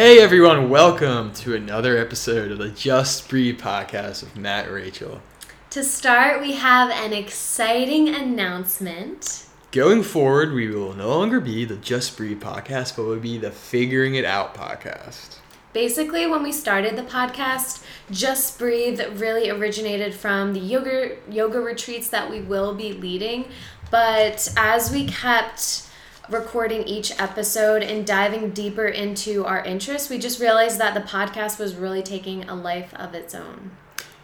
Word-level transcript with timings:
Hey 0.00 0.18
everyone, 0.18 0.70
welcome 0.70 1.30
to 1.34 1.54
another 1.54 1.98
episode 1.98 2.50
of 2.50 2.56
the 2.56 2.70
Just 2.70 3.28
Breathe 3.28 3.60
podcast 3.60 4.22
with 4.22 4.34
Matt 4.34 4.64
and 4.64 4.74
Rachel. 4.74 5.20
To 5.68 5.84
start, 5.84 6.40
we 6.40 6.52
have 6.52 6.88
an 6.88 7.12
exciting 7.12 8.08
announcement. 8.08 9.44
Going 9.72 10.02
forward, 10.02 10.54
we 10.54 10.68
will 10.68 10.94
no 10.94 11.10
longer 11.10 11.38
be 11.38 11.66
the 11.66 11.76
Just 11.76 12.16
Breathe 12.16 12.42
podcast, 12.42 12.96
but 12.96 13.04
will 13.04 13.18
be 13.18 13.36
the 13.36 13.50
Figuring 13.50 14.14
It 14.14 14.24
Out 14.24 14.54
podcast. 14.54 15.36
Basically, 15.74 16.26
when 16.26 16.42
we 16.42 16.50
started 16.50 16.96
the 16.96 17.02
podcast, 17.02 17.84
Just 18.10 18.58
Breathe 18.58 19.02
really 19.20 19.50
originated 19.50 20.14
from 20.14 20.54
the 20.54 20.60
yoga 20.60 21.18
yoga 21.30 21.60
retreats 21.60 22.08
that 22.08 22.30
we 22.30 22.40
will 22.40 22.74
be 22.74 22.94
leading. 22.94 23.50
But 23.90 24.50
as 24.56 24.90
we 24.90 25.04
kept 25.08 25.89
recording 26.30 26.84
each 26.84 27.12
episode 27.20 27.82
and 27.82 28.06
diving 28.06 28.50
deeper 28.50 28.86
into 28.86 29.44
our 29.44 29.64
interests, 29.64 30.08
we 30.08 30.18
just 30.18 30.40
realized 30.40 30.78
that 30.78 30.94
the 30.94 31.00
podcast 31.00 31.58
was 31.58 31.74
really 31.74 32.02
taking 32.02 32.48
a 32.48 32.54
life 32.54 32.94
of 32.94 33.14
its 33.14 33.34
own. 33.34 33.72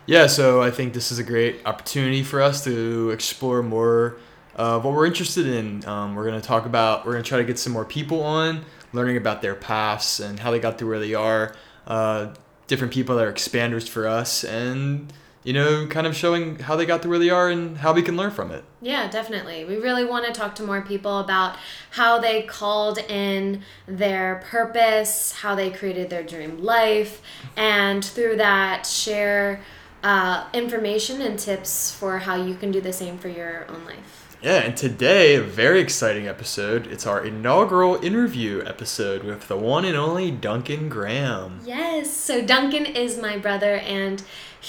Yeah, 0.07 0.29
so 0.29 0.63
I 0.63 0.71
think 0.71 0.95
this 0.95 1.11
is 1.11 1.19
a 1.19 1.25
great 1.25 1.61
opportunity 1.67 2.23
for 2.23 2.41
us 2.41 2.63
to 2.65 3.11
explore 3.11 3.63
more 3.63 4.19
of 4.55 4.85
what 4.85 4.95
we're 4.95 5.07
interested 5.07 5.47
in. 5.47 5.85
Um, 5.85 6.15
we're 6.15 6.27
going 6.27 6.41
to 6.41 6.47
talk 6.47 6.65
about, 6.65 7.05
we're 7.05 7.13
going 7.13 7.25
to 7.25 7.29
try 7.29 7.39
to 7.39 7.45
get 7.45 7.59
some 7.59 7.73
more 7.73 7.85
people 7.85 8.23
on, 8.23 8.65
learning 8.93 9.17
about 9.17 9.43
their 9.43 9.57
paths 9.57 10.21
and 10.21 10.39
how 10.39 10.53
they 10.53 10.61
got 10.61 10.79
to 10.79 10.87
where 10.87 11.01
they 11.01 11.15
are, 11.15 11.57
uh, 11.89 12.33
different 12.69 12.93
people 12.93 13.17
that 13.17 13.27
are 13.27 13.33
expanders 13.33 13.89
for 13.89 14.07
us, 14.07 14.45
and, 14.45 15.13
you 15.47 15.53
know, 15.53 15.87
kind 15.87 16.09
of 16.09 16.17
showing 16.17 16.59
how 16.59 16.75
they 16.75 16.85
got 16.85 17.03
to 17.03 17.09
where 17.09 17.21
they 17.21 17.31
are 17.31 17.49
and 17.49 17.79
how 17.79 17.93
we 17.93 18.03
can 18.03 18.17
learn 18.17 18.33
from 18.33 18.51
it. 18.51 18.65
Yeah, 18.83 19.09
definitely. 19.09 19.65
We 19.65 19.77
really 19.77 20.05
want 20.05 20.27
to 20.27 20.33
talk 20.33 20.57
to 20.57 20.65
more 20.65 20.83
people 20.83 21.21
about 21.21 21.57
how 21.91 22.19
they 22.19 22.43
called 22.43 22.99
in 22.99 23.63
their 23.87 24.43
purpose, 24.45 25.31
how 25.31 25.55
they 25.55 25.71
created 25.71 26.11
their 26.11 26.25
dream 26.25 26.65
life, 26.65 27.23
and 27.57 28.05
through 28.05 28.39
that, 28.39 28.87
share 28.87 29.61
uh, 30.03 30.49
information 30.53 31.23
and 31.23 31.39
tips 31.39 31.93
for 31.93 32.19
how 32.19 32.35
you 32.35 32.57
can 32.57 32.73
do 32.73 32.81
the 32.81 32.93
same 32.93 33.17
for 33.17 33.29
your 33.29 33.71
own 33.71 33.85
life. 33.85 34.27
Yeah, 34.43 34.59
and 34.59 34.77
today, 34.77 35.37
a 35.37 35.43
very 35.43 35.81
exciting 35.81 36.27
episode. 36.27 36.87
It's 36.89 37.07
our 37.07 37.25
inaugural 37.25 37.97
interview 38.05 38.63
episode 38.67 39.23
with 39.25 39.49
the 39.49 39.57
one 39.57 39.85
and 39.85 39.97
only 39.97 40.31
Duncan 40.31 40.89
Graham. 40.89 41.61
Yes, 41.65 42.11
so 42.11 42.45
Duncan 42.45 42.85
is 42.85 43.17
my 43.17 43.39
brother, 43.39 43.77
and 43.77 44.23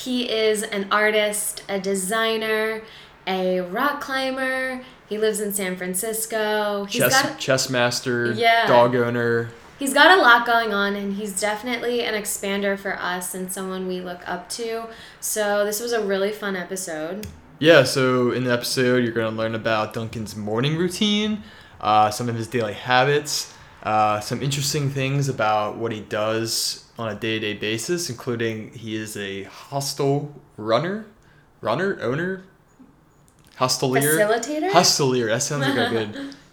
he 0.03 0.29
is 0.31 0.61
an 0.63 0.87
artist, 0.91 1.63
a 1.67 1.79
designer, 1.79 2.81
a 3.25 3.61
rock 3.61 3.99
climber. 4.01 4.81
He 5.09 5.17
lives 5.17 5.39
in 5.39 5.53
San 5.53 5.75
Francisco. 5.75 6.85
He's 6.85 7.01
chess, 7.01 7.21
got 7.23 7.39
chess 7.39 7.69
master, 7.69 8.31
Yeah. 8.31 8.67
dog 8.67 8.95
owner. 8.95 9.49
he's 9.79 9.93
got 9.93 10.17
a 10.17 10.21
lot 10.21 10.45
going 10.45 10.73
on, 10.73 10.95
and 10.95 11.13
he's 11.15 11.39
definitely 11.39 12.03
an 12.03 12.13
expander 12.13 12.77
for 12.77 12.97
us 12.99 13.33
and 13.35 13.51
someone 13.51 13.87
we 13.87 14.01
look 14.01 14.21
up 14.27 14.49
to. 14.49 14.83
So 15.19 15.65
this 15.65 15.79
was 15.79 15.93
a 15.93 16.01
really 16.03 16.31
fun 16.31 16.55
episode. 16.55 17.27
Yeah, 17.59 17.83
so 17.83 18.31
in 18.31 18.43
the 18.43 18.51
episode, 18.53 19.03
you're 19.03 19.13
going 19.13 19.31
to 19.31 19.37
learn 19.37 19.55
about 19.55 19.93
Duncan's 19.93 20.35
morning 20.35 20.77
routine, 20.77 21.43
uh, 21.81 22.09
some 22.11 22.27
of 22.29 22.35
his 22.35 22.47
daily 22.47 22.73
habits, 22.73 23.53
uh, 23.83 24.19
some 24.19 24.41
interesting 24.43 24.89
things 24.89 25.27
about 25.29 25.77
what 25.77 25.91
he 25.91 26.01
does 26.01 26.83
on 26.97 27.09
a 27.09 27.15
day 27.15 27.39
to 27.39 27.39
day 27.39 27.53
basis, 27.53 28.09
including 28.09 28.71
he 28.73 28.95
is 28.95 29.15
a 29.17 29.43
hostel 29.43 30.33
runner, 30.57 31.05
runner, 31.61 31.97
owner, 32.01 32.43
hostelier. 33.57 34.17
Facilitator. 34.17 34.71
Hostelier. 34.71 35.27
That 35.27 35.43
sounds 35.43 35.67
like 35.67 35.77
a 35.77 35.89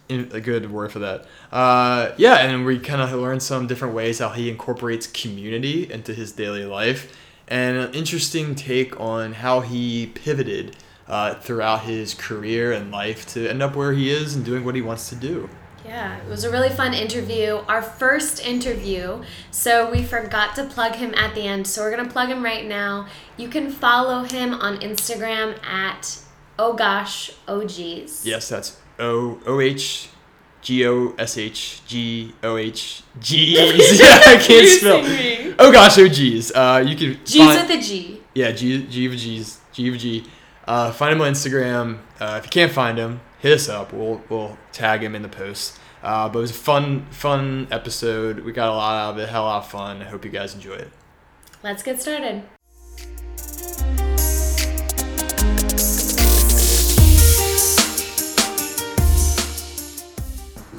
good, 0.07 0.33
a 0.33 0.41
good 0.41 0.71
word 0.71 0.91
for 0.91 0.99
that. 0.99 1.25
Uh, 1.51 2.11
yeah, 2.17 2.35
and 2.35 2.65
we 2.65 2.79
kind 2.79 3.01
of 3.01 3.11
learned 3.13 3.43
some 3.43 3.67
different 3.67 3.93
ways 3.93 4.19
how 4.19 4.29
he 4.29 4.49
incorporates 4.49 5.07
community 5.07 5.91
into 5.91 6.13
his 6.13 6.31
daily 6.31 6.65
life, 6.65 7.15
and 7.47 7.77
an 7.77 7.93
interesting 7.93 8.55
take 8.55 8.99
on 8.99 9.33
how 9.33 9.61
he 9.61 10.07
pivoted 10.07 10.75
uh, 11.07 11.35
throughout 11.35 11.81
his 11.81 12.13
career 12.13 12.71
and 12.71 12.91
life 12.91 13.25
to 13.27 13.47
end 13.47 13.61
up 13.61 13.75
where 13.75 13.93
he 13.93 14.09
is 14.09 14.35
and 14.35 14.43
doing 14.43 14.65
what 14.65 14.75
he 14.75 14.81
wants 14.81 15.09
to 15.09 15.15
do. 15.15 15.49
Yeah, 15.85 16.17
it 16.17 16.27
was 16.27 16.43
a 16.43 16.51
really 16.51 16.69
fun 16.69 16.93
interview. 16.93 17.59
Our 17.67 17.81
first 17.81 18.45
interview. 18.45 19.23
So 19.51 19.89
we 19.91 20.03
forgot 20.03 20.55
to 20.55 20.63
plug 20.65 20.95
him 20.95 21.13
at 21.15 21.35
the 21.35 21.41
end. 21.41 21.67
So 21.67 21.81
we're 21.83 21.91
going 21.95 22.05
to 22.05 22.11
plug 22.11 22.29
him 22.29 22.43
right 22.43 22.65
now. 22.65 23.07
You 23.37 23.47
can 23.49 23.69
follow 23.69 24.23
him 24.23 24.53
on 24.53 24.77
Instagram 24.79 25.63
at 25.63 26.19
oh 26.57 26.73
gosh, 26.73 27.31
OGs. 27.47 28.25
Yes, 28.25 28.49
that's 28.49 28.79
O 28.99 29.39
O 29.45 29.59
H 29.59 30.09
G 30.61 30.87
O 30.87 31.13
S 31.19 31.37
H 31.37 31.81
G 31.85 32.33
O 32.43 32.57
H 32.57 33.03
G. 33.19 33.55
Yeah, 33.99 34.21
I 34.25 34.37
can't 34.37 34.67
spell. 34.67 35.03
me. 35.03 35.53
Oh 35.59 35.71
gosh, 35.71 35.95
geez. 35.95 36.51
Uh, 36.51 36.83
you 36.85 36.95
can 36.95 37.23
G's 37.25 37.37
find- 37.37 37.69
with 37.69 37.77
a 37.77 37.81
G. 37.81 38.21
Yeah, 38.33 38.51
G 38.51 38.85
G 38.87 39.05
of 39.05 39.13
G's, 39.15 39.59
G 39.71 39.87
of 39.89 39.97
G. 39.97 40.25
Uh, 40.67 40.91
find 40.91 41.13
him 41.13 41.21
on 41.21 41.31
Instagram. 41.31 41.99
Uh, 42.19 42.37
if 42.39 42.45
you 42.45 42.49
can't 42.49 42.71
find 42.71 42.97
him, 42.97 43.21
hit 43.45 43.53
us 43.53 43.69
up. 43.69 43.93
We'll 43.93 44.23
we'll 44.27 44.57
tag 44.71 45.03
him 45.03 45.13
in 45.13 45.21
the 45.21 45.29
post. 45.29 45.77
Uh, 46.01 46.27
but 46.27 46.39
it 46.39 46.41
was 46.41 46.51
a 46.51 46.55
fun 46.55 47.05
fun 47.11 47.67
episode. 47.69 48.39
We 48.39 48.51
got 48.51 48.69
a 48.69 48.75
lot 48.75 48.97
out 48.97 49.13
of 49.13 49.19
it. 49.19 49.29
hell 49.29 49.43
a 49.43 49.57
of 49.59 49.69
fun. 49.69 50.01
I 50.01 50.05
hope 50.05 50.25
you 50.25 50.31
guys 50.31 50.55
enjoy 50.55 50.73
it. 50.73 50.91
Let's 51.63 51.83
get 51.83 52.01
started. 52.01 52.43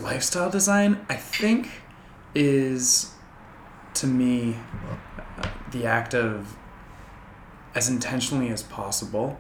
lifestyle 0.02 0.48
design 0.48 1.04
i 1.10 1.16
think 1.16 1.82
is 2.32 3.12
to 3.92 4.06
me 4.06 4.56
uh, 5.36 5.48
the 5.72 5.84
act 5.84 6.14
of 6.14 6.56
as 7.74 7.88
intentionally 7.88 8.48
as 8.48 8.62
possible 8.62 9.36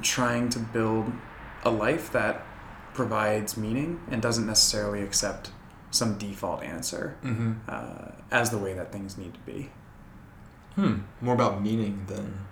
trying 0.00 0.48
to 0.48 0.58
build 0.58 1.12
a 1.68 1.70
life 1.70 2.10
that 2.12 2.44
provides 2.94 3.56
meaning 3.56 4.00
and 4.10 4.20
doesn't 4.20 4.46
necessarily 4.46 5.02
accept 5.02 5.50
some 5.90 6.18
default 6.18 6.62
answer 6.62 7.16
Mm-hmm. 7.24 7.52
uh, 7.68 8.12
as 8.30 8.50
the 8.50 8.58
way 8.58 8.74
that 8.74 8.92
things 8.92 9.16
need 9.16 9.34
to 9.34 9.40
be 9.40 9.70
Hmm. 10.74 10.98
More 11.20 11.34
about 11.34 11.60
meaning 11.60 12.04
than. 12.06 12.46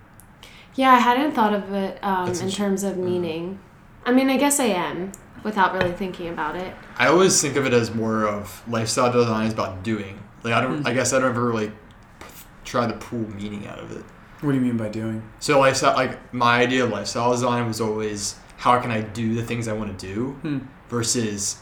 Yeah, 0.75 0.91
I 0.91 0.99
hadn't 0.99 1.31
thought 1.31 1.53
of 1.53 1.71
it 1.73 1.97
um, 2.03 2.29
in 2.29 2.49
terms 2.51 2.83
of 2.83 2.97
meaning. 2.97 3.57
I 4.05 4.11
mean, 4.11 4.29
I 4.29 4.35
guess 4.37 4.59
I 4.59 4.65
am 4.65 5.13
without 5.43 5.73
really 5.73 5.93
thinking 5.93 6.27
about 6.27 6.57
it. 6.57 6.73
I 6.97 7.07
always 7.07 7.41
think 7.41 7.55
of 7.55 7.65
it 7.65 7.71
as 7.71 7.95
more 7.95 8.25
of 8.27 8.63
lifestyle 8.67 9.11
design 9.13 9.47
is 9.47 9.53
about 9.53 9.81
doing. 9.81 10.21
Like 10.43 10.53
I 10.53 10.59
don't. 10.61 10.85
I 10.85 10.93
guess 10.93 11.13
I 11.13 11.19
don't 11.19 11.29
ever 11.29 11.45
really 11.45 11.71
try 12.65 12.85
to 12.85 12.93
pull 12.97 13.19
meaning 13.19 13.65
out 13.65 13.79
of 13.79 13.91
it. 13.95 14.03
what 14.41 14.51
do 14.51 14.57
you 14.57 14.63
mean 14.63 14.75
by 14.77 14.89
doing 14.89 15.23
So 15.39 15.59
lifestyle, 15.61 15.95
like 15.95 16.33
my 16.33 16.59
idea 16.59 16.83
of 16.83 16.89
lifestyle 16.89 17.31
design 17.31 17.65
was 17.65 17.79
always 17.79 18.35
how 18.57 18.79
can 18.79 18.91
I 18.91 19.01
do 19.01 19.35
the 19.35 19.43
things 19.43 19.67
I 19.67 19.73
want 19.73 19.97
to 19.97 20.05
do 20.13 20.31
Hmm. 20.41 20.57
versus 20.89 21.57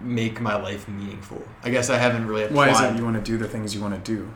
make 0.00 0.40
my 0.40 0.54
life 0.56 0.88
meaningful. 0.88 1.42
I 1.64 1.70
guess 1.70 1.90
I 1.90 1.98
haven't 1.98 2.26
really 2.26 2.46
why 2.46 2.70
is 2.70 2.80
it 2.80 2.96
you 2.96 3.04
want 3.04 3.16
to 3.16 3.22
do 3.32 3.36
the 3.38 3.48
things 3.48 3.74
you 3.74 3.80
want 3.80 3.94
to 4.02 4.12
do 4.16 4.30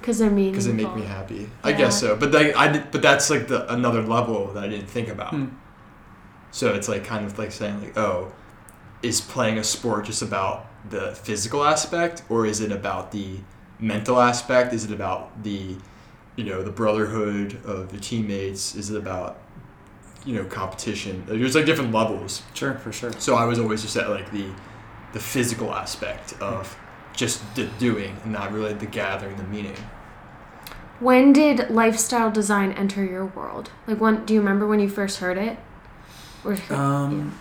Because 0.00 0.18
they're 0.18 0.30
meaningful. 0.30 0.52
because 0.52 0.66
they 0.66 0.72
make 0.72 0.94
me 0.94 1.02
happy. 1.02 1.50
I 1.64 1.72
guess 1.72 1.98
so, 2.00 2.14
but 2.16 2.30
like 2.32 2.54
I 2.56 2.68
did, 2.68 2.90
but 2.92 3.02
that's 3.02 3.28
like 3.30 3.48
the 3.48 3.70
another 3.72 4.02
level 4.02 4.52
that 4.52 4.62
I 4.64 4.68
didn't 4.68 4.88
think 4.88 5.08
about. 5.08 5.30
Hmm. 5.34 5.46
So 6.50 6.72
it's 6.74 6.88
like 6.88 7.04
kind 7.04 7.26
of 7.26 7.38
like 7.38 7.50
saying 7.52 7.80
like, 7.82 7.96
oh, 7.98 8.32
is 9.02 9.20
playing 9.20 9.58
a 9.58 9.64
sport 9.64 10.04
just 10.06 10.22
about 10.22 10.66
the 10.88 11.12
physical 11.14 11.64
aspect, 11.64 12.22
or 12.28 12.46
is 12.46 12.60
it 12.60 12.70
about 12.72 13.10
the 13.12 13.38
mental 13.80 14.20
aspect? 14.20 14.72
Is 14.72 14.84
it 14.84 14.92
about 14.92 15.42
the, 15.42 15.76
you 16.36 16.44
know, 16.44 16.62
the 16.62 16.70
brotherhood 16.70 17.58
of 17.64 17.90
the 17.92 17.98
teammates? 17.98 18.74
Is 18.76 18.90
it 18.90 18.96
about, 18.96 19.36
you 20.28 20.34
know, 20.34 20.44
competition? 20.44 21.24
Like, 21.26 21.38
There's 21.38 21.54
like 21.54 21.64
different 21.64 21.90
levels. 21.90 22.42
sure 22.52 22.74
for 22.74 22.92
sure 22.92 23.10
So 23.12 23.34
I 23.34 23.46
was 23.46 23.58
always 23.58 23.80
just 23.80 23.96
at 23.96 24.10
like 24.10 24.30
the, 24.30 24.44
the 25.14 25.20
physical 25.20 25.72
aspect 25.72 26.34
of 26.38 26.76
just 27.16 27.42
the 27.56 27.64
doing, 27.78 28.14
and 28.22 28.32
not 28.34 28.52
really 28.52 28.74
the 28.74 28.84
gathering, 28.84 29.38
the 29.38 29.44
meaning. 29.44 29.74
When 31.00 31.32
did 31.32 31.70
lifestyle 31.70 32.30
design 32.30 32.72
enter 32.72 33.02
your 33.02 33.24
world? 33.24 33.70
Like, 33.86 34.00
when 34.02 34.26
do 34.26 34.34
you 34.34 34.40
remember 34.40 34.66
when 34.66 34.80
you 34.80 34.88
first 34.90 35.18
heard 35.18 35.38
it? 35.38 35.58
Or 36.44 36.58
Um, 36.70 37.36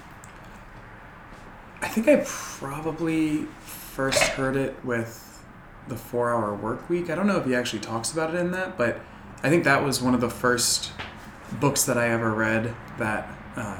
I 1.81 1.89
think 1.89 2.07
I 2.07 2.23
probably 2.25 3.47
first 3.59 4.23
heard 4.23 4.55
it 4.55 4.73
with 4.85 5.43
the 5.89 5.97
Four 5.97 6.33
Hour 6.33 6.55
Work 6.55 6.89
Week. 6.89 7.09
I 7.09 7.15
don't 7.15 7.27
know 7.27 7.37
if 7.37 7.45
he 7.45 7.53
actually 7.53 7.79
talks 7.79 8.13
about 8.13 8.33
it 8.33 8.37
in 8.37 8.51
that, 8.51 8.77
but 8.77 9.01
I 9.43 9.49
think 9.49 9.65
that 9.65 9.83
was 9.83 10.01
one 10.01 10.15
of 10.15 10.21
the 10.21 10.29
first 10.29 10.93
books 11.59 11.83
that 11.85 11.97
I 11.97 12.09
ever 12.09 12.31
read 12.33 12.73
that 12.97 13.29
uh, 13.55 13.77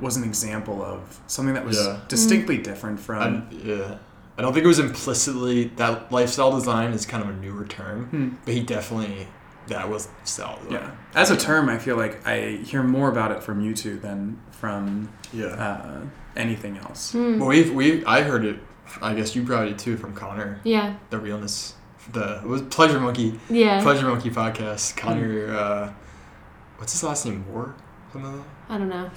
was 0.00 0.16
an 0.16 0.24
example 0.24 0.82
of 0.82 1.20
something 1.26 1.54
that 1.54 1.64
was 1.64 1.78
Yeah. 1.84 2.00
distinctly 2.08 2.58
different 2.58 2.98
from. 3.00 3.48
I, 3.50 3.54
yeah. 3.54 3.98
I 4.36 4.42
don't 4.42 4.52
think 4.52 4.64
it 4.64 4.68
was 4.68 4.80
implicitly 4.80 5.64
that 5.76 6.10
lifestyle 6.10 6.50
design 6.52 6.92
is 6.92 7.06
kind 7.06 7.22
of 7.22 7.30
a 7.30 7.32
newer 7.34 7.64
term, 7.64 8.06
Hmm. 8.06 8.28
but 8.44 8.54
he 8.54 8.60
definitely 8.62 9.28
that 9.68 9.88
was 9.88 10.08
style 10.24 10.58
design. 10.64 10.72
yeah, 10.82 10.90
as 11.14 11.30
a 11.30 11.36
term, 11.36 11.68
I 11.70 11.78
feel 11.78 11.96
like 11.96 12.26
I 12.26 12.58
hear 12.64 12.82
more 12.82 13.08
about 13.08 13.30
it 13.32 13.42
from 13.42 13.60
you 13.62 13.74
two 13.74 13.96
than 13.98 14.38
from 14.50 15.08
Yeah. 15.32 15.46
uh, 15.46 16.00
anything 16.36 16.76
else. 16.78 17.12
Hmm. 17.12 17.38
Well, 17.38 17.48
we've 17.48 17.72
we 17.72 18.04
I 18.04 18.22
heard 18.22 18.44
it 18.44 18.58
I 19.00 19.14
guess 19.14 19.34
you 19.34 19.42
probably 19.44 19.68
did 19.70 19.78
too 19.78 19.96
from 19.96 20.12
Connor. 20.14 20.60
Yeah. 20.64 20.94
The 21.10 21.18
realness, 21.18 21.74
the 22.12 22.38
it 22.42 22.46
was 22.46 22.60
Pleasure 22.62 23.00
Monkey, 23.00 23.38
Yeah. 23.48 23.80
Pleasure 23.82 24.06
Monkey 24.08 24.30
podcast. 24.30 24.96
Connor, 24.96 25.56
uh, 25.56 25.92
what's 26.84 26.92
his 26.92 27.02
last 27.02 27.24
name? 27.24 27.46
Moore. 27.50 27.74
Something 28.12 28.30
like 28.30 28.42
that? 28.42 28.74
I 28.74 28.76
don't 28.76 28.90
know. 28.90 29.10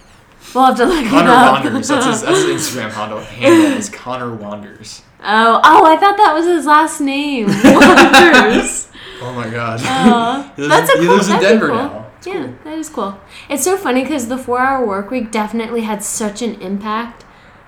We'll 0.56 0.66
have 0.68 0.78
to 0.78 0.86
look 0.86 1.06
Connor 1.08 1.30
it 1.30 1.36
up. 1.36 1.66
Wanders. 1.66 1.90
That's 1.90 2.06
his, 2.06 2.22
that's 2.22 2.44
his 2.46 2.62
Instagram 2.62 2.92
handle. 2.92 3.20
Handle 3.20 3.78
is 3.78 3.90
Connor 3.94 4.34
Wanders. 4.34 5.02
oh, 5.20 5.60
oh, 5.62 5.86
I 5.86 5.98
thought 5.98 6.16
that 6.16 6.34
was 6.34 6.46
his 6.46 6.66
last 6.66 7.02
name. 7.02 7.48
Wonders. 7.64 8.88
Oh 9.22 9.34
my 9.36 9.50
god. 9.50 9.82
He 10.56 10.62
lives, 10.62 10.70
that's 10.70 10.90
a 10.92 10.94
cool. 10.94 11.02
he 11.02 11.08
cool. 11.08 11.16
lives 11.18 11.28
in 11.28 11.34
that'd 11.34 11.50
Denver 11.50 11.68
cool. 11.68 11.76
now. 11.76 12.12
It's 12.20 12.28
yeah, 12.28 12.34
cool. 12.34 12.56
that 12.64 12.78
is 12.78 12.90
cool. 12.90 13.20
It's 13.50 13.64
so 13.66 13.76
funny 13.78 14.04
because 14.04 14.30
the 14.30 14.38
four-hour 14.38 14.88
work 14.88 15.12
week 15.12 15.30
definitely 15.30 15.82
had 15.82 16.02
such 16.02 16.42
an 16.42 16.62
impact. 16.62 17.26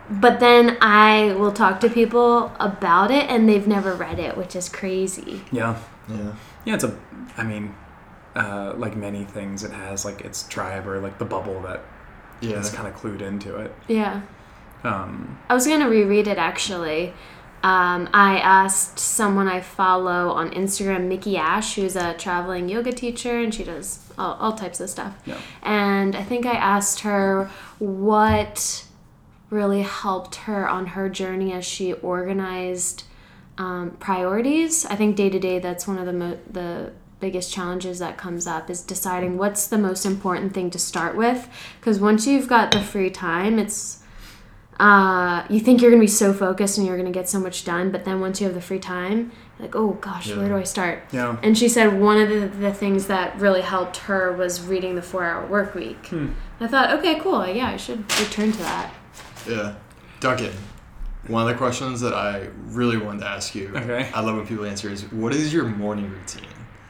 But 0.10 0.40
then 0.40 0.78
I 0.80 1.34
will 1.34 1.52
talk 1.52 1.82
to 1.82 1.90
people 1.90 2.54
about 2.58 3.12
it 3.12 3.30
and 3.30 3.50
they've 3.50 3.68
never 3.68 3.94
read 3.94 4.18
it, 4.18 4.38
which 4.38 4.56
is 4.56 4.70
crazy. 4.70 5.42
Yeah. 5.52 5.78
Yeah. 6.08 6.36
Yeah, 6.64 6.76
it's 6.76 6.86
a. 6.86 6.98
I 7.36 7.44
mean, 7.44 7.76
uh, 8.40 8.74
like 8.78 8.96
many 8.96 9.24
things, 9.26 9.64
it 9.64 9.72
has 9.72 10.06
like 10.06 10.22
its 10.22 10.48
tribe 10.48 10.88
or 10.88 11.00
like 11.00 11.18
the 11.20 11.26
bubble 11.26 11.62
that 11.64 11.82
Yeah. 12.42 12.60
is 12.60 12.70
kind 12.72 12.88
of 12.88 12.96
clued 12.96 13.22
into 13.22 13.56
it. 13.58 13.72
Yeah. 13.88 14.22
Um, 14.84 15.38
I 15.50 15.54
was 15.54 15.68
gonna 15.68 15.90
reread 15.90 16.28
it 16.28 16.38
actually. 16.38 17.14
Um, 17.62 18.08
I 18.14 18.38
asked 18.40 18.98
someone 18.98 19.50
I 19.50 19.60
follow 19.60 20.30
on 20.32 20.52
Instagram, 20.52 21.10
Mickey 21.10 21.36
Ash, 21.38 21.76
who's 21.76 21.98
a 21.98 22.14
traveling 22.14 22.70
yoga 22.70 22.94
teacher, 22.94 23.38
and 23.38 23.54
she 23.54 23.66
does 23.66 24.00
all, 24.18 24.36
all 24.36 24.54
types 24.54 24.80
of 24.80 24.90
stuff. 24.90 25.14
Yeah. 25.26 25.38
And 25.62 26.16
I 26.16 26.24
think 26.24 26.46
I 26.46 26.54
asked 26.54 27.02
her 27.02 27.50
what 27.80 28.86
really 29.50 29.82
helped 29.82 30.36
her 30.48 30.70
on 30.70 30.86
her 30.96 31.10
journey 31.10 31.52
as 31.52 31.66
she 31.66 31.92
organized 31.94 33.04
um, 33.58 33.92
priorities. 34.00 34.86
I 34.86 34.96
think 34.96 35.18
day 35.18 35.30
to 35.30 35.40
day, 35.40 35.60
that's 35.60 35.86
one 35.86 35.98
of 35.98 36.06
the 36.06 36.14
mo- 36.14 36.40
the 36.50 36.94
biggest 37.20 37.52
challenges 37.52 38.00
that 38.00 38.18
comes 38.18 38.48
up 38.48 38.70
is 38.70 38.82
deciding 38.82 39.38
what's 39.38 39.68
the 39.68 39.78
most 39.78 40.06
important 40.06 40.54
thing 40.54 40.70
to 40.72 40.80
start 40.80 41.16
with. 41.16 41.50
Because 41.80 42.00
once 42.00 42.26
you've 42.28 42.48
got 42.48 42.72
the 42.72 42.82
free 42.82 43.10
time, 43.10 43.60
it's 43.60 43.98
uh, 44.80 45.46
you 45.50 45.60
think 45.60 45.82
you're 45.82 45.92
gonna 45.92 46.00
be 46.00 46.08
so 46.08 46.32
focused 46.34 46.78
and 46.78 46.88
you're 46.88 46.96
gonna 46.98 47.12
get 47.12 47.28
so 47.28 47.40
much 47.40 47.66
done, 47.66 47.92
but 47.92 48.06
then 48.06 48.22
once 48.22 48.40
you 48.40 48.46
have 48.48 48.56
the 48.56 48.62
free 48.62 48.80
time, 48.80 49.32
you're 49.58 49.68
like, 49.68 49.76
oh 49.76 49.92
gosh, 50.00 50.34
where 50.34 50.48
do 50.48 50.56
I 50.56 50.64
start? 50.64 51.04
yeah. 51.12 51.38
And 51.44 51.58
she 51.58 51.68
said 51.68 52.00
one 52.00 52.18
of 52.22 52.30
the, 52.30 52.48
the 52.48 52.74
things 52.74 53.08
that 53.08 53.38
really 53.40 53.60
helped 53.62 53.98
her 53.98 54.32
was 54.32 54.62
reading 54.62 54.96
the 54.96 55.02
four 55.02 55.26
hour 55.26 55.46
work 55.48 55.76
week. 55.76 56.08
Hmm. 56.08 56.30
I 56.62 56.68
thought, 56.68 56.92
okay, 57.00 57.20
cool. 57.20 57.46
Yeah, 57.46 57.68
I 57.68 57.76
should 57.78 58.00
return 58.20 58.54
to 58.54 58.58
that. 58.60 58.94
Yeah. 59.46 59.76
Duncan, 60.22 60.54
one 61.28 61.42
of 61.42 61.50
the 61.50 61.56
questions 61.56 62.00
that 62.00 62.14
I 62.14 62.48
really 62.68 62.98
wanted 62.98 63.20
to 63.22 63.28
ask 63.28 63.54
you, 63.56 63.74
Okay. 63.76 64.10
I 64.14 64.22
love 64.22 64.38
when 64.38 64.48
people 64.48 64.64
answer, 64.66 64.90
is 64.90 65.12
what 65.12 65.34
is 65.34 65.54
your 65.54 65.66
morning 65.66 66.10
routine? 66.10 66.48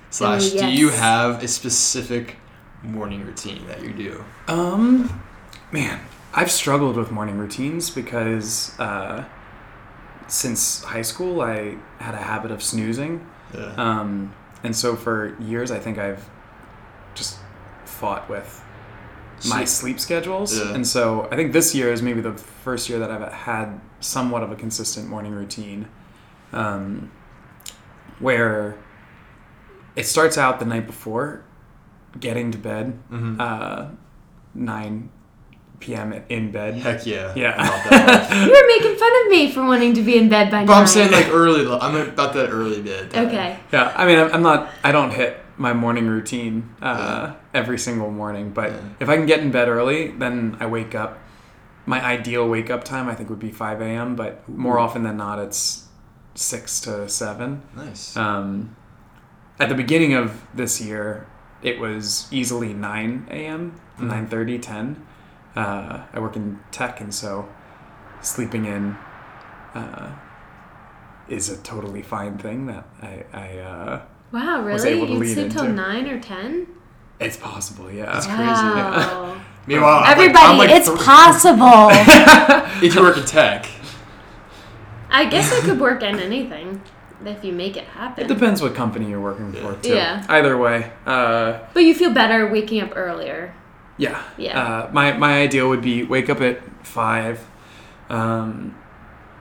Slash, 0.09 0.53
yes. 0.53 0.61
do 0.61 0.71
you 0.71 0.89
have 0.89 1.43
a 1.43 1.47
specific 1.47 2.37
morning 2.83 3.25
routine 3.25 3.67
that 3.67 3.83
you 3.83 3.93
do? 3.93 4.23
Um, 4.47 5.21
man, 5.71 5.99
I've 6.33 6.51
struggled 6.51 6.95
with 6.95 7.11
morning 7.11 7.37
routines 7.37 7.89
because 7.89 8.77
uh, 8.79 9.25
since 10.27 10.83
high 10.83 11.01
school 11.03 11.41
I 11.41 11.77
had 11.99 12.15
a 12.15 12.17
habit 12.17 12.51
of 12.51 12.63
snoozing. 12.63 13.27
Yeah. 13.53 13.73
Um, 13.77 14.33
and 14.63 14.75
so 14.75 14.95
for 14.95 15.37
years, 15.41 15.71
I 15.71 15.79
think 15.79 15.97
I've 15.97 16.27
just 17.15 17.37
fought 17.85 18.29
with 18.29 18.63
my 19.47 19.63
Sleep. 19.63 19.67
sleep 19.67 19.99
schedules. 19.99 20.57
Yeah. 20.57 20.73
And 20.73 20.85
so 20.85 21.27
I 21.31 21.35
think 21.35 21.53
this 21.53 21.73
year 21.73 21.93
is 21.93 22.01
maybe 22.01 22.19
the 22.21 22.33
first 22.33 22.89
year 22.89 22.99
that 22.99 23.09
I've 23.09 23.31
had 23.31 23.79
somewhat 23.99 24.43
of 24.43 24.51
a 24.51 24.55
consistent 24.55 25.07
morning 25.07 25.33
routine 25.33 25.87
um, 26.51 27.11
where 28.19 28.75
it 29.95 30.05
starts 30.05 30.37
out 30.37 30.59
the 30.59 30.65
night 30.65 30.87
before 30.87 31.43
getting 32.19 32.51
to 32.51 32.57
bed, 32.57 32.97
Mhm. 33.11 33.39
uh, 33.39 33.85
9 34.55 35.09
p.m. 35.79 36.13
in 36.29 36.51
bed. 36.51 36.75
Heck 36.75 37.05
yeah. 37.05 37.31
Yeah. 37.35 37.53
I'm 37.57 37.67
about 37.67 37.89
that 37.89 38.29
life. 38.31 38.31
You 38.47 38.51
were 38.51 38.67
making 38.67 38.95
fun 38.97 39.11
of 39.25 39.31
me 39.31 39.51
for 39.51 39.65
wanting 39.65 39.93
to 39.93 40.01
be 40.01 40.17
in 40.17 40.27
bed 40.27 40.51
by 40.51 40.65
but 40.65 40.73
nine. 40.73 40.81
I'm 40.81 40.87
saying 40.87 41.11
like 41.11 41.29
early. 41.29 41.65
I'm 41.79 41.95
about 41.95 42.33
that 42.33 42.49
early 42.49 42.81
bed. 42.81 43.11
time. 43.11 43.27
okay. 43.27 43.57
Yeah, 43.71 43.93
I 43.95 44.05
mean, 44.05 44.19
I'm 44.19 44.33
I'm 44.33 44.41
not. 44.41 44.69
I 44.83 44.91
don't 44.91 45.11
hit 45.11 45.37
my 45.57 45.73
morning 45.73 46.07
routine 46.07 46.69
uh, 46.81 47.33
every 47.53 47.77
single 47.77 48.11
morning, 48.11 48.51
but 48.51 48.71
Yeah. 48.71 48.77
if 48.99 49.09
I 49.09 49.15
can 49.17 49.25
get 49.25 49.39
in 49.41 49.51
bed 49.51 49.67
early, 49.69 50.11
then 50.11 50.57
I 50.59 50.65
wake 50.65 50.95
up. 50.95 51.17
My 51.85 52.03
ideal 52.03 52.47
wake 52.47 52.69
up 52.69 52.83
time, 52.83 53.07
I 53.09 53.15
think, 53.15 53.29
would 53.29 53.39
be 53.39 53.51
5 53.51 53.81
a.m., 53.81 54.15
but 54.15 54.47
more 54.47 54.77
often 54.79 55.03
than 55.03 55.17
not, 55.17 55.39
it's 55.39 55.87
6 56.35 56.79
to 56.81 57.09
7. 57.09 57.61
Nice. 57.75 58.15
Um, 58.15 58.75
at 59.59 59.69
the 59.69 59.75
beginning 59.75 60.13
of 60.13 60.45
this 60.53 60.79
year, 60.81 61.27
it 61.61 61.79
was 61.79 62.27
easily 62.31 62.73
9 62.73 63.27
a.m., 63.31 63.73
Mhm. 63.99 64.07
9.30, 64.29 64.57
10. 64.61 65.05
Uh, 65.55 66.03
I 66.13 66.19
work 66.19 66.35
in 66.35 66.59
tech, 66.71 67.01
and 67.01 67.13
so 67.13 67.47
sleeping 68.21 68.65
in 68.65 68.95
uh, 69.75 70.09
is 71.27 71.49
a 71.49 71.57
totally 71.57 72.01
fine 72.01 72.37
thing 72.37 72.65
that 72.67 72.85
I, 73.01 73.23
I 73.33 73.57
uh, 73.59 74.01
Wow, 74.31 74.63
Was 74.63 74.83
really? 74.85 74.97
able 74.97 75.07
to 75.07 75.13
You 75.13 75.19
lead 75.19 75.33
sleep 75.33 75.51
till 75.51 75.65
nine 75.67 76.07
or 76.07 76.19
ten? 76.19 76.67
it's 77.19 77.35
possible, 77.37 77.91
yeah. 77.91 78.05
That's 78.05 78.25
crazy. 78.27 78.39
Wow. 78.45 79.41
Meanwhile, 79.67 79.97
I'm 79.97 80.01
like- 80.03 80.11
Everybody, 80.17 80.45
I'm 80.45 80.57
like 80.57 80.69
it's 80.71 80.89
thr- 80.89 80.95
possible. 80.95 81.89
If 82.85 82.95
you 82.95 83.01
work 83.01 83.17
in 83.17 83.25
tech, 83.25 83.67
I 85.11 85.25
guess 85.25 85.51
I 85.51 85.59
could 85.65 85.79
work 85.79 86.01
in 86.03 86.19
anything 86.19 86.81
if 87.25 87.43
you 87.43 87.51
make 87.53 87.75
it 87.77 87.83
happen. 87.85 88.23
It 88.25 88.27
depends 88.27 88.61
what 88.61 88.75
company 88.75 89.09
you're 89.09 89.21
working 89.21 89.51
for, 89.53 89.75
too. 89.81 89.89
Yeah. 89.95 90.25
Either 90.29 90.57
way, 90.57 90.91
uh, 91.05 91.59
But 91.73 91.83
you 91.83 91.93
feel 91.93 92.11
better 92.13 92.47
waking 92.47 92.81
up 92.81 92.91
earlier. 92.95 93.53
yeah. 93.97 94.23
Yeah. 94.37 94.59
Uh, 94.59 94.89
my, 94.93 95.13
my 95.17 95.41
ideal 95.41 95.69
would 95.69 95.81
be 95.81 96.03
wake 96.03 96.29
up 96.29 96.41
at 96.41 96.61
5, 96.85 97.45
um, 98.09 98.75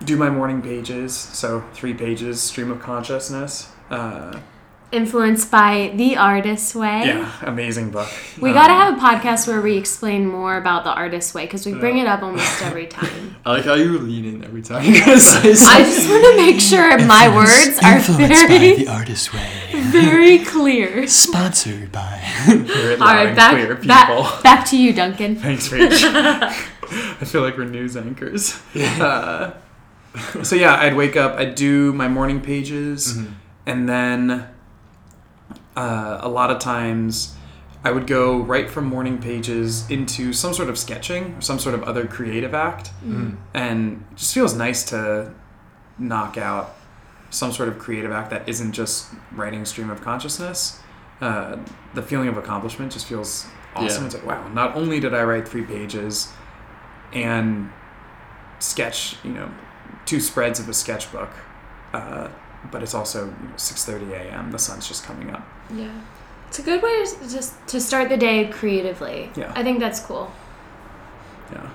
do 0.05 0.17
my 0.17 0.31
morning 0.31 0.63
pages, 0.63 1.15
so 1.15 1.65
three 1.73 1.95
pages, 1.95 2.41
stream 2.43 2.71
of 2.71 2.81
consciousness. 2.81 3.71
Uh, 3.91 4.39
Influenced 4.91 5.51
by 5.51 5.93
The 5.97 6.17
Artist's 6.17 6.75
Way. 6.75 7.03
yeah, 7.05 7.31
amazing 7.43 7.91
book. 7.91 8.09
We 8.41 8.49
Um, 8.51 8.55
gotta 8.55 8.73
have 8.73 8.97
a 8.97 8.97
podcast 8.99 9.47
where 9.47 9.61
we 9.61 9.77
explain 9.77 10.27
more 10.27 10.57
about 10.57 10.85
The 10.85 10.91
Artist's 10.93 11.35
Way 11.35 11.45
because 11.45 11.67
we 11.67 11.75
bring 11.75 11.99
Yeah. 11.99 12.05
it 12.05 12.09
up 12.09 12.23
almost 12.23 12.63
every 12.63 12.87
time. 12.87 13.37
I 13.45 13.51
like 13.53 13.67
how 13.67 13.75
you 13.75 13.99
lean 13.99 14.25
in 14.25 14.45
every 14.45 14.63
time 14.63 14.83
you 14.87 14.99
guys 15.05 15.27
say 15.27 15.51
I 15.51 15.83
just 15.85 16.09
want 16.09 16.25
to 16.25 16.37
make 16.39 16.59
sure 16.59 16.97
my 17.05 17.29
words 17.29 17.79
are 17.85 17.99
very, 18.17 18.89
artist 18.89 19.35
way. 19.35 19.47
very 19.75 20.39
clear. 20.39 21.07
Sponsored 21.07 21.93
by. 21.93 22.17
Hear 22.47 22.57
it 22.93 23.01
All 23.01 23.07
loud 23.09 23.15
right, 23.15 23.27
and 23.27 23.37
back, 23.37 23.51
clear, 23.53 23.75
people. 23.77 23.89
back, 23.89 24.43
back 24.43 24.65
to 24.71 24.79
you, 24.79 24.95
Duncan. 24.95 25.37
Thanks, 25.37 25.69
Rach. 25.69 26.03
I 26.03 27.25
feel 27.27 27.43
like 27.43 27.59
we're 27.59 27.65
news 27.67 27.95
anchors. 27.95 28.59
Uh, 28.75 29.51
so 30.43 30.57
yeah, 30.57 30.77
I'd 30.81 30.97
wake 30.97 31.15
up, 31.15 31.37
I'd 31.37 31.55
do 31.55 31.93
my 31.93 32.09
morning 32.09 32.41
pages, 32.41 33.19
Mhm. 33.19 33.27
and 33.67 33.87
then 33.87 34.45
uh, 35.83 36.19
a 36.23 36.29
lot 36.29 36.51
of 36.51 36.59
times 36.59 37.35
I 37.85 37.91
would 37.95 38.07
go 38.09 38.39
right 38.55 38.69
from 38.69 38.85
morning 38.87 39.19
pages 39.19 39.89
into 39.91 40.33
some 40.33 40.53
sort 40.53 40.69
of 40.69 40.77
sketching, 40.77 41.41
some 41.41 41.59
sort 41.59 41.75
of 41.79 41.83
other 41.85 42.05
creative 42.17 42.53
act, 42.55 42.91
Mm. 43.07 43.37
and 43.55 44.05
it 44.13 44.17
just 44.17 44.35
feels 44.35 44.55
nice 44.55 44.81
to 44.93 45.33
knock 45.99 46.37
out 46.37 46.75
some 47.31 47.53
sort 47.53 47.69
of 47.69 47.79
creative 47.79 48.11
act 48.11 48.31
that 48.31 48.49
isn't 48.49 48.73
just 48.73 49.07
writing 49.33 49.65
stream 49.65 49.91
of 49.91 50.01
consciousness. 50.01 50.81
Uh, 51.21 51.57
the 51.95 52.03
feeling 52.03 52.29
of 52.29 52.37
accomplishment 52.37 52.91
just 52.93 53.07
feels 53.07 53.47
awesome. 53.77 54.03
Yeah. 54.03 54.07
It's 54.07 54.15
like, 54.17 54.27
wow, 54.27 54.49
not 54.49 54.75
only 54.77 54.99
did 55.01 55.13
I 55.15 55.23
write 55.25 55.47
three 55.47 55.65
pages 55.65 56.29
and 57.13 57.71
sketch, 58.59 59.17
you 59.25 59.33
know, 59.33 59.49
two 60.07 60.21
spreads 60.21 60.59
of 60.61 60.69
a 60.69 60.75
sketchbook, 60.75 61.31
uh, 61.93 62.29
but 62.71 62.83
it's 62.83 62.95
also 62.95 63.27
you 63.27 63.49
know, 63.49 63.55
6.30 63.57 64.11
a.m. 64.13 64.51
The 64.51 64.59
sun's 64.59 64.87
just 64.89 65.05
coming 65.05 65.31
up. 65.31 65.47
Yeah. 65.75 65.91
It's 66.49 66.59
a 66.59 66.63
good 66.63 66.83
way 66.83 67.05
to 67.05 67.29
just 67.29 67.55
to 67.69 67.81
start 67.81 68.09
the 68.09 68.17
day 68.17 68.47
creatively. 68.47 69.31
Yeah. 69.37 69.53
I 69.55 69.63
think 69.63 69.81
that's 69.81 70.01
cool. 70.01 70.33
Yeah. 71.53 71.71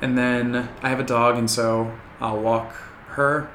And 0.00 0.16
then 0.16 0.68
I 0.82 0.88
have 0.88 1.00
a 1.00 1.04
dog, 1.04 1.36
and 1.36 1.50
so 1.50 1.92
I'll 2.20 2.40
walk 2.40 2.72
her. 3.08 3.50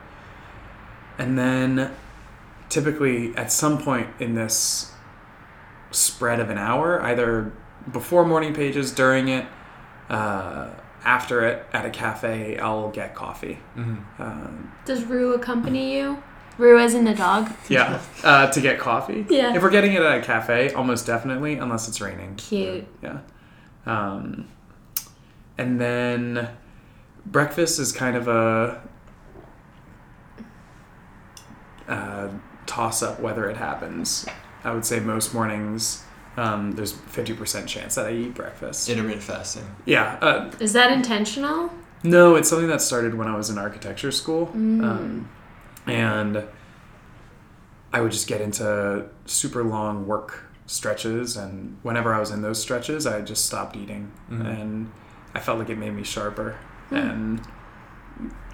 And 1.17 1.38
then 1.38 1.91
typically 2.69 3.36
at 3.36 3.51
some 3.51 3.77
point 3.79 4.07
in 4.19 4.36
this 4.36 4.91
spread 5.91 6.39
of 6.39 6.50
an 6.50 6.57
hour, 6.57 7.01
either 7.01 7.51
before 7.91 8.25
morning 8.25 8.53
pages, 8.53 8.91
during 8.91 9.27
it, 9.27 9.45
uh, 10.09 10.69
after 11.03 11.45
it, 11.45 11.65
at 11.74 11.86
a 11.86 11.89
cafe, 11.89 12.57
I'll 12.59 12.89
get 12.89 13.15
coffee. 13.15 13.59
Mhm. 13.75 13.98
Um, 14.19 14.71
Does 14.86 15.03
Rue 15.05 15.33
accompany 15.33 15.95
you? 15.98 16.21
Rue 16.60 16.78
as 16.78 16.94
in 16.94 17.06
the 17.06 17.16
dog? 17.16 17.51
yeah, 17.70 18.01
uh, 18.24 18.51
to 18.51 18.62
get 18.62 18.80
coffee. 18.80 19.25
Yeah. 19.30 19.56
If 19.56 19.63
we're 19.63 19.70
getting 19.70 19.94
it 19.94 20.01
at 20.01 20.20
a 20.20 20.22
cafe, 20.22 20.74
almost 20.74 21.08
definitely, 21.08 21.56
unless 21.56 21.88
it's 21.88 22.00
raining. 22.01 22.36
Cute. 22.36 22.86
Yeah. 23.01 23.20
Um, 23.86 24.48
and 25.58 25.80
then 25.82 26.50
breakfast 27.25 27.80
is 27.80 27.92
kind 27.92 28.16
of 28.16 28.28
a 28.28 28.82
uh, 31.88 32.30
toss 32.66 33.01
up 33.01 33.20
whether 33.20 33.50
it 33.50 33.58
happens. 33.58 34.25
I 34.63 34.74
would 34.74 34.86
say 34.86 35.00
most 35.00 35.34
mornings 35.34 36.04
um, 36.39 36.72
there's 36.72 36.94
50% 36.94 37.68
chance 37.68 37.96
that 37.96 38.06
I 38.06 38.13
eat 38.13 38.34
breakfast. 38.34 38.88
Intermittent 38.88 39.24
fasting. 39.24 39.66
Yeah. 39.86 40.18
Uh, 40.22 40.51
Is 40.60 40.74
that 40.74 40.92
intentional? 40.92 41.70
no, 42.04 42.36
it's 42.36 42.48
something 42.48 42.70
that 42.70 42.82
started 42.82 43.13
when 43.13 43.28
I 43.28 43.36
was 43.36 43.50
in 43.50 43.58
architecture 43.58 44.12
school. 44.12 44.48
Mm. 44.48 44.84
Um, 44.84 45.30
and 45.89 46.43
I 47.93 48.01
would 48.01 48.12
just 48.12 48.27
get 48.27 48.41
into 48.41 49.05
super 49.25 49.63
long 49.63 50.05
work 50.08 50.43
stretches. 50.67 51.36
And 51.38 51.77
whenever 51.84 52.13
I 52.13 52.19
was 52.19 52.31
in 52.31 52.41
those 52.41 52.62
stretches, 52.62 53.08
I 53.08 53.22
just 53.22 53.46
stopped 53.46 53.75
eating. 53.75 54.12
Mhm. 54.31 54.62
And 54.62 54.91
I 55.34 55.39
felt 55.39 55.60
like 55.60 55.69
it 55.69 55.77
made 55.77 55.93
me 55.93 56.03
sharper. 56.03 56.55
Hmm. 56.89 56.96
And 56.96 57.41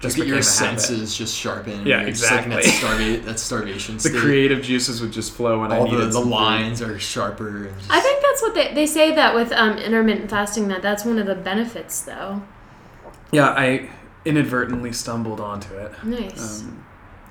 just 0.00 0.16
get 0.16 0.26
your 0.28 0.36
a 0.36 0.38
habit. 0.38 0.44
senses 0.80 1.16
just 1.16 1.34
sharpen. 1.36 1.84
Yeah, 1.86 2.02
You're 2.02 2.10
just 2.10 2.30
like 2.30 2.44
in 2.44 2.50
that, 2.50 2.60
exactly. 2.60 3.16
starva- 3.16 3.24
that 3.24 3.38
starvation 3.40 3.96
The 3.98 4.10
creative 4.10 4.62
juices 4.62 5.00
would 5.00 5.10
just 5.12 5.32
flow 5.32 5.60
when 5.60 5.72
I 5.72 5.78
All 5.78 5.86
the, 5.86 5.92
needed 5.92 6.08
the 6.08 6.12
some 6.12 6.24
food. 6.24 6.30
lines 6.30 6.80
are 6.82 6.98
sharper. 6.98 7.66
And 7.66 7.78
just, 7.78 7.90
I 7.90 7.98
think 8.00 8.22
that's 8.22 8.42
what 8.42 8.54
they, 8.54 8.72
they 8.74 8.86
say 8.86 9.14
that 9.14 9.34
with 9.34 9.50
um, 9.52 9.76
intermittent 9.78 10.30
fasting 10.30 10.68
that 10.68 10.82
that's 10.82 11.04
one 11.04 11.18
of 11.18 11.26
the 11.26 11.34
benefits 11.34 12.00
though. 12.02 12.42
Yeah, 13.32 13.48
I 13.48 13.90
inadvertently 14.24 14.92
stumbled 14.92 15.40
onto 15.40 15.74
it. 15.74 15.92
Nice. 16.04 16.62
Um, 16.62 16.85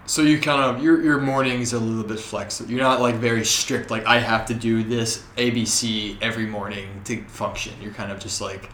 So 0.08 0.22
you 0.22 0.40
kind 0.40 0.62
of 0.62 0.84
your 0.84 1.02
your 1.02 1.20
mornings 1.20 1.74
are 1.74 1.78
a 1.78 1.80
little 1.80 2.04
bit 2.04 2.20
flexible. 2.20 2.70
You're 2.70 2.82
not 2.84 3.02
like 3.02 3.16
very 3.16 3.44
strict. 3.44 3.90
Like 3.90 4.06
I 4.06 4.20
have 4.20 4.46
to 4.48 4.54
do 4.54 4.84
this 4.84 5.24
ABC 5.38 6.18
every 6.22 6.46
morning 6.46 7.02
to 7.06 7.24
function. 7.24 7.74
You're 7.82 7.94
kind 7.94 8.12
of 8.12 8.20
just 8.20 8.40
like 8.42 8.70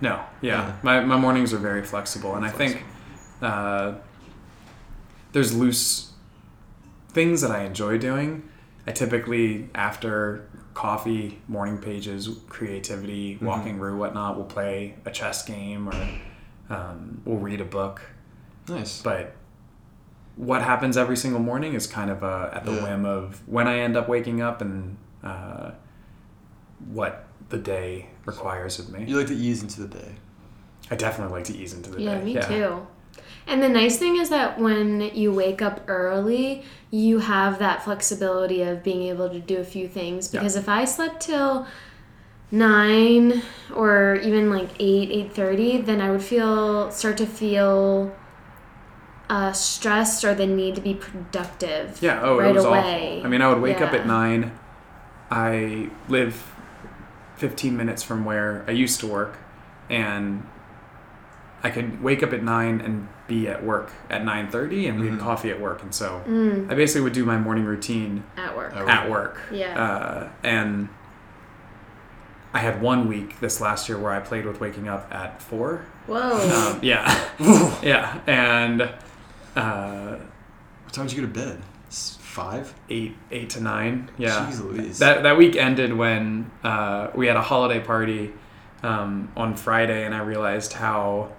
no, 0.00 0.18
yeah, 0.40 0.66
Yeah. 0.68 0.76
My, 0.82 1.00
my 1.00 1.16
mornings 1.18 1.52
are 1.52 1.58
very 1.58 1.84
flexible, 1.84 2.34
and 2.34 2.42
I 2.44 2.48
think 2.48 2.82
uh, 3.42 3.94
there's 5.32 5.54
loose 5.54 6.12
things 7.10 7.42
that 7.42 7.50
I 7.50 7.64
enjoy 7.64 7.98
doing. 7.98 8.48
I 8.86 8.92
typically, 8.92 9.68
after 9.74 10.48
coffee, 10.72 11.42
morning 11.48 11.76
pages, 11.78 12.30
creativity, 12.48 13.36
Mhm. 13.36 13.42
walking 13.42 13.76
through 13.76 13.98
whatnot, 13.98 14.36
we'll 14.36 14.46
play 14.46 14.94
a 15.04 15.10
chess 15.10 15.44
game 15.44 15.86
or 15.88 16.74
um, 16.74 17.20
we'll 17.26 17.36
read 17.38 17.60
a 17.60 17.64
book. 17.66 18.00
nice. 18.68 19.02
But 19.02 19.34
what 20.40 20.62
happens 20.62 20.96
every 20.96 21.16
single 21.18 21.40
morning 21.40 21.74
is 21.74 21.86
kind 21.86 22.10
of 22.10 22.24
uh, 22.24 22.48
at 22.52 22.64
the 22.64 22.72
Yeah. 22.72 22.82
whim 22.84 23.04
of 23.04 23.42
when 23.46 23.68
I 23.68 23.80
end 23.80 23.94
up 23.94 24.08
waking 24.08 24.40
up 24.40 24.62
and 24.62 24.96
uh, 25.22 25.72
what 26.92 27.26
the 27.50 27.58
day 27.58 28.06
requires 28.24 28.78
of 28.78 28.90
me. 28.90 29.04
You 29.06 29.18
like 29.18 29.26
to 29.26 29.34
ease 29.34 29.60
into 29.62 29.82
the 29.82 29.88
day. 29.88 30.12
I 30.90 30.96
definitely 30.96 31.34
like 31.36 31.44
to 31.44 31.56
ease 31.56 31.74
into 31.74 31.90
the 31.90 31.98
day. 31.98 32.04
yeah, 32.04 32.18
day. 32.18 32.24
me 32.24 32.34
too. 32.40 32.86
And 33.46 33.62
the 33.62 33.68
nice 33.68 33.98
thing 33.98 34.16
is 34.16 34.30
that 34.30 34.58
when 34.58 35.00
you 35.14 35.30
wake 35.32 35.60
up 35.60 35.82
early, 35.88 36.62
you 36.90 37.18
have 37.18 37.58
that 37.58 37.82
flexibility 37.84 38.62
of 38.62 38.82
being 38.82 39.02
able 39.02 39.28
to 39.28 39.40
do 39.40 39.58
a 39.58 39.64
few 39.64 39.88
things. 39.88 40.32
Yeah. 40.32 40.40
Because 40.40 40.56
if 40.56 40.68
I 40.68 40.84
slept 40.86 41.20
till 41.20 41.66
nine 42.50 43.42
or 43.74 44.16
even 44.22 44.48
like 44.50 44.70
eight, 44.78 45.10
eight 45.10 45.32
thirty, 45.34 45.80
then 45.82 46.00
I 46.00 46.10
would 46.10 46.22
feel 46.22 46.90
start 46.90 47.16
to 47.18 47.26
feel 47.26 48.14
uh, 49.30 49.52
stressed 49.52 50.24
or 50.24 50.34
the 50.34 50.44
need 50.46 50.74
to 50.74 50.80
be 50.80 50.92
productive. 50.92 51.98
Yeah. 52.02 52.20
Oh, 52.22 52.36
right 52.38 52.50
it 52.50 52.54
was 52.54 52.64
away. 52.64 53.16
awful. 53.18 53.26
I 53.26 53.28
mean, 53.30 53.40
I 53.40 53.48
would 53.48 53.62
wake 53.62 53.80
up 53.80 53.94
at 53.94 54.06
nine. 54.06 54.52
I 55.30 55.88
live 56.08 56.52
15 57.36 57.76
minutes 57.76 58.02
from 58.02 58.24
where 58.24 58.64
I 58.66 58.72
used 58.72 58.98
to 59.00 59.06
work, 59.06 59.38
and 59.88 60.44
I 61.62 61.70
could 61.70 62.02
wake 62.02 62.22
up 62.24 62.32
at 62.32 62.42
nine 62.42 62.80
and 62.80 63.06
be 63.28 63.46
at 63.46 63.62
work 63.62 63.92
at 64.10 64.24
9:30, 64.24 64.88
and 64.88 64.98
we 65.00 65.06
had 65.08 65.18
Mhm. 65.18 65.22
coffee 65.22 65.50
at 65.50 65.60
work, 65.60 65.82
and 65.82 65.94
so 65.94 66.22
Mm, 66.28 66.68
I 66.70 66.74
basically 66.74 67.02
would 67.02 67.12
do 67.12 67.24
my 67.24 67.38
morning 67.38 67.64
routine 67.64 68.24
at 68.36 68.56
work. 68.56 68.74
At 68.76 68.88
at 68.88 69.08
work. 69.10 69.40
Yeah. 69.52 69.80
Uh, 69.80 70.28
and 70.42 70.88
I 72.52 72.58
had 72.58 72.82
one 72.82 73.06
week 73.06 73.38
this 73.38 73.60
last 73.60 73.88
year 73.88 73.96
where 73.96 74.10
I 74.10 74.18
played 74.18 74.44
with 74.44 74.58
waking 74.60 74.88
up 74.88 75.06
at 75.14 75.40
four. 75.40 75.82
Whoa. 76.08 76.72
Um, 76.72 76.80
yeah, 76.82 77.14
yeah, 77.82 78.14
and 78.26 78.90
uh, 79.60 80.18
What 80.84 80.92
time 80.92 81.06
did 81.06 81.16
you 81.16 81.26
go 81.26 81.32
to 81.32 81.32
bed? 81.46 81.62
S- 81.88 82.18
Five. 82.20 82.72
eight, 82.88 83.16
eight 83.32 83.50
to 83.50 83.60
nine. 83.60 84.10
Yeah, 84.18 84.46
Jeez 84.50 84.62
Louise. 84.62 84.98
that 85.00 85.22
that 85.24 85.36
week 85.36 85.56
ended 85.56 85.92
when 85.92 86.50
uh, 86.62 87.08
we 87.14 87.26
had 87.26 87.36
a 87.36 87.42
holiday 87.42 87.80
party 87.80 88.32
um, 88.82 89.30
on 89.36 89.56
Friday, 89.56 90.04
and 90.06 90.14
I 90.14 90.20
realized 90.20 90.72
how 90.74 91.32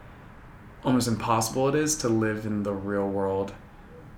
almost 0.83 1.07
impossible 1.07 1.69
it 1.69 1.75
is 1.75 1.95
to 1.97 2.09
live 2.09 2.45
in 2.45 2.63
the 2.63 2.73
real 2.73 3.07
world 3.07 3.53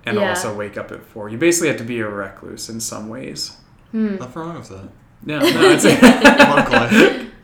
and 0.06 0.16
Yeah. 0.16 0.30
also 0.30 0.54
wake 0.54 0.76
up 0.76 0.90
at 0.92 1.02
four. 1.04 1.28
You 1.28 1.38
basically 1.38 1.68
have 1.68 1.78
to 1.78 1.84
be 1.84 2.00
a 2.00 2.08
recluse 2.08 2.68
in 2.68 2.80
some 2.80 3.08
ways. 3.08 3.56
Hmm. 3.92 4.16
Nothing 4.16 4.42
wrong 4.42 4.56
with 4.58 4.68
that. 4.70 4.88
No, 5.24 5.38
no, 5.56 5.70
it's 5.70 5.84
Monk 5.84 6.70
life. 6.70 6.90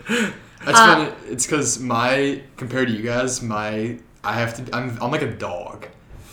That's 0.65 0.79
Uh, 0.79 0.95
funny. 0.95 1.13
It's 1.29 1.47
because 1.47 1.79
my 1.79 2.43
compared 2.57 2.89
to 2.89 2.95
you 2.95 3.03
guys, 3.03 3.41
my 3.43 3.99
I 4.25 4.33
have 4.35 4.53
to. 4.57 4.77
I'm 4.77 4.99
I'm 5.01 5.11
like 5.11 5.23
a 5.23 5.31
dog. 5.35 5.87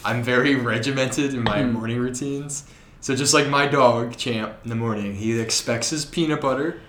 I'm 0.07 0.23
very 0.23 0.55
regimented 0.55 1.33
in 1.33 1.43
my 1.43 1.61
Hmm. 1.63 1.73
morning 1.73 1.99
routines. 1.99 2.63
So 3.01 3.13
just 3.15 3.33
like 3.33 3.47
my 3.49 3.67
dog, 3.67 4.15
Champ, 4.17 4.53
in 4.63 4.69
the 4.69 4.75
morning, 4.75 5.15
he 5.15 5.39
expects 5.39 5.89
his 5.89 6.05
peanut 6.05 6.41
butter 6.41 6.79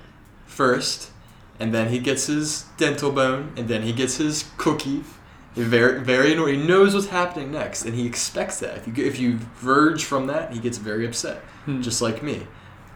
first, 0.47 1.11
and 1.61 1.75
then 1.75 1.89
he 1.89 1.99
gets 1.99 2.27
his 2.27 2.65
dental 2.77 3.11
bone, 3.11 3.53
and 3.57 3.67
then 3.69 3.83
he 3.83 3.93
gets 3.93 4.17
his 4.17 4.45
cookie. 4.57 5.03
Very 5.57 5.99
very 6.01 6.33
annoying. 6.35 6.61
He 6.61 6.67
knows 6.67 6.95
what's 6.95 7.09
happening 7.09 7.51
next, 7.51 7.85
and 7.85 7.95
he 7.95 8.07
expects 8.07 8.61
that. 8.61 8.77
If 8.79 8.87
you 8.99 9.05
if 9.05 9.19
you 9.19 9.39
verge 9.61 10.05
from 10.05 10.29
that, 10.29 10.53
he 10.53 10.61
gets 10.61 10.79
very 10.79 11.05
upset 11.05 11.39
Hmm. 11.65 11.83
just 11.83 12.01
like 12.01 12.23
me. 12.23 12.47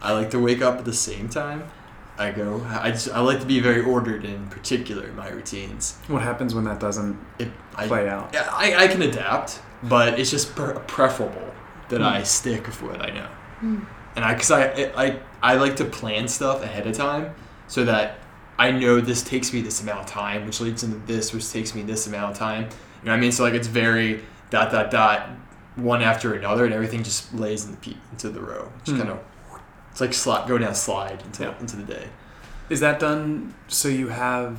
I 0.00 0.12
like 0.12 0.30
to 0.30 0.38
wake 0.38 0.62
up 0.62 0.78
at 0.78 0.84
the 0.84 0.92
same 0.94 1.28
time. 1.28 1.64
I 2.18 2.30
go. 2.30 2.64
I 2.86 2.90
just 2.92 3.10
I 3.10 3.20
like 3.20 3.40
to 3.40 3.46
be 3.46 3.58
very 3.58 3.82
ordered 3.82 4.24
in 4.24 4.46
particular 4.48 5.04
in 5.06 5.16
my 5.16 5.28
routines. 5.30 5.96
what 6.06 6.22
happens 6.22 6.54
when 6.54 6.64
that 6.64 6.78
doesn't 6.78 7.16
It, 7.40 7.48
I, 7.74 7.88
play 7.88 8.08
out. 8.08 8.30
yeah, 8.32 8.46
I, 8.52 8.84
I 8.84 8.86
can 8.86 9.02
adapt, 9.02 9.60
but 9.82 10.18
it's 10.18 10.30
just 10.30 10.54
pre- 10.54 10.74
preferable 10.86 11.52
that 11.88 11.98
Hmm. 12.00 12.06
I 12.06 12.22
stick 12.22 12.66
with 12.66 12.80
what 12.82 13.00
I 13.02 13.10
know. 13.10 13.26
Hmm. 13.60 13.78
And 14.16 14.24
I, 14.24 14.34
cause 14.34 14.50
I, 14.50 14.64
I, 14.96 15.18
I 15.42 15.54
like 15.56 15.76
to 15.76 15.84
plan 15.84 16.28
stuff 16.28 16.62
ahead 16.62 16.86
of 16.86 16.94
time 16.96 17.34
so 17.66 17.84
that 17.84 18.18
I 18.58 18.70
know 18.70 19.00
this 19.00 19.22
takes 19.22 19.52
me 19.52 19.62
this 19.62 19.80
amount 19.82 20.00
of 20.00 20.06
time, 20.06 20.44
which 20.46 20.60
leads 20.60 20.82
into 20.84 20.98
this, 21.06 21.32
which 21.32 21.50
takes 21.50 21.74
me 21.74 21.82
this 21.82 22.06
amount 22.06 22.32
of 22.32 22.38
time. 22.38 22.64
You 22.64 23.06
know 23.06 23.12
what 23.12 23.16
I 23.16 23.20
mean? 23.20 23.32
So 23.32 23.42
like 23.42 23.54
it's 23.54 23.68
very 23.68 24.22
dot 24.50 24.70
dot 24.70 24.90
dot, 24.90 25.30
one 25.76 26.02
after 26.02 26.34
another, 26.34 26.64
and 26.66 26.74
everything 26.74 27.02
just 27.02 27.32
lays 27.34 27.64
in 27.64 27.70
the 27.72 27.76
pe- 27.78 27.96
into 28.10 28.28
the 28.28 28.40
row. 28.40 28.70
Just 28.84 28.92
Hmm. 28.92 28.98
kind 28.98 29.10
of, 29.10 29.20
it's 29.90 30.00
like 30.00 30.12
slide, 30.14 30.46
go 30.46 30.58
down 30.58 30.74
slide 30.74 31.22
into 31.24 31.44
Yeah. 31.44 31.54
into 31.58 31.76
the 31.76 31.82
day. 31.84 32.08
Is 32.68 32.80
that 32.80 32.98
done 33.00 33.54
so 33.68 33.88
you 33.88 34.08
have 34.08 34.58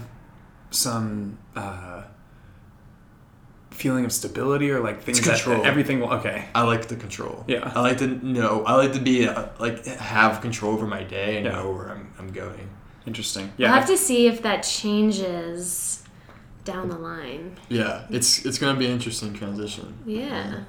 some 0.72 1.38
uh, 1.56 2.04
feeling 3.84 4.06
of 4.06 4.12
stability 4.22 4.68
or 4.72 4.80
like 4.90 4.98
things 5.04 5.20
that 5.22 5.42
control. 5.42 5.66
everything 5.72 6.00
will 6.00 6.14
okay? 6.20 6.40
I 6.56 6.62
like 6.74 6.84
the 6.88 6.96
control. 7.06 7.44
Yeah. 7.48 7.72
I 7.76 7.80
like 7.88 7.98
to 8.04 8.08
know. 8.38 8.64
I 8.70 8.74
like 8.84 8.94
to 8.94 9.00
be 9.12 9.28
uh, 9.28 9.48
like 9.66 9.78
have 9.86 10.40
control 10.42 10.72
over 10.76 10.88
my 10.98 11.04
day 11.18 11.30
and 11.38 11.46
Yeah. 11.46 11.52
know 11.56 11.72
where 11.76 11.90
I'm, 11.94 12.06
I'm 12.20 12.32
going. 12.32 12.66
Interesting. 13.06 13.46
Yeah. 13.58 13.68
We'll 13.70 13.80
have 13.82 13.90
to 13.90 13.98
see 13.98 14.28
if 14.28 14.38
that 14.48 14.60
changes 14.64 16.04
down 16.64 16.88
the 16.88 16.98
line. 16.98 17.58
Yeah, 17.68 18.06
it's 18.10 18.46
it's 18.46 18.58
gonna 18.58 18.80
be 18.80 18.86
an 18.86 18.94
interesting 18.94 19.34
transition. 19.42 19.88
Yeah. 20.06 20.62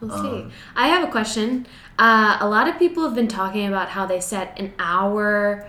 We'll 0.00 0.12
Um, 0.12 0.24
see. 0.50 0.54
I 0.74 0.88
have 0.88 1.02
a 1.08 1.10
question. 1.18 1.66
Uh, 1.98 2.36
a 2.40 2.48
lot 2.56 2.66
of 2.68 2.74
people 2.78 3.00
have 3.04 3.14
been 3.14 3.28
talking 3.28 3.66
about 3.72 3.88
how 3.96 4.04
they 4.06 4.20
set 4.20 4.58
an 4.62 4.72
hour 4.78 5.68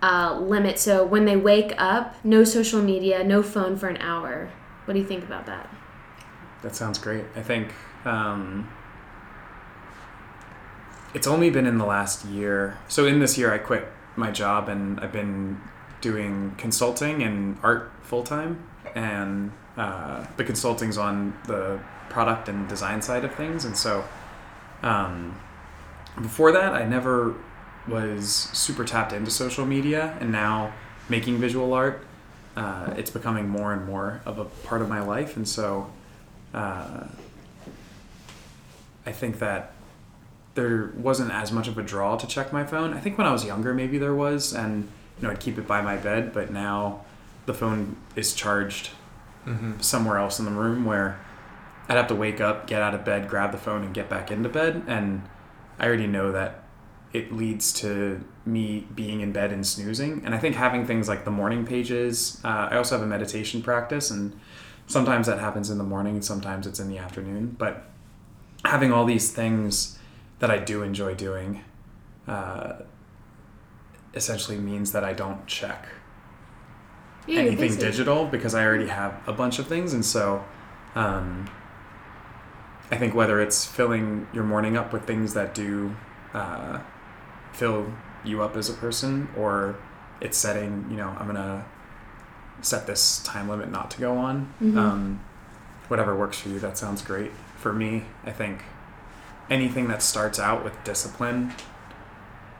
uh, 0.00 0.38
limit. 0.40 0.78
So 0.78 1.04
when 1.04 1.24
they 1.24 1.36
wake 1.36 1.72
up, 1.76 2.14
no 2.24 2.44
social 2.44 2.80
media, 2.80 3.24
no 3.24 3.42
phone 3.42 3.76
for 3.76 3.88
an 3.88 3.96
hour. 4.12 4.48
What 4.84 4.94
do 4.94 5.00
you 5.00 5.06
think 5.12 5.24
about 5.24 5.44
that? 5.46 5.68
That 6.62 6.74
sounds 6.74 6.98
great. 6.98 7.24
I 7.36 7.42
think 7.42 7.72
um, 8.04 8.68
it's 11.14 11.26
only 11.26 11.50
been 11.50 11.66
in 11.66 11.78
the 11.78 11.86
last 11.86 12.24
year. 12.24 12.78
So 12.88 13.06
in 13.06 13.20
this 13.20 13.38
year, 13.38 13.52
I 13.52 13.58
quit 13.58 13.86
my 14.16 14.30
job 14.30 14.68
and 14.68 14.98
I've 15.00 15.12
been 15.12 15.60
doing 16.00 16.54
consulting 16.58 17.22
and 17.22 17.58
art 17.62 17.90
full 18.02 18.22
time, 18.22 18.62
and 18.94 19.52
uh, 19.76 20.26
the 20.36 20.44
consulting's 20.44 20.98
on 20.98 21.36
the 21.46 21.80
product 22.08 22.48
and 22.48 22.68
design 22.68 23.02
side 23.02 23.24
of 23.24 23.34
things. 23.34 23.64
And 23.64 23.76
so 23.76 24.04
um, 24.82 25.38
before 26.16 26.52
that, 26.52 26.72
I 26.72 26.84
never 26.84 27.34
was 27.86 28.30
super 28.52 28.84
tapped 28.84 29.12
into 29.12 29.30
social 29.30 29.64
media, 29.64 30.16
and 30.20 30.30
now 30.30 30.72
making 31.08 31.38
visual 31.38 31.72
art, 31.72 32.04
uh, 32.56 32.94
it's 32.96 33.10
becoming 33.10 33.48
more 33.48 33.72
and 33.72 33.86
more 33.86 34.20
of 34.26 34.38
a 34.38 34.44
part 34.44 34.82
of 34.82 34.88
my 34.88 35.00
life, 35.00 35.36
and 35.36 35.48
so 35.48 35.90
uh, 36.54 37.04
I 39.06 39.12
think 39.12 39.38
that 39.38 39.72
there 40.54 40.92
wasn't 40.96 41.30
as 41.32 41.52
much 41.52 41.68
of 41.68 41.78
a 41.78 41.82
draw 41.82 42.16
to 42.16 42.26
check 42.26 42.52
my 42.52 42.64
phone. 42.64 42.92
I 42.92 43.00
think 43.00 43.16
when 43.16 43.26
I 43.26 43.32
was 43.32 43.44
younger, 43.44 43.72
maybe 43.72 43.96
there 43.98 44.14
was, 44.14 44.52
and 44.52 44.88
you 45.18 45.22
know, 45.26 45.30
I'd 45.30 45.40
keep 45.40 45.56
it 45.58 45.66
by 45.66 45.80
my 45.82 45.96
bed. 45.96 46.32
But 46.32 46.50
now, 46.50 47.04
the 47.46 47.54
phone 47.54 47.96
is 48.16 48.34
charged 48.34 48.90
Mm-hmm. 49.46 49.80
somewhere 49.80 50.18
else 50.18 50.38
in 50.38 50.44
the 50.44 50.50
room 50.50 50.84
where 50.84 51.18
I'd 51.88 51.96
have 51.96 52.08
to 52.08 52.14
wake 52.14 52.38
up, 52.38 52.66
get 52.66 52.82
out 52.82 52.94
of 52.94 53.02
bed, 53.02 53.30
grab 53.30 53.50
the 53.50 53.56
phone, 53.56 53.82
and 53.82 53.94
get 53.94 54.10
back 54.10 54.30
into 54.30 54.50
bed. 54.50 54.82
And 54.86 55.22
I 55.78 55.86
already 55.86 56.06
know 56.06 56.32
that 56.32 56.64
it 57.14 57.32
leads 57.32 57.72
to 57.74 58.22
me 58.44 58.86
being 58.94 59.22
in 59.22 59.32
bed 59.32 59.50
and 59.50 59.66
snoozing. 59.66 60.20
And 60.22 60.34
I 60.34 60.38
think 60.38 60.54
having 60.56 60.84
things 60.86 61.08
like 61.08 61.24
the 61.24 61.30
morning 61.30 61.64
pages, 61.64 62.38
uh, 62.44 62.68
I 62.70 62.76
also 62.76 62.96
have 62.96 63.02
a 63.02 63.08
meditation 63.08 63.62
practice, 63.62 64.10
and 64.10 64.38
sometimes 64.88 65.26
that 65.28 65.38
happens 65.38 65.70
in 65.70 65.78
the 65.78 65.84
morning, 65.84 66.14
and 66.14 66.24
sometimes 66.24 66.66
it's 66.66 66.80
in 66.80 66.88
the 66.88 66.98
afternoon. 66.98 67.54
But 67.56 67.88
having 68.64 68.92
all 68.92 69.04
these 69.04 69.30
things 69.30 69.98
that 70.40 70.50
I 70.50 70.58
do 70.58 70.82
enjoy 70.82 71.14
doing 71.14 71.62
uh, 72.26 72.74
essentially 74.14 74.58
means 74.58 74.92
that 74.92 75.04
I 75.04 75.12
don't 75.12 75.46
check 75.46 75.86
Yeah, 77.26 77.40
anything 77.40 77.76
digital 77.76 78.26
because 78.26 78.54
I 78.54 78.64
already 78.64 78.88
have 78.88 79.14
a 79.28 79.32
bunch 79.32 79.58
of 79.60 79.66
things, 79.68 79.92
and 79.94 80.04
so 80.04 80.44
um, 80.94 81.48
I 82.90 82.96
think 82.96 83.14
whether 83.14 83.40
it's 83.40 83.64
filling 83.64 84.26
your 84.32 84.44
morning 84.44 84.76
up 84.76 84.92
with 84.92 85.06
things 85.06 85.34
that 85.34 85.54
do 85.54 85.94
uh, 86.34 86.80
fill 87.52 87.92
you 88.24 88.42
up 88.42 88.56
as 88.56 88.68
a 88.68 88.74
person, 88.74 89.28
or 89.36 89.76
it's 90.20 90.36
setting, 90.38 90.86
you 90.90 90.96
know, 90.96 91.14
I'm 91.18 91.26
gonna 91.26 91.64
set 92.62 92.86
this 92.86 93.20
time 93.22 93.48
limit 93.48 93.70
not 93.70 93.90
to 93.92 94.00
go 94.00 94.16
on. 94.16 94.52
Mhm. 94.62 94.76
Um, 94.76 95.20
whatever 95.88 96.14
works 96.16 96.38
for 96.38 96.48
you, 96.48 96.58
that 96.60 96.76
sounds 96.78 97.02
great. 97.02 97.30
For 97.56 97.72
me, 97.72 98.04
I 98.24 98.30
think 98.30 98.62
anything 99.50 99.88
that 99.88 100.02
starts 100.02 100.38
out 100.38 100.64
with 100.64 100.72
discipline 100.84 101.52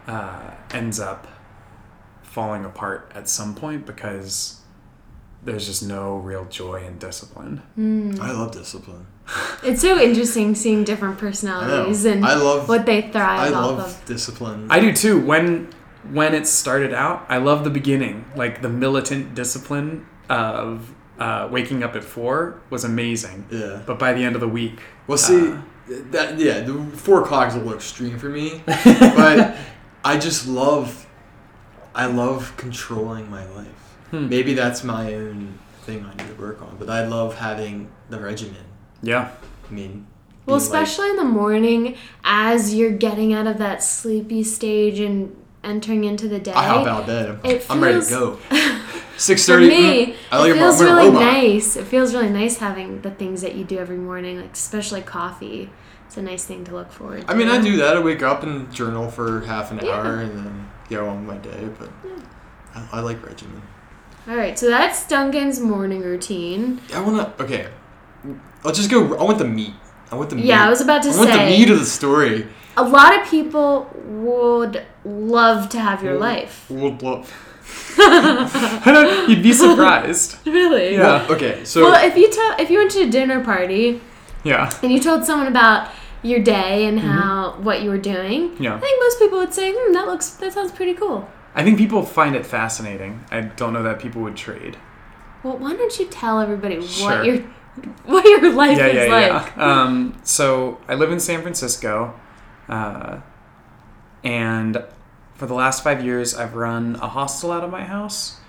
uh, 0.07 0.53
ends 0.73 0.99
up 0.99 1.27
falling 2.23 2.65
apart 2.65 3.11
at 3.15 3.29
some 3.29 3.55
point 3.55 3.85
because 3.87 4.61
there's 5.45 5.67
just 5.67 5.83
no 5.87 6.17
real 6.17 6.45
joy 6.47 6.83
in 6.87 6.99
discipline. 6.99 7.63
Mm. 7.79 8.19
I 8.21 8.33
love 8.33 8.53
discipline. 8.53 9.07
It's 9.63 9.83
so 9.83 9.99
interesting 10.01 10.55
seeing 10.55 10.85
different 10.85 11.17
I 11.19 11.21
personalities 11.21 12.05
and 12.07 12.25
I 12.25 12.35
love. 12.37 12.69
what 12.69 12.87
they 12.87 13.03
thrive 13.03 13.41
I 13.41 13.49
off 13.49 13.53
love 13.53 13.79
of. 13.81 14.05
discipline. 14.07 14.69
I 14.71 14.81
do 14.81 14.93
too. 14.93 15.21
When 15.21 15.69
when 16.13 16.35
it 16.35 16.47
started 16.47 16.93
out, 16.95 17.27
I 17.29 17.39
love 17.39 17.65
the 17.65 17.71
beginning, 17.71 18.25
like 18.37 18.63
the 18.63 18.69
militant 18.69 19.35
discipline 19.35 20.07
of 20.29 20.95
uh, 21.19 21.49
waking 21.51 21.83
up 21.83 21.97
at 21.97 22.05
four 22.05 22.61
was 22.71 22.85
amazing. 22.85 23.47
yeah. 23.51 23.83
But 23.87 23.99
by 23.99 24.13
the 24.13 24.23
end 24.25 24.35
of 24.35 24.41
the 24.41 24.49
week, 24.49 24.81
Well, 25.07 25.19
see, 25.19 25.51
uh, 25.53 25.61
that 26.11 26.39
yeah, 26.39 26.61
the 26.61 26.75
four 26.97 27.23
o'clock 27.23 27.49
is 27.49 27.55
a 27.55 27.59
little 27.59 27.75
extreme 27.75 28.19
for 28.19 28.29
me, 28.29 28.63
but 28.67 29.57
I 30.05 30.19
just 30.19 30.47
love, 30.47 31.07
I 31.95 32.07
love 32.07 32.55
controlling 32.57 33.31
my 33.31 33.45
life. 33.51 33.67
Hmm. 34.11 34.29
Maybe 34.29 34.55
that's 34.55 34.85
my 34.85 35.15
own 35.15 35.59
thing 35.83 36.05
I 36.05 36.11
need 36.23 36.29
to 36.37 36.41
work 36.41 36.63
on, 36.63 36.77
but 36.79 36.89
I 36.91 37.07
love 37.07 37.37
having 37.37 37.91
the 38.11 38.21
regimen. 38.21 38.65
yeah, 39.03 39.31
I 39.69 39.73
mean, 39.73 40.07
Well, 40.47 40.59
being 40.59 40.71
like- 40.71 40.83
especially 40.85 41.11
in 41.11 41.17
the 41.17 41.25
morning 41.25 41.97
as 42.25 42.75
you're 42.75 42.93
getting 42.97 43.33
out 43.35 43.47
of 43.47 43.59
that 43.59 43.83
sleepy 43.83 44.45
stage 44.45 45.01
and 45.01 45.35
entering 45.69 46.05
into 46.05 46.29
the 46.29 46.39
day. 46.39 46.53
I 46.53 46.65
hop 46.67 46.87
out 46.87 47.01
of 47.03 47.07
bed. 47.07 47.29
I'm, 47.29 47.41
It 47.45 47.67
I'm 47.71 47.83
ready 47.83 48.01
to 48.01 48.09
go. 48.09 48.39
Six 49.17 49.47
thirty. 49.47 49.69
Me, 49.69 50.17
I 50.31 50.39
like 50.39 50.51
it 50.51 50.53
oh, 50.53 50.59
feels 50.59 50.81
I'm 50.81 50.89
a 50.89 50.95
really 50.95 51.11
nice. 51.11 51.77
It 51.77 51.87
feels 51.87 52.15
really 52.15 52.31
nice 52.31 52.59
having 52.59 53.01
the 53.03 53.11
things 53.11 53.43
that 53.43 53.55
you 53.57 53.65
do 53.65 53.79
every 53.79 53.97
morning, 53.97 54.41
like 54.41 54.53
especially 54.53 55.03
coffee. 55.03 55.71
It's 56.07 56.17
a 56.17 56.23
nice 56.23 56.45
thing 56.45 56.65
to 56.65 56.75
look 56.75 56.91
forward 56.91 57.27
to. 57.27 57.31
I 57.31 57.35
mean, 57.35 57.49
I 57.49 57.61
do 57.61 57.77
that. 57.79 57.97
I 57.97 58.01
wake 58.01 58.23
up 58.23 58.43
and 58.43 58.73
journal 58.73 59.11
for 59.11 59.41
half 59.43 59.71
an 59.73 59.81
Yeah. 59.83 59.91
hour 59.93 60.21
and 60.21 60.39
then 60.39 60.71
go 60.89 61.07
on 61.09 61.27
my 61.27 61.37
day. 61.37 61.69
But 61.79 61.91
I, 62.75 62.89
I 62.93 63.01
like 63.01 63.25
regimen. 63.27 63.61
All 64.29 64.37
right, 64.37 64.59
so 64.59 64.69
that's 64.69 65.07
Duncan's 65.09 65.59
morning 65.59 66.03
routine. 66.03 66.81
I 66.95 67.01
wanna. 67.01 67.35
Okay, 67.41 67.69
I'll 68.65 68.73
just 68.73 68.91
go. 68.91 69.17
I 69.17 69.23
want 69.25 69.39
the 69.39 69.45
meat. 69.47 69.75
I 70.11 70.15
want 70.15 70.31
the 70.31 70.37
meat. 70.37 70.45
Yeah, 70.45 70.65
I 70.67 70.71
was 70.71 70.81
about 70.81 71.03
to 71.03 71.13
say 71.13 71.21
I 71.21 71.25
want 71.25 71.33
the 71.33 71.47
meat 71.59 71.71
of 71.71 71.79
the 71.79 71.85
story. 71.87 72.47
A 72.79 72.85
lot 72.89 73.19
of 73.21 73.29
people 73.29 73.91
would 74.27 74.85
love 75.05 75.69
to 75.71 75.79
have 75.81 76.03
your 76.03 76.19
Well, 76.19 76.21
life. 76.35 76.67
Well, 76.71 76.97
well, 77.03 77.27
I 77.99 78.91
don't, 78.95 79.29
you'd 79.29 79.43
be 79.43 79.53
surprised. 79.53 80.37
Really? 80.47 80.95
Yeah. 80.95 81.27
okay, 81.31 81.65
so 81.65 81.83
well, 81.85 82.07
if 82.07 82.17
you 82.17 82.31
tell 82.31 82.57
if 82.59 82.71
you 82.71 82.79
went 82.79 82.91
to 82.93 83.03
a 83.03 83.11
dinner 83.11 83.43
party 83.45 84.01
Yeah, 84.45 84.71
and 84.83 84.91
you 84.93 85.01
told 85.01 85.25
someone 85.25 85.49
about 85.49 85.91
your 86.23 86.41
day 86.41 86.87
and 86.87 86.99
Mm-hmm. 86.99 87.09
how 87.09 87.57
what 87.61 87.83
you 87.83 87.91
were 87.91 87.99
doing, 88.15 88.57
yeah. 88.59 88.75
I 88.77 88.81
think 88.81 89.01
most 89.03 89.19
people 89.19 89.39
would 89.39 89.53
say, 89.55 89.73
"Hmm, 89.77 89.93
that 89.93 90.07
looks 90.07 90.31
that 90.41 90.53
sounds 90.53 90.73
pretty 90.73 90.95
cool." 90.95 91.29
I 91.55 91.63
think 91.65 91.77
people 91.79 92.03
find 92.05 92.35
it 92.37 92.47
fascinating. 92.47 93.25
I 93.31 93.41
don't 93.43 93.73
know 93.73 93.83
that 93.83 93.99
people 94.01 94.23
would 94.23 94.37
trade. 94.37 94.77
Well, 95.43 95.57
why 95.59 95.75
don't 95.77 95.97
you 95.99 96.07
tell 96.07 96.41
everybody 96.41 96.81
Sure. 96.87 97.09
what 97.11 97.25
your 97.27 97.37
what 98.07 98.25
your 98.25 98.53
life 98.53 98.79
yeah, 98.79 98.87
is 98.87 99.09
yeah, 99.09 99.15
like? 99.17 99.53
yeah. 99.57 99.83
Um, 99.83 100.19
so 100.25 100.79
I 100.89 100.95
live 100.95 101.13
in 101.13 101.21
San 101.21 101.43
Francisco, 101.43 102.15
uh, 102.69 103.21
and 104.23 104.85
for 105.35 105.47
the 105.47 105.55
last 105.55 105.85
five 105.85 106.05
years, 106.05 106.35
I've 106.35 106.55
run 106.55 106.97
a 106.97 107.09
hostel 107.09 107.53
out 107.53 107.63
of 107.63 107.71
my 107.71 107.85
house, 107.85 108.41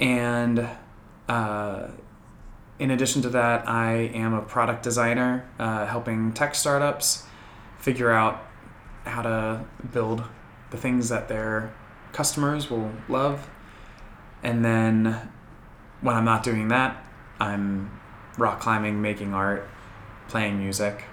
and 0.00 0.68
uh, 1.28 1.88
in 2.78 2.90
addition 2.90 3.22
to 3.22 3.28
that, 3.30 3.68
I 3.68 3.92
am 3.92 4.34
a 4.34 4.42
product 4.42 4.82
designer, 4.82 5.48
uh, 5.58 5.86
helping 5.86 6.32
tech 6.32 6.54
startups 6.54 7.24
figure 7.78 8.10
out 8.10 8.44
how 9.04 9.22
to 9.22 9.64
build 9.92 10.24
the 10.70 10.76
things 10.76 11.08
that 11.08 11.28
their 11.28 11.72
customers 12.12 12.68
will 12.68 12.90
love, 13.08 13.48
and 14.42 14.64
then 14.64 15.30
when 16.00 16.16
I'm 16.16 16.24
not 16.24 16.42
doing 16.42 16.68
that, 16.68 17.04
I'm 17.38 17.98
rock 18.38 18.60
climbing, 18.60 19.00
making 19.00 19.34
art, 19.34 19.68
playing 20.28 20.58
music, 20.58 21.04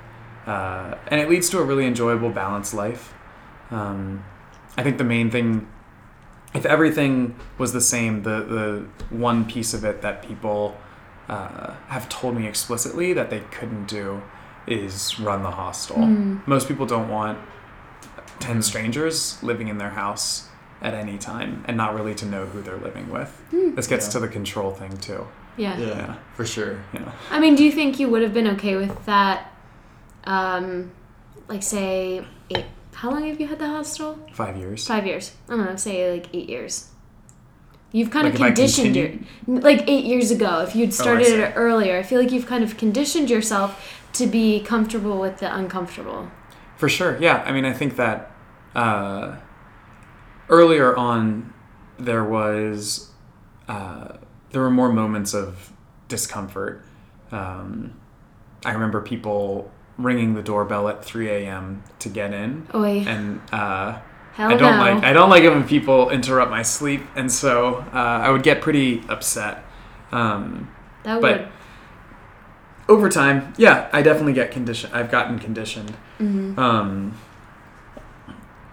uh, 0.46 0.96
and 1.08 1.20
it 1.22 1.30
leads 1.30 1.50
to 1.52 1.60
a 1.60 1.64
really 1.64 1.86
enjoyable, 1.86 2.30
balanced 2.30 2.74
life. 2.74 3.14
Um, 3.72 4.24
I 4.78 4.84
think 4.84 4.98
the 4.98 5.04
main 5.04 5.30
thing, 5.32 5.68
if 6.54 6.66
everything 6.66 7.36
was 7.58 7.74
the 7.74 7.82
same, 7.82 8.24
the 8.24 8.42
the 8.42 8.86
one 9.16 9.46
piece 9.46 9.74
of 9.74 9.84
it 9.84 10.02
that 10.02 10.22
people 10.24 10.76
uh, 11.30 11.74
have 11.88 12.10
told 12.10 12.36
me 12.36 12.48
explicitly 12.48 13.14
that 13.14 13.30
they 13.30 13.40
couldn't 13.52 13.88
do 13.88 14.22
is 14.68 15.20
run 15.20 15.44
the 15.44 15.52
hostel. 15.52 15.98
Mm. 15.98 16.46
Most 16.48 16.68
people 16.68 16.86
don't 16.86 17.10
want 17.10 17.38
ten 18.40 18.62
strangers 18.62 19.42
living 19.44 19.68
in 19.68 19.78
their 19.78 19.92
house 19.92 20.50
at 20.82 20.94
any 20.94 21.18
time 21.18 21.64
and 21.68 21.78
not 21.78 21.94
really 21.96 22.14
to 22.16 22.26
know 22.26 22.46
who 22.46 22.62
they're 22.62 22.78
living 22.78 23.10
with. 23.10 23.30
Hmm. 23.52 23.74
This 23.76 23.88
gets 23.88 24.08
Yeah. 24.08 24.12
to 24.14 24.20
the 24.20 24.28
control 24.28 24.72
thing 24.72 24.98
too. 24.98 25.26
Yeah. 25.56 25.78
yeah, 25.78 25.88
Yeah. 25.88 26.16
for 26.36 26.46
sure. 26.46 26.80
Yeah. 26.94 27.10
I 27.32 27.40
mean, 27.40 27.56
do 27.56 27.64
you 27.64 27.72
think 27.72 28.00
you 28.00 28.10
would 28.10 28.22
have 28.22 28.34
been 28.34 28.48
okay 28.48 28.76
with 28.76 29.06
that? 29.06 29.53
Um, 30.26 30.92
like 31.48 31.64
say 31.64 32.26
eight. 32.50 32.66
How 32.94 33.10
long 33.12 33.28
have 33.28 33.40
you 33.42 33.48
had 33.48 33.60
the 33.60 33.68
hostel? 33.68 34.20
Five 34.34 34.56
years. 34.58 34.88
Five 34.88 35.06
years. 35.06 35.32
I 35.50 35.56
don't 35.56 35.66
know. 35.66 35.76
Say 35.76 36.12
like 36.12 36.28
eight 36.34 36.50
years. 36.50 36.90
You've 37.92 38.10
kind 38.10 38.26
Like 38.26 38.34
of 38.34 38.40
conditioned 38.40 38.96
your 38.96 39.12
like 39.48 39.88
eight 39.88 40.06
years 40.06 40.32
ago. 40.32 40.62
If 40.62 40.76
you'd 40.76 40.90
Oh, 40.90 40.94
started 40.94 41.26
see. 41.28 41.36
it 41.36 41.54
earlier, 41.56 41.98
I 41.98 42.04
feel 42.04 42.20
like 42.20 42.32
you've 42.32 42.48
kind 42.48 42.64
of 42.64 42.76
conditioned 42.78 43.30
yourself 43.30 44.02
to 44.14 44.26
be 44.28 44.62
comfortable 44.62 45.20
with 45.20 45.38
the 45.38 45.56
uncomfortable. 45.56 46.32
For 46.78 46.90
sure, 46.90 47.18
yeah. 47.22 47.44
I 47.46 47.52
mean, 47.52 47.66
I 47.66 47.74
think 47.74 47.96
that 47.98 48.32
uh, 48.76 49.36
earlier 50.50 50.96
on 50.96 51.54
there 52.00 52.24
was 52.24 53.12
uh, 53.68 54.18
there 54.52 54.62
were 54.62 54.72
more 54.72 54.92
moments 54.92 55.34
of 55.34 55.72
discomfort. 56.08 56.84
Um, 57.32 57.94
I 58.66 58.72
remember 58.72 59.02
people 59.02 59.72
ringing 59.98 60.34
the 60.34 60.42
doorbell 60.42 60.88
at 60.90 61.04
3 61.06 61.30
a.m. 61.30 61.84
to 62.00 62.10
get 62.10 62.34
in, 62.34 62.68
Oi, 62.74 63.04
and 63.08 63.40
uh, 63.52 64.00
hell 64.34 64.52
I 64.52 64.56
don't 64.56 64.78
no. 64.78 64.84
like 64.96 65.04
I 65.04 65.14
don't 65.14 65.30
like 65.30 65.44
it 65.44 65.50
when 65.50 65.68
people 65.68 66.10
interrupt 66.10 66.50
my 66.52 66.62
sleep, 66.64 67.02
and 67.16 67.32
so 67.32 67.86
uh, 67.94 67.98
I 68.26 68.30
would 68.32 68.44
get 68.44 68.62
pretty 68.62 69.04
upset. 69.10 69.64
Um, 70.12 70.72
that 71.04 71.22
but- 71.22 71.40
would. 71.42 71.50
over 72.90 73.10
time, 73.10 73.54
yeah, 73.58 73.90
I 73.94 74.02
definitely 74.02 74.34
get 74.34 74.52
conditioned. 74.52 74.94
I've 74.94 75.12
gotten 75.12 75.40
conditioned. 75.40 75.94
mhm. 76.20 76.58
Um, 76.58 77.14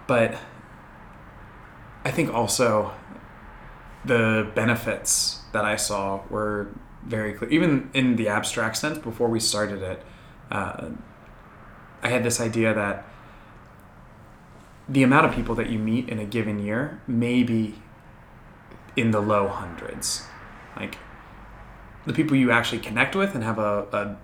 but 0.07 0.35
I 2.03 2.11
think 2.11 2.33
also 2.33 2.91
the 4.03 4.49
benefits 4.55 5.41
that 5.53 5.63
I 5.63 5.75
saw 5.75 6.21
were 6.29 6.69
very 7.05 7.33
clear. 7.33 7.49
Even 7.51 7.89
in 7.93 8.15
the 8.15 8.27
abstract 8.27 8.77
sense, 8.77 8.97
before 8.97 9.29
we 9.29 9.39
started 9.39 9.81
it, 9.81 10.03
uh, 10.51 10.87
I 12.01 12.09
had 12.09 12.23
this 12.23 12.39
idea 12.39 12.73
that 12.73 13.05
the 14.89 15.03
amount 15.03 15.25
of 15.25 15.33
people 15.33 15.55
that 15.55 15.69
you 15.69 15.79
meet 15.79 16.09
in 16.09 16.19
a 16.19 16.25
given 16.25 16.59
year 16.59 17.01
may 17.07 17.43
be 17.43 17.75
in 18.95 19.11
the 19.11 19.21
low 19.21 19.47
hundreds. 19.47 20.25
Like 20.75 20.97
the 22.05 22.13
people 22.13 22.35
you 22.35 22.51
actually 22.51 22.79
connect 22.79 23.15
with 23.15 23.35
and 23.35 23.43
have 23.43 23.59
a, 23.59 23.87
a 23.91 24.17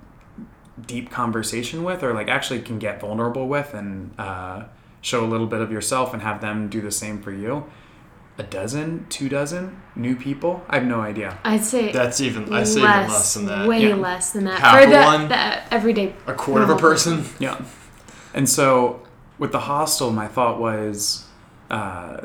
deep 0.85 1.09
conversation 1.09 1.83
with 1.83 2.03
or 2.03 2.13
like 2.13 2.27
actually 2.27 2.61
can 2.61 2.79
get 2.79 2.99
vulnerable 2.99 3.47
with 3.47 3.73
and 3.73 4.13
uh, 4.19 4.65
show 5.01 5.23
a 5.23 5.27
little 5.27 5.47
bit 5.47 5.61
of 5.61 5.71
yourself 5.71 6.13
and 6.13 6.21
have 6.21 6.41
them 6.41 6.69
do 6.69 6.81
the 6.81 6.91
same 6.91 7.21
for 7.21 7.31
you 7.31 7.65
a 8.38 8.43
dozen, 8.43 9.06
two 9.10 9.30
dozen 9.30 9.82
new 9.95 10.15
people. 10.15 10.63
I 10.69 10.76
have 10.80 10.86
no 10.88 11.02
idea. 11.02 11.39
I'd 11.43 11.63
say 11.63 11.91
That's 11.91 12.21
even 12.21 12.54
I 12.54 12.63
say 12.63 12.82
less, 12.82 12.97
even 13.00 13.10
less 13.13 13.34
than 13.34 13.45
that. 13.47 13.67
way 13.67 13.88
Yeah. 13.89 13.95
less 13.95 14.32
than 14.34 14.43
that 14.45 14.60
Half 14.60 14.84
for 14.84 14.89
the, 14.89 15.02
one? 15.02 15.28
the 15.30 15.73
everyday. 15.73 16.13
A 16.28 16.34
quarter 16.34 16.63
of 16.63 16.69
a 16.69 16.73
normal 16.73 16.89
person. 16.89 17.26
Yeah. 17.39 17.60
And 18.34 18.47
so 18.47 19.02
with 19.39 19.52
the 19.52 19.62
hostel, 19.62 20.12
my 20.12 20.28
thought 20.28 20.60
was, 20.60 21.26
uh, 21.71 22.21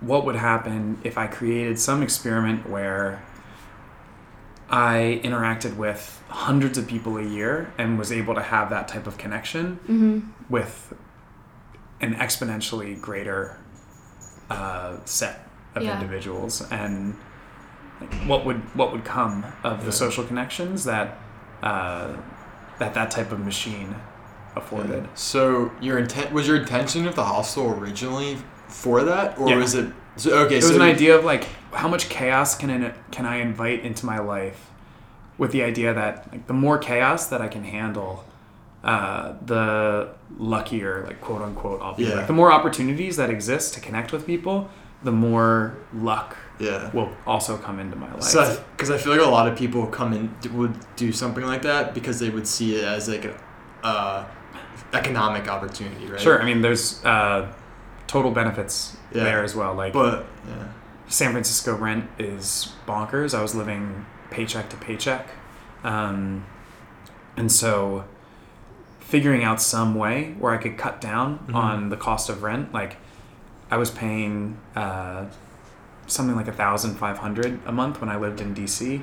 what 0.00 0.24
would 0.24 0.36
happen 0.36 0.98
if 1.04 1.18
I 1.18 1.26
created 1.26 1.78
some 1.78 2.02
experiment 2.02 2.68
where 2.68 3.22
I 4.70 5.20
interacted 5.24 5.76
with 5.76 6.22
hundreds 6.28 6.76
of 6.78 6.86
people 6.86 7.16
a 7.16 7.22
year 7.22 7.72
and 7.78 7.98
was 7.98 8.12
able 8.12 8.34
to 8.34 8.42
have 8.42 8.70
that 8.70 8.86
type 8.88 9.06
of 9.06 9.18
connection 9.18 9.76
hmm 9.86 10.20
with 10.50 10.94
an 12.00 12.14
exponentially 12.14 12.98
greater 13.00 13.58
uh, 14.50 14.96
set 15.04 15.46
of 15.74 15.82
Yeah. 15.82 15.92
individuals 16.00 16.62
and 16.70 17.14
like, 18.00 18.12
what 18.26 18.44
would 18.46 18.60
what 18.74 18.92
would 18.92 19.04
come 19.04 19.44
of 19.64 19.80
the 19.80 19.86
Yeah. 19.86 19.90
social 20.04 20.24
connections 20.24 20.84
that 20.84 21.18
uh, 21.62 22.08
that 22.78 22.94
that 22.94 23.10
type 23.10 23.32
of 23.32 23.40
machine 23.40 23.94
afforded. 24.56 25.08
So 25.14 25.70
your 25.80 25.98
intent 25.98 26.32
was 26.32 26.46
your 26.46 26.56
intention 26.56 27.06
of 27.06 27.14
the 27.16 27.24
hostel 27.24 27.70
originally 27.70 28.38
for 28.68 29.02
that, 29.04 29.38
or 29.38 29.50
Yeah. 29.50 29.56
was 29.56 29.74
it? 29.74 29.92
So, 30.16 30.30
okay, 30.46 30.54
so 30.54 30.56
It 30.56 30.62
so 30.62 30.68
was 30.68 30.76
an 30.76 30.82
idea 30.82 31.16
of 31.16 31.24
like 31.24 31.46
how 31.72 31.88
much 31.88 32.08
chaos 32.08 32.56
can 32.56 32.70
I, 32.70 32.92
can 33.10 33.26
I 33.26 33.36
invite 33.36 33.80
into 33.84 34.06
my 34.06 34.18
life, 34.18 34.70
with 35.36 35.52
the 35.52 35.62
idea 35.62 35.92
that 35.94 36.28
like 36.32 36.46
the 36.46 36.54
more 36.54 36.78
chaos 36.78 37.26
that 37.28 37.40
I 37.40 37.48
can 37.48 37.64
handle, 37.64 38.24
uh, 38.84 39.34
the 39.44 40.08
luckier 40.38 41.04
like 41.06 41.20
quote 41.20 41.42
unquote 41.42 41.80
I'll 41.82 41.94
be. 41.94 42.04
Yeah. 42.04 42.14
Like 42.16 42.26
the 42.26 42.32
more 42.32 42.52
opportunities 42.52 43.16
that 43.16 43.30
exist 43.30 43.74
to 43.74 43.80
connect 43.80 44.12
with 44.12 44.26
people, 44.26 44.68
the 45.02 45.12
more 45.12 45.76
luck 45.92 46.36
Yeah. 46.60 46.90
will 46.92 47.10
also 47.26 47.56
come 47.56 47.78
into 47.80 47.96
my 47.96 48.12
life. 48.12 48.22
So, 48.22 48.62
because 48.72 48.90
I 48.90 48.98
feel 48.98 49.12
like 49.16 49.20
a 49.26 49.30
lot 49.30 49.48
of 49.48 49.56
people 49.58 49.86
come 49.86 50.12
in 50.12 50.34
would 50.56 50.74
do 50.96 51.12
something 51.12 51.44
like 51.44 51.62
that 51.62 51.94
because 51.94 52.18
they 52.20 52.30
would 52.30 52.46
see 52.46 52.76
it 52.76 52.84
as 52.84 53.08
like 53.08 53.24
a 53.24 53.34
uh, 53.82 54.24
economic 54.92 55.48
opportunity, 55.48 56.06
right? 56.06 56.20
Sure, 56.20 56.40
I 56.40 56.44
mean 56.44 56.62
there's 56.62 57.04
uh, 57.04 57.52
total 58.06 58.30
benefits 58.30 58.96
Yeah. 59.12 59.24
there 59.24 59.42
as 59.44 59.54
well. 59.56 59.74
Like 59.74 59.92
But 59.92 60.24
yeah, 60.46 60.68
San 61.08 61.32
Francisco 61.32 61.74
rent 61.76 62.08
is 62.18 62.72
bonkers. 62.86 63.36
I 63.36 63.42
was 63.42 63.54
living 63.54 64.06
paycheck 64.30 64.68
to 64.70 64.76
paycheck. 64.76 65.26
Um, 65.84 66.44
and 67.36 67.50
so 67.50 68.04
figuring 69.08 69.42
out 69.42 69.60
some 69.60 69.94
way 69.94 70.34
where 70.38 70.52
I 70.52 70.58
could 70.58 70.76
cut 70.76 71.00
down 71.00 71.38
Mhm. 71.48 71.54
on 71.54 71.88
the 71.88 71.96
cost 71.96 72.28
of 72.28 72.42
rent, 72.42 72.74
like 72.74 72.98
I 73.70 73.76
was 73.78 73.90
paying 73.90 74.58
uh, 74.76 75.24
something 76.06 76.36
like 76.36 76.48
a 76.48 76.52
thousand 76.52 76.96
five 76.96 77.18
hundred 77.18 77.58
a 77.66 77.72
month 77.72 78.00
when 78.00 78.10
I 78.10 78.16
lived 78.16 78.40
in 78.40 78.52
DC, 78.54 78.96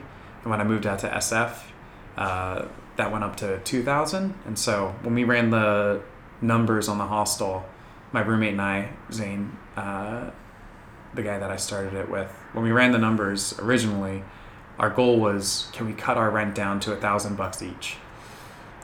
and 0.43 0.51
when 0.51 0.61
I 0.61 0.63
moved 0.63 0.85
out 0.85 0.99
to 0.99 1.07
SF, 1.13 1.71
uh, 2.17 2.63
that 2.97 3.11
went 3.11 3.23
up 3.23 3.35
to 3.37 3.59
two 3.59 3.83
thousand. 3.83 4.35
And 4.45 4.57
so 4.59 4.93
when 5.01 5.15
we 5.15 5.23
ran 5.23 5.49
the 5.49 6.01
numbers 6.39 6.87
on 6.87 6.97
the 6.99 7.07
hostel, 7.07 7.65
my 8.11 8.21
roommate 8.21 8.51
and 8.53 8.61
I, 8.61 8.89
Zane, 9.11 9.57
uh, 9.75 10.29
the 11.15 11.23
guy 11.23 11.39
that 11.39 11.49
I 11.49 11.55
started 11.55 11.93
it 11.93 12.09
with, 12.09 12.29
when 12.53 12.63
we 12.63 12.71
ran 12.71 12.91
the 12.91 12.99
numbers 12.99 13.57
originally, 13.59 14.23
our 14.77 14.89
goal 14.91 15.19
was 15.19 15.67
can 15.73 15.87
we 15.87 15.93
cut 15.93 16.15
our 16.17 16.29
rent 16.29 16.53
down 16.53 16.79
to 16.81 16.93
a 16.93 16.95
thousand 16.95 17.37
bucks 17.37 17.63
each? 17.63 17.97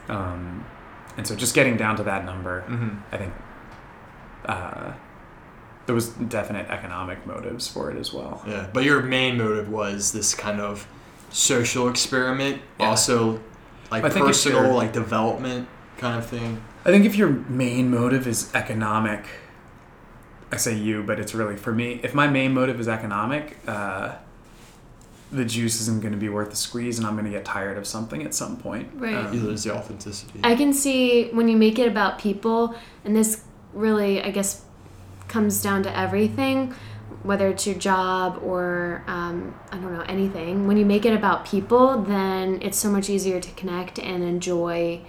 Um, 0.09 0.65
and 1.17 1.25
so 1.27 1.35
just 1.35 1.53
getting 1.53 1.77
down 1.77 1.95
to 1.97 2.03
that 2.03 2.25
number, 2.25 2.61
mm-hmm. 2.67 2.97
I 3.11 3.17
think 3.17 3.33
uh, 4.45 4.93
there 5.85 5.95
was 5.95 6.09
definite 6.09 6.69
economic 6.69 7.25
motives 7.25 7.67
for 7.67 7.91
it 7.91 7.97
as 7.97 8.13
well. 8.13 8.43
yeah. 8.47 8.67
But 8.73 8.83
your 8.83 9.01
main 9.01 9.37
motive 9.37 9.69
was 9.69 10.11
this 10.11 10.33
kind 10.33 10.59
of 10.59 10.87
social 11.29 11.89
experiment, 11.89 12.61
Yeah. 12.79 12.89
also 12.89 13.39
like 13.91 14.03
personal, 14.03 14.73
like 14.75 14.93
development 14.93 15.67
kind 15.97 16.17
of 16.17 16.25
thing. 16.25 16.61
I 16.85 16.89
think 16.89 17.05
if 17.05 17.15
your 17.15 17.29
main 17.29 17.91
motive 17.91 18.25
is 18.27 18.53
economic, 18.55 19.25
I 20.51 20.57
say 20.57 20.75
you, 20.75 21.03
but 21.03 21.19
it's 21.19 21.33
really 21.35 21.55
for 21.55 21.71
me. 21.73 21.99
If 22.03 22.13
my 22.13 22.27
main 22.27 22.53
motive 22.53 22.79
is 22.79 22.87
economic, 22.87 23.57
uh, 23.67 24.15
the 25.31 25.45
juice 25.45 25.79
isn't 25.81 26.01
going 26.01 26.13
to 26.13 26.19
be 26.19 26.29
worth 26.29 26.49
the 26.49 26.55
squeeze, 26.55 26.97
and 26.97 27.07
I'm 27.07 27.13
going 27.13 27.25
to 27.25 27.31
get 27.31 27.45
tired 27.45 27.77
of 27.77 27.87
something 27.87 28.23
at 28.23 28.33
some 28.33 28.57
point. 28.57 28.89
Right. 28.95 29.15
Um, 29.15 29.33
You 29.33 29.39
lose 29.41 29.63
the 29.63 29.73
authenticity. 29.75 30.39
I 30.43 30.55
can 30.55 30.73
see 30.73 31.29
when 31.31 31.47
you 31.47 31.57
make 31.57 31.79
it 31.79 31.87
about 31.87 32.19
people, 32.19 32.75
and 33.05 33.15
this 33.15 33.43
really, 33.73 34.21
I 34.21 34.31
guess, 34.31 34.65
comes 35.27 35.61
down 35.61 35.83
to 35.83 35.97
everything, 35.97 36.73
whether 37.23 37.47
it's 37.47 37.65
your 37.65 37.75
job 37.77 38.39
or, 38.43 39.03
um, 39.07 39.55
I 39.71 39.77
don't 39.77 39.93
know, 39.93 40.01
anything. 40.01 40.67
When 40.67 40.75
you 40.75 40.85
make 40.85 41.05
it 41.05 41.13
about 41.13 41.45
people, 41.45 42.01
then 42.01 42.59
it's 42.61 42.77
so 42.77 42.89
much 42.91 43.09
easier 43.09 43.39
to 43.39 43.51
connect 43.51 43.99
and 43.99 44.23
enjoy 44.23 45.01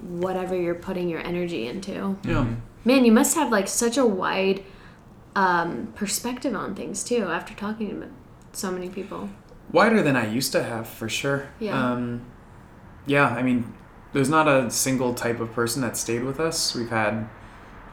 whatever 0.00 0.56
you're 0.56 0.74
putting 0.74 1.08
your 1.08 1.20
energy 1.20 1.66
into. 1.66 2.16
yeah. 2.24 2.46
Man, 2.84 3.04
you 3.04 3.12
must 3.12 3.34
have 3.34 3.50
like 3.52 3.68
such 3.68 3.98
a 3.98 4.06
wide 4.06 4.64
um, 5.36 5.92
perspective 5.94 6.54
on 6.54 6.74
things 6.74 7.04
too 7.04 7.24
after 7.24 7.52
talking 7.52 7.90
to 7.90 7.94
so 8.52 8.70
many 8.70 8.88
people. 8.88 9.28
wider 9.70 10.02
than 10.02 10.16
I 10.16 10.26
used 10.26 10.52
to 10.52 10.62
have 10.62 10.88
for 10.88 11.08
sure. 11.08 11.48
Yeah. 11.60 11.92
Um, 11.92 12.24
yeah, 13.06 13.28
I 13.28 13.42
mean, 13.42 13.74
there's 14.12 14.28
not 14.28 14.48
a 14.48 14.70
single 14.70 15.14
type 15.14 15.40
of 15.40 15.52
person 15.52 15.82
that 15.82 15.96
stayed 15.96 16.24
with 16.24 16.40
us. 16.40 16.74
We've 16.74 16.88
had 16.88 17.28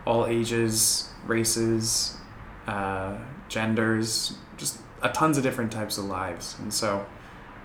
all 0.05 0.25
ages, 0.25 1.09
races, 1.25 2.17
uh, 2.67 3.17
genders, 3.49 4.37
just 4.57 4.79
a 5.01 5.09
tons 5.09 5.37
of 5.37 5.43
different 5.43 5.71
types 5.71 5.97
of 5.97 6.05
lives, 6.05 6.55
and 6.59 6.73
so 6.73 7.05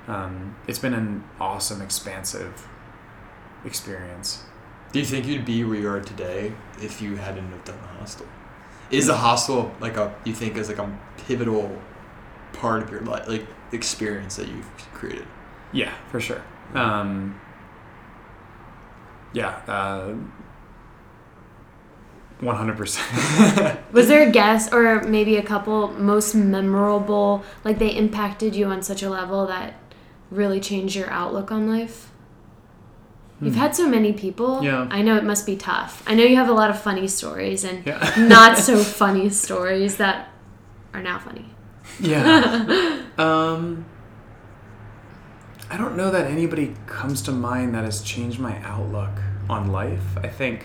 um, 0.08 0.56
it's 0.66 0.78
been 0.78 0.94
an 0.94 1.24
awesome, 1.40 1.80
expansive 1.80 2.66
experience. 3.64 4.42
Do 4.92 4.98
you 4.98 5.04
think 5.04 5.26
you'd 5.26 5.44
be 5.44 5.62
where 5.64 5.78
you 5.78 5.88
are 5.88 6.00
today 6.00 6.52
if 6.82 7.00
you 7.00 7.16
hadn't 7.16 7.48
have 7.50 7.64
done 7.64 7.80
the 7.80 7.88
hostel? 7.98 8.26
Is 8.90 9.06
the 9.06 9.16
hostel 9.16 9.72
like 9.80 9.96
a 9.96 10.12
you 10.24 10.34
think 10.34 10.56
is 10.56 10.68
like 10.68 10.78
a 10.78 10.98
pivotal 11.26 11.80
part 12.52 12.82
of 12.82 12.90
your 12.90 13.00
life, 13.02 13.26
like 13.28 13.46
experience 13.72 14.36
that 14.36 14.48
you've 14.48 14.70
created? 14.92 15.26
Yeah, 15.72 15.92
for 16.10 16.20
sure. 16.20 16.42
Um, 16.74 17.40
yeah, 19.32 19.60
uh, 19.66 20.14
one 22.40 22.56
hundred 22.56 22.76
percent. 22.76 23.78
Was 23.92 24.08
there 24.08 24.26
a 24.26 24.30
guess 24.30 24.72
or 24.72 25.02
maybe 25.02 25.36
a 25.36 25.42
couple 25.42 25.88
most 25.88 26.34
memorable, 26.34 27.44
like 27.64 27.78
they 27.78 27.94
impacted 27.94 28.54
you 28.56 28.66
on 28.66 28.82
such 28.82 29.02
a 29.02 29.10
level 29.10 29.46
that 29.46 29.74
really 30.30 30.60
changed 30.60 30.96
your 30.96 31.10
outlook 31.10 31.52
on 31.52 31.68
life? 31.68 32.06
You've 33.42 33.54
had 33.54 33.74
so 33.74 33.88
many 33.88 34.12
people. 34.12 34.58
Hmm. 34.58 34.64
Yeah. 34.64 34.88
I 34.90 35.00
know 35.00 35.16
it 35.16 35.24
must 35.24 35.46
be 35.46 35.56
tough. 35.56 36.02
I 36.06 36.14
know 36.14 36.24
you 36.24 36.36
have 36.36 36.50
a 36.50 36.52
lot 36.52 36.68
of 36.68 36.78
funny 36.80 37.08
stories 37.08 37.64
and 37.64 37.86
Yeah. 37.86 38.14
not 38.18 38.58
so 38.58 38.76
funny 38.84 39.30
stories 39.30 39.96
that 39.96 40.28
are 40.92 41.02
now 41.02 41.18
funny. 41.18 41.46
Yeah. 42.00 43.02
um, 43.18 43.84
I 45.70 45.76
don't 45.76 45.96
know 45.96 46.10
that 46.10 46.26
anybody 46.26 46.74
comes 46.86 47.22
to 47.22 47.32
mind 47.32 47.74
that 47.74 47.84
has 47.84 48.02
changed 48.02 48.40
my 48.40 48.58
outlook 48.64 49.20
on 49.48 49.70
life. 49.70 50.16
I 50.16 50.28
think 50.28 50.64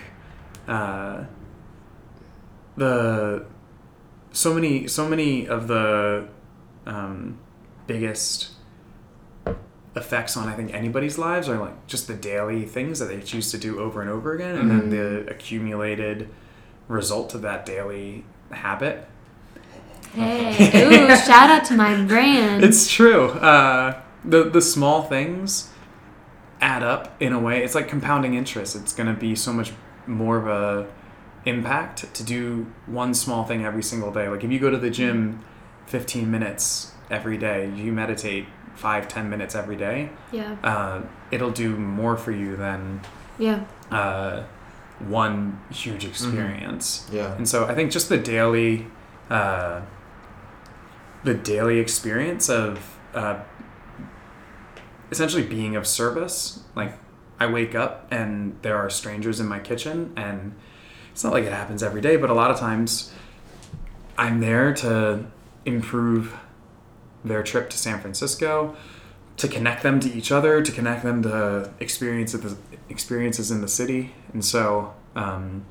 uh, 0.66 1.24
the 2.76 3.46
so 4.32 4.52
many 4.52 4.88
so 4.88 5.08
many 5.08 5.46
of 5.46 5.68
the 5.68 6.28
um, 6.86 7.38
biggest 7.86 8.50
effects 9.94 10.36
on 10.36 10.48
I 10.48 10.54
think 10.54 10.74
anybody's 10.74 11.16
lives 11.16 11.48
are 11.48 11.58
like 11.58 11.86
just 11.86 12.06
the 12.06 12.14
daily 12.14 12.64
things 12.66 12.98
that 12.98 13.06
they 13.06 13.20
choose 13.20 13.50
to 13.52 13.58
do 13.58 13.78
over 13.78 14.00
and 14.00 14.10
over 14.10 14.34
again, 14.34 14.56
and 14.56 14.70
then 14.70 14.90
the 14.90 15.30
accumulated 15.30 16.28
result 16.88 17.34
of 17.34 17.42
that 17.42 17.64
daily 17.64 18.24
habit 18.50 19.08
Hey, 20.16 20.84
ooh, 20.84 21.16
shout 21.16 21.50
out 21.50 21.64
to 21.66 21.74
my 21.74 22.02
brand. 22.04 22.64
It's 22.64 22.90
true. 22.90 23.28
Uh, 23.28 24.00
the 24.24 24.44
the 24.44 24.62
small 24.62 25.02
things 25.02 25.70
add 26.60 26.82
up 26.82 27.14
in 27.20 27.32
a 27.32 27.38
way. 27.38 27.62
It's 27.62 27.74
like 27.74 27.88
compounding 27.88 28.34
interest. 28.34 28.74
It's 28.76 28.92
going 28.92 29.12
to 29.14 29.18
be 29.18 29.34
so 29.34 29.52
much 29.52 29.72
more 30.06 30.38
of 30.38 30.46
a 30.46 30.88
impact 31.44 32.12
to 32.14 32.24
do 32.24 32.66
one 32.86 33.14
small 33.14 33.44
thing 33.44 33.64
every 33.64 33.82
single 33.82 34.12
day. 34.12 34.28
Like 34.28 34.42
if 34.42 34.50
you 34.50 34.58
go 34.58 34.70
to 34.70 34.78
the 34.78 34.90
gym 34.90 35.44
15 35.86 36.30
minutes 36.30 36.92
every 37.10 37.36
day, 37.36 37.70
you 37.74 37.92
meditate 37.92 38.46
five 38.76 39.08
ten 39.08 39.28
minutes 39.30 39.54
every 39.54 39.76
day, 39.76 40.10
yeah, 40.32 40.56
uh, 40.62 41.02
it'll 41.30 41.50
do 41.50 41.76
more 41.76 42.16
for 42.16 42.30
you 42.30 42.56
than 42.56 43.00
yeah, 43.38 43.64
uh, 43.90 44.42
one 45.00 45.60
huge 45.70 46.04
experience. 46.04 47.08
Yeah. 47.12 47.34
And 47.36 47.48
so 47.48 47.66
I 47.66 47.74
think 47.74 47.90
just 47.90 48.08
the 48.08 48.18
daily, 48.18 48.86
uh, 49.30 49.80
the 51.26 51.34
daily 51.34 51.80
experience 51.80 52.48
of 52.48 52.98
uh, 53.12 53.40
essentially 55.10 55.42
being 55.42 55.74
of 55.76 55.86
service. 55.86 56.60
Like 56.74 56.94
I 57.38 57.46
wake 57.46 57.74
up 57.74 58.06
and 58.10 58.56
there 58.62 58.76
are 58.76 58.88
strangers 58.88 59.40
in 59.40 59.46
my 59.46 59.58
kitchen, 59.58 60.12
and 60.16 60.54
it's 61.10 61.24
not 61.24 61.32
like 61.32 61.44
it 61.44 61.52
happens 61.52 61.82
every 61.82 62.00
day, 62.00 62.16
but 62.16 62.30
a 62.30 62.34
lot 62.34 62.50
of 62.50 62.58
times 62.58 63.12
I'm 64.16 64.40
there 64.40 64.72
to 64.74 65.26
improve 65.64 66.34
their 67.24 67.42
trip 67.42 67.70
to 67.70 67.76
San 67.76 68.00
Francisco, 68.00 68.76
to 69.36 69.48
connect 69.48 69.82
them 69.82 69.98
to 70.00 70.08
each 70.12 70.30
other, 70.30 70.62
to 70.62 70.72
connect 70.72 71.02
them 71.02 71.22
to 71.24 71.72
experiences 71.80 72.56
experiences 72.88 73.50
in 73.50 73.60
the 73.60 73.68
city, 73.68 74.14
and 74.32 74.44
so. 74.44 74.94
Um, 75.16 75.66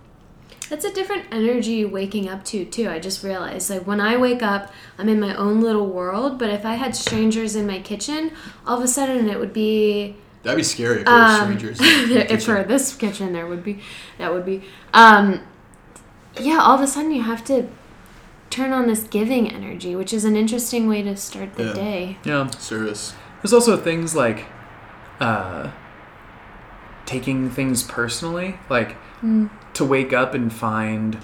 It's 0.72 0.84
a 0.86 0.92
different 0.92 1.26
energy 1.32 1.86
waking 1.86 2.28
up 2.28 2.44
to 2.46 2.66
too. 2.66 2.90
I 2.90 3.00
just 3.00 3.24
realized 3.24 3.70
like 3.70 3.86
when 3.86 4.02
I 4.02 4.18
wake 4.18 4.42
up, 4.42 4.74
I'm 4.98 5.08
in 5.10 5.20
my 5.20 5.36
own 5.36 5.62
little 5.62 5.86
world. 5.88 6.40
But 6.40 6.50
if 6.50 6.66
I 6.66 6.74
had 6.76 6.96
strangers 6.96 7.56
in 7.56 7.68
my 7.68 7.80
kitchen, 7.80 8.32
all 8.66 8.78
of 8.78 8.84
a 8.84 8.88
sudden 8.88 9.30
it 9.30 9.40
would 9.40 9.54
be 9.54 10.16
That'd 10.44 10.58
be 10.58 10.64
scary 10.64 11.00
if 11.00 11.06
there 11.06 11.14
were 11.14 11.22
um, 11.22 11.42
strangers. 11.58 11.80
in 11.80 12.18
if 12.30 12.46
for 12.46 12.64
this 12.64 12.96
kitchen 12.96 13.34
there 13.34 13.48
would 13.48 13.64
be 13.64 13.80
that 14.18 14.34
would 14.34 14.46
be 14.46 14.64
um, 14.94 15.42
yeah. 16.40 16.60
All 16.62 16.76
of 16.76 16.82
a 16.82 16.88
sudden 16.88 17.12
you 17.12 17.22
have 17.24 17.44
to 17.46 17.68
turn 18.50 18.72
on 18.72 18.88
this 18.88 19.04
giving 19.04 19.52
energy, 19.52 19.96
which 19.96 20.14
is 20.14 20.24
an 20.26 20.36
interesting 20.36 20.88
way 20.88 21.02
to 21.04 21.16
start 21.18 21.56
the 21.56 21.66
Yeah. 21.66 21.74
day. 21.74 22.18
yeah, 22.24 22.50
Service. 22.52 23.14
There's 23.42 23.54
also 23.54 23.76
things 23.78 24.16
like 24.16 24.46
uh, 25.20 25.72
taking 27.06 27.50
things 27.50 27.84
personally, 27.84 28.58
like 28.70 28.96
to 29.76 29.86
wake 29.86 30.12
up 30.14 30.34
and 30.34 30.52
find 30.52 31.18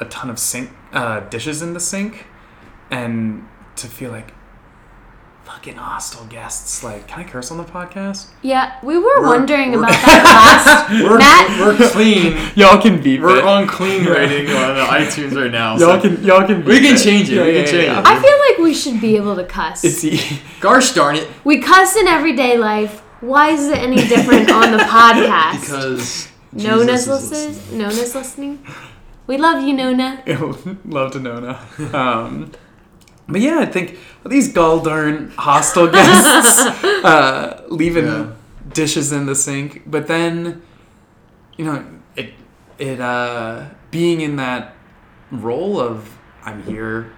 a 0.00 0.04
ton 0.06 0.30
of 0.30 0.38
sink 0.38 0.70
uh, 0.92 1.20
dishes 1.20 1.60
in 1.62 1.72
the 1.74 1.80
sink, 1.80 2.26
and 2.90 3.46
to 3.76 3.86
feel 3.86 4.10
like 4.10 4.32
fucking 5.44 5.76
hostile 5.76 6.26
guests. 6.26 6.82
Like, 6.82 7.06
can 7.06 7.20
I 7.20 7.24
curse 7.24 7.50
on 7.50 7.56
the 7.58 7.64
podcast? 7.64 8.28
Yeah, 8.42 8.78
we 8.82 8.96
were 8.98 9.02
We're- 9.20 9.26
wondering 9.26 9.70
we're- 9.72 9.84
about 9.84 9.90
that 10.06 10.86
last. 10.90 11.02
We're, 11.02 11.18
Matt- 11.18 11.60
we're 11.80 11.90
clean. 11.90 12.36
Y'all 12.56 12.80
can 12.82 13.00
beat 13.02 13.20
We're 13.20 13.38
it. 13.38 13.44
on 13.44 13.66
clean 13.66 14.04
rating 14.06 14.48
on 14.54 14.76
iTunes 14.88 15.36
right 15.40 15.50
now. 15.50 15.76
Y'all 15.78 16.00
so 16.00 16.08
can 16.16 16.24
y'all 16.24 16.46
can. 16.46 16.64
We 16.64 16.80
beat 16.80 16.88
can 16.88 16.96
change 16.98 17.30
it, 17.30 17.34
Yeah, 17.36 17.42
we 17.44 17.52
can 17.52 17.60
yeah, 17.64 17.70
change 17.70 17.84
yeah. 17.84 18.00
it. 18.00 18.06
I 18.06 18.20
feel 18.20 18.38
like 18.50 18.58
we 18.58 18.74
should 18.74 19.00
be 19.00 19.16
able 19.16 19.36
to 19.36 19.44
cuss. 19.44 19.84
It's 19.84 20.04
e- 20.04 20.40
gosh 20.60 20.92
darn 20.92 21.16
it. 21.16 21.28
we 21.44 21.60
cuss 21.60 21.96
in 21.96 22.06
everyday 22.08 22.58
life. 22.58 23.00
Why 23.20 23.50
is 23.50 23.68
it 23.68 23.78
any 23.78 23.96
different 23.96 24.50
on 24.50 24.72
the 24.72 24.78
podcast? 24.84 25.60
Because 25.60 26.28
Nona's 26.52 27.04
Jesus 27.04 27.32
is 27.32 27.56
listening. 27.56 27.78
Nona's 27.78 28.14
listening. 28.14 28.66
We 29.26 29.38
love 29.38 29.62
you, 29.66 29.72
Nona. 29.74 30.22
Love 30.84 31.12
to 31.12 31.18
know 31.20 31.40
now. 31.40 31.58
Um, 31.92 32.52
but 33.28 33.40
yeah, 33.40 33.58
I 33.58 33.66
think 33.66 33.98
these 34.24 34.52
gall 34.52 34.80
darn 34.80 35.30
hostile 35.36 35.88
guests 35.90 36.60
uh, 37.04 37.64
leaving 37.68 38.04
Yeah. 38.06 38.32
dishes 38.72 39.10
in 39.10 39.26
the 39.26 39.34
sink, 39.34 39.82
but 39.86 40.06
then 40.06 40.62
you 41.56 41.64
know 41.64 41.84
it 42.14 42.34
it 42.78 43.00
uh, 43.00 43.64
being 43.90 44.20
in 44.20 44.36
that 44.36 44.74
role 45.32 45.80
of 45.80 46.16
I'm 46.44 46.62
here 46.62 47.12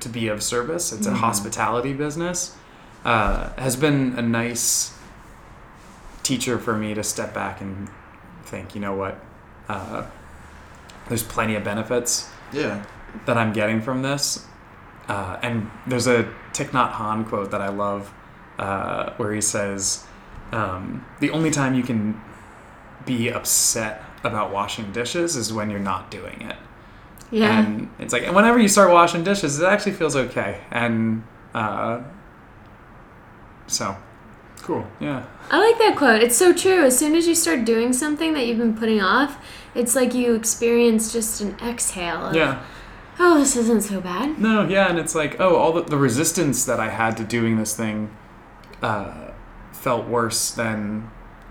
to 0.00 0.08
be 0.10 0.28
of 0.28 0.42
service. 0.42 0.92
It's 0.92 1.06
a 1.06 1.14
hospitality 1.14 1.94
business. 1.94 2.54
Uh, 3.04 3.48
has 3.56 3.76
been 3.76 4.12
a 4.18 4.22
nice 4.22 4.92
teacher 6.22 6.58
for 6.58 6.76
me 6.76 6.92
to 6.92 7.02
step 7.02 7.32
back 7.32 7.62
and 7.62 7.88
think. 8.48 8.74
You 8.74 8.80
know 8.80 8.94
what? 8.94 9.20
Uh, 9.68 10.06
there's 11.08 11.22
plenty 11.22 11.54
of 11.54 11.64
benefits 11.64 12.28
Yeah. 12.52 12.84
that 13.26 13.36
I'm 13.38 13.52
getting 13.52 13.80
from 13.80 14.02
this. 14.02 14.44
Uh, 15.08 15.38
and 15.42 15.70
there's 15.86 16.06
a 16.06 16.24
Thich 16.52 16.70
Nhat 16.70 16.92
Hanh 16.92 17.26
quote 17.26 17.50
that 17.50 17.60
I 17.62 17.68
love 17.68 18.12
uh, 18.58 19.12
where 19.16 19.32
he 19.32 19.40
says, 19.40 20.04
um, 20.52 21.04
The 21.20 21.30
only 21.30 21.50
time 21.50 21.74
you 21.74 21.82
can 21.82 22.20
be 23.06 23.28
upset 23.30 24.02
about 24.24 24.52
washing 24.52 24.92
dishes 24.92 25.36
is 25.36 25.52
when 25.52 25.70
you're 25.70 25.80
not 25.94 26.10
doing 26.10 26.42
it. 26.42 26.56
Yeah. 27.30 27.58
And 27.60 27.90
it's 27.98 28.12
like, 28.12 28.24
and 28.24 28.34
whenever 28.34 28.58
you 28.58 28.68
start 28.68 28.90
washing 28.90 29.22
dishes, 29.24 29.60
it 29.60 29.64
actually 29.66 29.92
feels 29.92 30.16
okay. 30.16 30.60
And 30.70 31.22
uh, 31.54 32.00
so, 33.66 33.96
Cool. 34.62 34.86
yeah. 35.00 35.24
I 35.50 35.58
like 35.58 35.78
that 35.78 35.96
quote. 35.96 36.22
It's 36.22 36.36
so 36.36 36.52
true. 36.52 36.84
As 36.84 36.98
soon 36.98 37.14
as 37.14 37.26
you 37.26 37.34
start 37.34 37.64
doing 37.64 37.92
something 37.92 38.34
that 38.34 38.46
you've 38.46 38.58
been 38.58 38.76
putting 38.76 39.00
off, 39.00 39.42
it's 39.74 39.94
like 39.94 40.12
you 40.14 40.34
experience 40.34 41.12
just 41.12 41.40
an 41.40 41.56
exhale. 41.62 42.26
Of, 42.26 42.36
Yeah. 42.36 42.62
Oh, 43.18 43.38
this 43.38 43.56
isn't 43.56 43.82
so 43.82 44.00
bad. 44.00 44.38
No, 44.38 44.68
yeah, 44.68 44.88
and 44.88 44.98
it's 44.98 45.14
like, 45.14 45.40
oh, 45.40 45.56
all 45.56 45.72
the, 45.72 45.82
the 45.82 45.96
resistance 45.96 46.64
that 46.66 46.78
I 46.78 46.88
had 46.88 47.16
to 47.16 47.24
doing 47.24 47.56
this 47.56 47.74
thing 47.74 48.14
uh, 48.80 49.32
felt 49.72 50.06
worse 50.06 50.52
than 50.52 51.10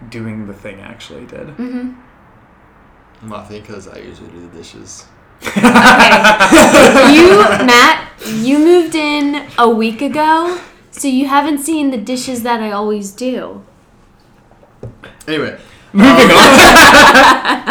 doing 0.10 0.48
the 0.48 0.54
thing 0.54 0.80
actually 0.80 1.26
did. 1.26 1.48
Mm-hmm. 1.48 3.34
I 3.34 3.44
think 3.44 3.66
because 3.66 3.88
I 3.88 3.98
usually 3.98 4.30
do 4.30 4.48
the 4.48 4.58
dishes. 4.58 5.06
Okay. 5.42 5.60
you, 7.14 7.40
Matt, 7.66 8.10
you 8.28 8.60
moved 8.60 8.96
in 8.96 9.48
a 9.58 9.70
week 9.70 10.02
ago, 10.02 10.60
so 10.98 11.08
you 11.08 11.28
haven't 11.28 11.60
seen 11.60 11.92
the 11.92 11.98
dishes 11.98 12.44
that 12.44 12.62
I 12.62 12.72
always 12.72 13.12
do. 13.12 13.64
Anyway, 15.28 15.60
Moving 15.94 16.12
on. 16.12 16.18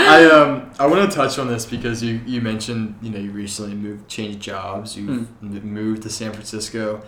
I 0.09 0.29
um 0.33 0.71
I 0.79 0.87
want 0.87 1.09
to 1.11 1.15
touch 1.17 1.39
on 1.39 1.49
this 1.49 1.65
because 1.67 2.03
you 2.03 2.21
you 2.27 2.41
mentioned 2.41 2.97
you 3.03 3.11
know 3.11 3.19
you 3.19 3.31
recently 3.31 3.75
moved 3.75 4.09
changed 4.09 4.41
jobs 4.41 4.97
you 4.97 5.27
Mm. 5.43 5.63
moved 5.63 6.03
to 6.03 6.11
San 6.11 6.33
Francisco. 6.33 7.03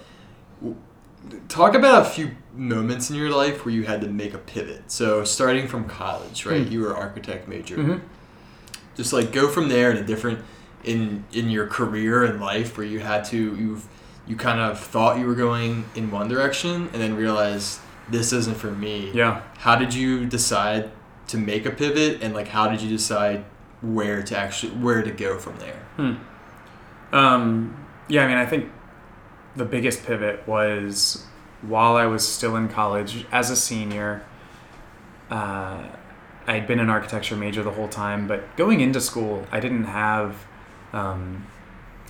Talk 1.48 1.74
about 1.74 2.02
a 2.02 2.04
few 2.08 2.30
moments 2.54 3.10
in 3.10 3.16
your 3.16 3.30
life 3.30 3.64
where 3.64 3.74
you 3.74 3.82
had 3.84 4.00
to 4.02 4.08
make 4.08 4.32
a 4.34 4.38
pivot. 4.38 4.90
So 4.90 5.24
starting 5.24 5.66
from 5.66 5.84
college, 5.86 6.46
right? 6.46 6.64
Mm. 6.66 6.70
You 6.70 6.80
were 6.82 6.96
architect 6.96 7.48
major. 7.48 7.76
Mhm. 7.76 8.00
Just 8.96 9.12
like 9.12 9.32
go 9.32 9.48
from 9.48 9.68
there 9.68 9.90
in 9.90 9.96
a 9.96 10.04
different 10.04 10.38
in 10.84 11.24
in 11.32 11.50
your 11.50 11.66
career 11.66 12.22
and 12.24 12.40
life 12.40 12.76
where 12.78 12.86
you 12.86 13.00
had 13.00 13.24
to 13.26 13.36
you've 13.36 13.86
you 14.28 14.36
kind 14.36 14.60
of 14.60 14.78
thought 14.78 15.18
you 15.18 15.26
were 15.26 15.34
going 15.34 15.84
in 15.96 16.10
one 16.12 16.28
direction 16.28 16.88
and 16.92 17.02
then 17.02 17.16
realized 17.16 17.80
this 18.10 18.32
isn't 18.32 18.56
for 18.56 18.70
me 18.70 19.10
Yeah. 19.12 19.42
how 19.58 19.74
did 19.76 19.92
you 19.94 20.26
decide 20.26 20.90
to 21.28 21.36
make 21.38 21.66
a 21.66 21.70
pivot 21.70 22.22
and 22.22 22.34
like 22.34 22.48
how 22.48 22.68
did 22.68 22.80
you 22.80 22.88
decide 22.88 23.44
where 23.80 24.22
to 24.22 24.36
actually 24.38 24.72
where 24.72 25.02
to 25.02 25.10
go 25.10 25.38
from 25.38 25.56
there 25.58 25.80
Hmm. 25.96 26.14
Um, 27.12 27.86
yeah, 28.08 28.24
I 28.24 28.28
mean, 28.28 28.36
I 28.36 28.46
think 28.46 28.70
the 29.56 29.64
biggest 29.64 30.04
pivot 30.04 30.46
was 30.46 31.24
while 31.62 31.96
I 31.96 32.06
was 32.06 32.26
still 32.26 32.54
in 32.56 32.68
college 32.68 33.24
as 33.32 33.50
a 33.50 33.56
senior. 33.56 34.22
Uh, 35.30 35.84
I 36.46 36.54
had 36.54 36.66
been 36.66 36.78
an 36.80 36.88
architecture 36.90 37.36
major 37.36 37.62
the 37.62 37.70
whole 37.72 37.88
time, 37.88 38.26
but 38.26 38.56
going 38.56 38.80
into 38.80 39.00
school, 39.00 39.46
I 39.50 39.60
didn't 39.60 39.84
have 39.84 40.44
um, 40.92 41.46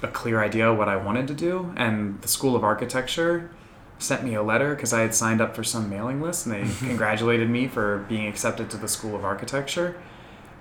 a 0.03 0.09
clear 0.09 0.43
idea 0.43 0.71
of 0.71 0.79
what 0.79 0.89
I 0.89 0.97
wanted 0.97 1.29
to 1.29 1.35
do. 1.35 1.73
And 1.77 2.21
the 2.23 2.29
School 2.29 2.55
of 2.55 2.65
Architecture 2.65 3.51
sent 3.99 4.23
me 4.25 4.35
a 4.35 4.43
letter 4.43 4.75
because 4.75 4.93
I 4.93 5.01
had 5.01 5.15
signed 5.15 5.41
up 5.41 5.57
for 5.57 5.65
some 5.65 5.91
mailing 5.91 6.21
list 6.21 6.47
and 6.47 6.55
they 6.55 6.75
congratulated 6.87 7.51
me 7.51 7.67
for 7.67 8.07
being 8.09 8.27
accepted 8.27 8.71
to 8.71 8.77
the 8.77 8.89
School 8.89 9.17
of 9.17 9.25
Architecture. 9.25 10.01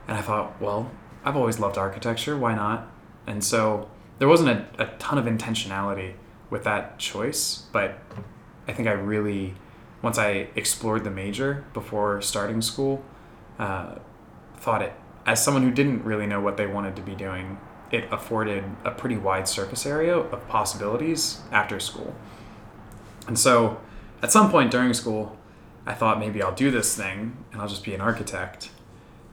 And 0.08 0.18
I 0.18 0.22
thought, 0.22 0.60
well, 0.62 0.92
I've 1.24 1.36
always 1.36 1.60
loved 1.60 1.78
architecture. 1.78 2.38
Why 2.38 2.56
not? 2.56 2.90
And 3.28 3.44
so 3.44 3.90
there 4.20 4.28
wasn't 4.28 4.50
a, 4.50 4.84
a 4.84 4.86
ton 4.98 5.18
of 5.18 5.26
intentionality 5.26 6.14
with 6.50 6.64
that 6.64 6.98
choice, 6.98 7.66
but 7.74 8.00
I 8.68 8.74
think 8.74 8.88
I 8.88 8.94
really, 8.94 9.54
once 10.02 10.18
I 10.18 10.48
explored 10.56 11.04
the 11.04 11.12
major 11.12 11.66
before 11.74 12.22
starting 12.22 12.62
school, 12.62 13.04
uh, 13.60 13.96
thought 14.58 14.82
it, 14.82 14.94
as 15.26 15.44
someone 15.44 15.64
who 15.64 15.72
didn't 15.72 16.06
really 16.06 16.26
know 16.26 16.40
what 16.40 16.56
they 16.56 16.66
wanted 16.66 16.96
to 16.96 17.02
be 17.02 17.16
doing, 17.16 17.58
it 17.92 18.06
afforded 18.12 18.64
a 18.84 18.92
pretty 18.92 19.18
wide 19.18 19.48
surface 19.48 19.86
area 19.86 20.18
of 20.18 20.48
possibilities 20.48 21.42
after 21.52 21.80
school. 21.80 22.14
And 23.28 23.38
so 23.38 23.80
at 24.22 24.32
some 24.32 24.50
point 24.52 24.72
during 24.72 24.94
school, 24.94 25.38
I 25.86 25.94
thought 25.94 26.20
maybe 26.20 26.42
I'll 26.42 26.56
do 26.56 26.70
this 26.70 26.96
thing 26.96 27.46
and 27.52 27.62
I'll 27.62 27.68
just 27.68 27.84
be 27.84 27.94
an 27.94 28.02
architect. 28.02 28.72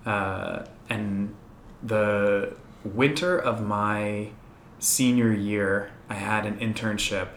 Uh, 0.07 0.65
and 0.89 1.35
the 1.83 2.55
winter 2.85 3.39
of 3.39 3.61
my 3.61 4.31
senior 4.79 5.33
year, 5.33 5.91
I 6.09 6.15
had 6.15 6.47
an 6.47 6.59
internship 6.59 7.29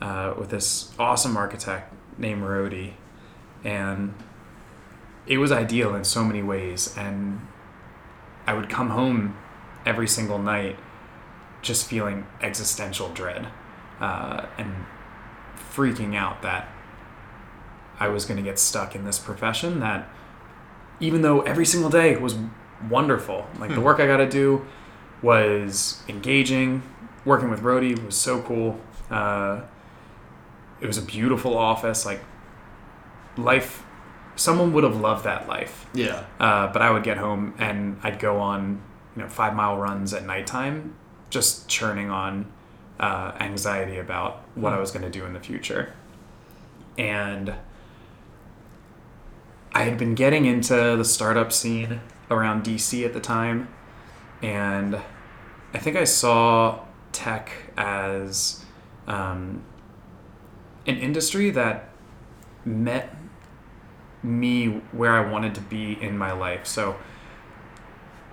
uh, 0.00 0.34
with 0.38 0.50
this 0.50 0.92
awesome 0.98 1.36
architect 1.36 1.92
named 2.18 2.42
Rodi. 2.42 2.92
and 3.64 4.14
it 5.24 5.38
was 5.38 5.52
ideal 5.52 5.94
in 5.94 6.04
so 6.04 6.24
many 6.24 6.42
ways. 6.42 6.94
And 6.96 7.40
I 8.46 8.54
would 8.54 8.68
come 8.68 8.90
home 8.90 9.36
every 9.86 10.06
single 10.08 10.38
night 10.38 10.76
just 11.62 11.86
feeling 11.86 12.26
existential 12.40 13.08
dread 13.10 13.48
uh, 14.00 14.46
and 14.58 14.74
freaking 15.74 16.14
out 16.16 16.42
that 16.42 16.68
I 18.00 18.08
was 18.08 18.24
going 18.24 18.36
to 18.36 18.42
get 18.42 18.58
stuck 18.58 18.94
in 18.94 19.04
this 19.04 19.18
profession 19.18 19.80
that 19.80 20.08
even 21.00 21.22
though 21.22 21.40
every 21.42 21.64
single 21.66 21.90
day 21.90 22.16
was 22.16 22.36
wonderful, 22.88 23.46
like 23.58 23.70
the 23.70 23.76
Hmm. 23.76 23.82
work 23.82 24.00
I 24.00 24.06
got 24.06 24.16
to 24.18 24.28
do 24.28 24.64
was 25.22 26.02
engaging, 26.08 26.82
working 27.24 27.48
with 27.50 27.60
Rody 27.60 27.94
was 27.94 28.16
so 28.16 28.42
cool. 28.42 28.80
Uh, 29.10 29.60
it 30.80 30.86
was 30.86 30.98
a 30.98 31.02
beautiful 31.02 31.56
office, 31.56 32.04
like 32.04 32.20
life. 33.36 33.84
Someone 34.34 34.72
would 34.72 34.82
have 34.84 34.96
loved 34.96 35.24
that 35.24 35.46
life, 35.48 35.86
yeah 35.94 36.24
uh, 36.40 36.72
but 36.72 36.82
I 36.82 36.90
would 36.90 37.02
get 37.04 37.18
home 37.18 37.54
and 37.58 37.98
I'd 38.02 38.18
go 38.18 38.38
on, 38.38 38.80
you 39.16 39.22
know, 39.22 39.28
five 39.28 39.54
mile 39.54 39.76
runs 39.76 40.12
at 40.14 40.24
nighttime, 40.24 40.94
just 41.30 41.68
churning 41.68 42.10
on 42.10 42.46
uh, 43.00 43.32
anxiety 43.40 43.98
about 43.98 44.42
what 44.54 44.72
I 44.72 44.78
was 44.78 44.90
going 44.90 45.02
to 45.02 45.10
do 45.10 45.24
in 45.24 45.32
the 45.32 45.40
future. 45.40 45.94
And 46.96 47.54
I 49.74 49.84
had 49.84 49.98
been 49.98 50.14
getting 50.14 50.44
into 50.44 50.74
the 50.96 51.04
startup 51.04 51.52
scene 51.52 52.00
around 52.30 52.64
DC 52.64 53.04
at 53.04 53.14
the 53.14 53.20
time, 53.20 53.68
and 54.42 55.00
I 55.74 55.78
think 55.78 55.96
I 55.96 56.04
saw 56.04 56.80
tech 57.12 57.50
as 57.76 58.64
um, 59.06 59.64
an 60.86 60.96
industry 60.96 61.50
that 61.50 61.88
met 62.64 63.14
me 64.22 64.66
where 64.92 65.12
I 65.12 65.30
wanted 65.30 65.54
to 65.56 65.60
be 65.60 66.00
in 66.00 66.16
my 66.16 66.32
life. 66.32 66.66
So, 66.66 66.96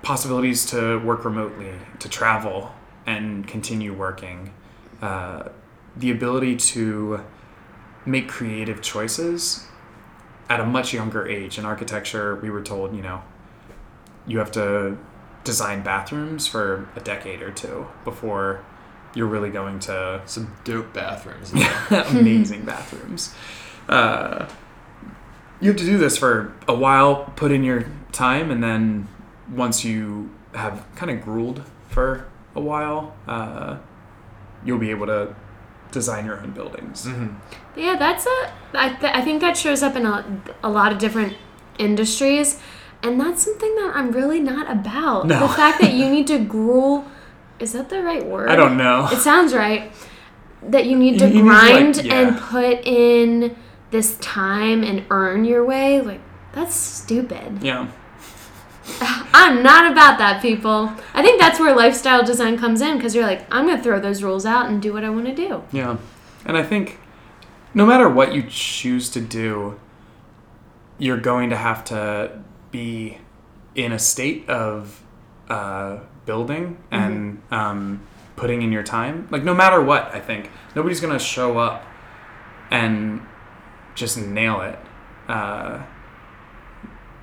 possibilities 0.01 0.65
to 0.67 0.99
work 0.99 1.25
remotely, 1.25 1.73
to 1.99 2.09
travel 2.09 2.73
and 3.05 3.47
continue 3.47 3.93
working, 3.93 4.53
uh, 5.01 5.49
the 5.95 6.11
ability 6.11 6.55
to 6.55 7.21
make 8.05 8.27
creative 8.27 8.81
choices 8.81 9.67
at 10.49 10.59
a 10.59 10.65
much 10.65 10.93
younger 10.93 11.27
age. 11.27 11.57
In 11.57 11.65
architecture, 11.65 12.35
we 12.35 12.49
were 12.49 12.61
told, 12.61 12.95
you 12.95 13.01
know, 13.01 13.21
you 14.25 14.39
have 14.39 14.51
to 14.53 14.97
design 15.43 15.81
bathrooms 15.83 16.47
for 16.47 16.87
a 16.95 16.99
decade 16.99 17.41
or 17.41 17.51
two 17.51 17.87
before 18.03 18.63
you're 19.13 19.27
really 19.27 19.49
going 19.49 19.79
to 19.79 20.21
Some 20.25 20.55
dope 20.63 20.93
bathrooms. 20.93 21.51
amazing 22.11 22.65
bathrooms. 22.65 23.33
Uh, 23.87 24.47
you 25.59 25.69
have 25.69 25.77
to 25.77 25.85
do 25.85 25.97
this 25.97 26.17
for 26.17 26.53
a 26.67 26.75
while, 26.75 27.33
put 27.35 27.51
in 27.51 27.63
your 27.63 27.85
time, 28.11 28.51
and 28.51 28.63
then 28.63 29.07
once 29.53 29.83
you 29.85 30.29
have 30.53 30.85
kind 30.95 31.11
of 31.11 31.23
grueled 31.25 31.63
for 31.89 32.27
a 32.55 32.61
while, 32.61 33.15
uh, 33.27 33.77
you'll 34.65 34.79
be 34.79 34.89
able 34.91 35.05
to 35.07 35.35
design 35.91 36.25
your 36.25 36.39
own 36.39 36.51
buildings. 36.51 37.05
hmm 37.05 37.27
Yeah, 37.75 37.95
that's 37.97 38.25
a. 38.25 38.51
I, 38.73 38.89
th- 38.89 39.13
I 39.15 39.21
think 39.21 39.41
that 39.41 39.57
shows 39.57 39.81
up 39.81 39.95
in 39.95 40.05
a, 40.05 40.41
a 40.63 40.69
lot 40.69 40.91
of 40.91 40.97
different 40.99 41.35
industries, 41.77 42.59
and 43.01 43.19
that's 43.19 43.43
something 43.43 43.73
that 43.75 43.93
I'm 43.95 44.11
really 44.11 44.39
not 44.39 44.69
about. 44.69 45.27
No. 45.27 45.39
The 45.39 45.47
fact 45.53 45.81
that 45.81 45.93
you 45.93 46.09
need 46.09 46.27
to 46.27 46.39
gruel. 46.39 47.05
Is 47.59 47.73
that 47.73 47.89
the 47.89 48.01
right 48.01 48.25
word? 48.25 48.49
I 48.49 48.55
don't 48.55 48.77
know. 48.77 49.07
It 49.11 49.17
sounds 49.17 49.53
right. 49.53 49.91
That 50.63 50.85
you 50.85 50.97
need 50.97 51.19
to 51.19 51.27
You- 51.27 51.37
you 51.39 51.43
need 51.43 51.49
to, 51.49 51.55
like, 51.55 51.71
grind 51.73 52.05
yeah. 52.05 52.13
and 52.19 52.37
put 52.39 52.85
in 52.87 53.55
this 53.91 54.15
time 54.17 54.83
and 54.83 55.03
earn 55.09 55.43
your 55.43 55.65
way. 55.65 55.99
Like, 56.01 56.21
that's 56.53 56.73
stupid. 56.75 57.61
Yeah. 57.63 57.87
I'm 59.33 59.63
not 59.63 59.91
about 59.91 60.17
that, 60.17 60.41
people. 60.41 60.91
I 61.13 61.21
think 61.21 61.39
that's 61.39 61.59
where 61.59 61.75
lifestyle 61.75 62.23
design 62.23 62.57
comes 62.57 62.81
in 62.81 62.97
because 62.97 63.15
you're 63.15 63.25
like, 63.25 63.45
I'm 63.53 63.65
going 63.65 63.77
to 63.77 63.83
throw 63.83 63.99
those 63.99 64.23
rules 64.23 64.45
out 64.45 64.69
and 64.69 64.81
do 64.81 64.93
what 64.93 65.03
I 65.03 65.09
want 65.09 65.25
to 65.27 65.35
do. 65.35 65.63
Yeah. 65.71 65.97
And 66.45 66.57
I 66.57 66.63
think 66.63 66.99
no 67.73 67.85
matter 67.85 68.09
what 68.09 68.33
you 68.33 68.43
choose 68.43 69.09
to 69.11 69.21
do, 69.21 69.79
you're 70.97 71.19
going 71.19 71.49
to 71.49 71.55
have 71.55 71.83
to 71.85 72.41
be 72.71 73.19
in 73.75 73.91
a 73.91 73.99
state 73.99 74.49
of 74.49 75.01
uh, 75.49 75.99
building 76.25 76.77
and 76.91 77.41
um, 77.51 78.01
putting 78.35 78.61
in 78.61 78.71
your 78.71 78.83
time. 78.83 79.27
Like, 79.31 79.43
no 79.43 79.53
matter 79.53 79.81
what, 79.81 80.13
I 80.13 80.19
think 80.19 80.49
nobody's 80.75 80.99
going 80.99 81.13
to 81.13 81.23
show 81.23 81.57
up 81.57 81.83
and 82.69 83.21
just 83.95 84.17
nail 84.17 84.61
it. 84.61 84.79
Uh, 85.27 85.83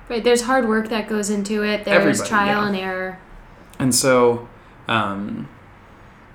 Right, 0.09 0.23
there's 0.23 0.41
hard 0.41 0.67
work 0.67 0.89
that 0.89 1.09
goes 1.09 1.29
into 1.29 1.63
it. 1.63 1.83
There's 1.85 1.97
Everybody, 2.21 2.29
trial 2.29 2.61
yeah. 2.61 2.67
and 2.67 2.75
error. 2.77 3.19
And 3.79 3.93
so, 3.93 4.47
um, 4.87 5.49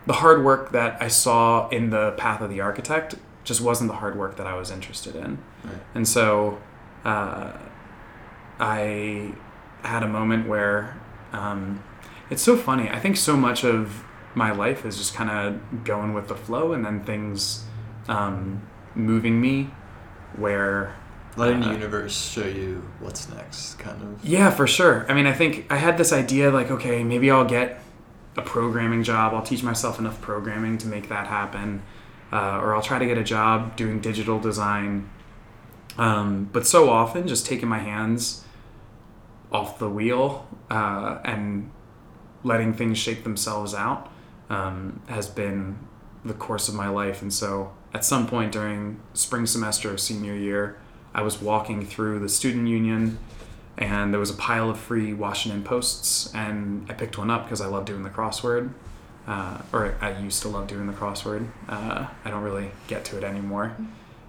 the 0.06 0.14
hard 0.14 0.44
work 0.44 0.72
that 0.72 1.00
I 1.00 1.08
saw 1.08 1.68
in 1.68 1.90
the 1.90 2.12
path 2.12 2.40
of 2.40 2.50
the 2.50 2.60
architect 2.60 3.14
just 3.44 3.60
wasn't 3.60 3.88
the 3.88 3.96
hard 3.96 4.16
work 4.16 4.36
that 4.36 4.46
I 4.46 4.54
was 4.54 4.70
interested 4.70 5.16
in. 5.16 5.38
Right. 5.64 5.74
And 5.94 6.06
so, 6.06 6.60
uh, 7.04 7.52
I 8.60 9.32
had 9.82 10.02
a 10.02 10.08
moment 10.08 10.48
where 10.48 11.00
um, 11.32 11.82
it's 12.30 12.42
so 12.42 12.56
funny. 12.56 12.88
I 12.88 13.00
think 13.00 13.16
so 13.16 13.36
much 13.36 13.64
of 13.64 14.04
my 14.34 14.52
life 14.52 14.84
is 14.84 14.96
just 14.96 15.14
kind 15.14 15.30
of 15.30 15.84
going 15.84 16.14
with 16.14 16.28
the 16.28 16.36
flow, 16.36 16.72
and 16.72 16.84
then 16.84 17.02
things 17.04 17.64
um, 18.08 18.62
moving 18.94 19.40
me 19.40 19.70
where 20.36 20.94
Letting 21.36 21.60
the 21.60 21.68
Uh, 21.70 21.72
universe 21.72 22.30
show 22.30 22.44
you 22.44 22.82
what's 23.00 23.28
next, 23.30 23.78
kind 23.78 24.02
of. 24.02 24.24
Yeah, 24.24 24.50
for 24.50 24.66
sure. 24.66 25.06
I 25.08 25.14
mean, 25.14 25.26
I 25.26 25.32
think 25.32 25.66
I 25.70 25.76
had 25.76 25.96
this 25.96 26.12
idea 26.12 26.50
like, 26.50 26.70
okay, 26.70 27.02
maybe 27.02 27.30
I'll 27.30 27.46
get 27.46 27.82
a 28.36 28.42
programming 28.42 29.02
job. 29.02 29.32
I'll 29.34 29.42
teach 29.42 29.62
myself 29.62 29.98
enough 29.98 30.20
programming 30.20 30.78
to 30.78 30.86
make 30.86 31.08
that 31.08 31.26
happen. 31.26 31.82
Uh, 32.32 32.58
or 32.62 32.74
I'll 32.74 32.82
try 32.82 32.98
to 32.98 33.06
get 33.06 33.18
a 33.18 33.24
job 33.24 33.76
doing 33.76 34.00
digital 34.00 34.38
design. 34.38 35.08
Um, 35.98 36.48
but 36.52 36.66
so 36.66 36.88
often, 36.90 37.28
just 37.28 37.44
taking 37.46 37.68
my 37.68 37.78
hands 37.78 38.44
off 39.50 39.78
the 39.78 39.88
wheel 39.88 40.46
uh, 40.70 41.18
and 41.24 41.70
letting 42.42 42.72
things 42.72 42.96
shake 42.98 43.22
themselves 43.24 43.74
out 43.74 44.10
um, 44.48 45.02
has 45.08 45.28
been 45.28 45.78
the 46.24 46.32
course 46.32 46.68
of 46.68 46.74
my 46.74 46.88
life. 46.88 47.20
And 47.20 47.32
so, 47.32 47.72
at 47.92 48.04
some 48.04 48.26
point 48.26 48.52
during 48.52 49.00
spring 49.12 49.44
semester 49.44 49.90
of 49.90 50.00
senior 50.00 50.34
year, 50.34 50.78
I 51.14 51.22
was 51.22 51.40
walking 51.40 51.84
through 51.86 52.20
the 52.20 52.28
student 52.28 52.68
union 52.68 53.18
and 53.78 54.12
there 54.12 54.20
was 54.20 54.30
a 54.30 54.34
pile 54.34 54.70
of 54.70 54.78
free 54.78 55.12
Washington 55.14 55.62
Posts, 55.62 56.32
and 56.34 56.86
I 56.90 56.94
picked 56.94 57.16
one 57.16 57.30
up 57.30 57.44
because 57.44 57.60
I 57.60 57.66
love 57.66 57.84
doing 57.84 58.02
the 58.02 58.10
crossword. 58.10 58.72
Uh, 59.26 59.58
or 59.72 59.96
I 60.00 60.18
used 60.18 60.42
to 60.42 60.48
love 60.48 60.66
doing 60.66 60.86
the 60.86 60.92
crossword. 60.92 61.48
Uh, 61.68 62.08
I 62.24 62.30
don't 62.30 62.42
really 62.42 62.72
get 62.88 63.04
to 63.06 63.18
it 63.18 63.24
anymore. 63.24 63.76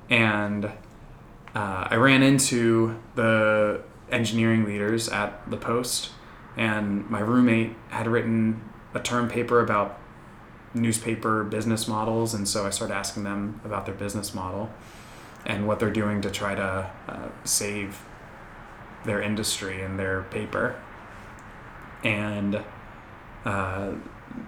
And 0.10 0.65
uh, 0.65 1.88
I 1.89 1.96
ran 1.96 2.22
into 2.22 3.00
the 3.15 3.82
engineering 4.12 4.65
leaders 4.65 5.10
at 5.10 5.50
the 5.50 5.58
Post, 5.58 6.12
and 6.56 7.10
my 7.10 7.19
roommate 7.19 7.76
had 7.89 8.08
written 8.08 8.62
a 8.93 9.00
term 9.00 9.30
paper 9.30 9.60
about 9.60 10.00
newspaper 10.76 11.43
business 11.43 11.88
models, 11.88 12.34
and 12.34 12.48
so 12.48 12.65
I 12.65 12.69
started 12.69 12.93
asking 12.93 13.24
them 13.24 13.60
about 13.65 13.86
their 13.86 13.96
business 13.96 14.34
model 14.34 14.69
and 15.45 15.67
what 15.67 15.79
they're 15.79 15.91
doing 15.91 16.21
to 16.21 16.32
try 16.32 16.56
to 16.56 16.89
uh, 17.08 17.29
save 17.43 18.03
their 19.06 19.21
industry 19.21 19.82
and 19.82 19.99
their 19.99 20.23
paper. 20.23 20.82
And 22.03 22.62
uh, 23.45 23.93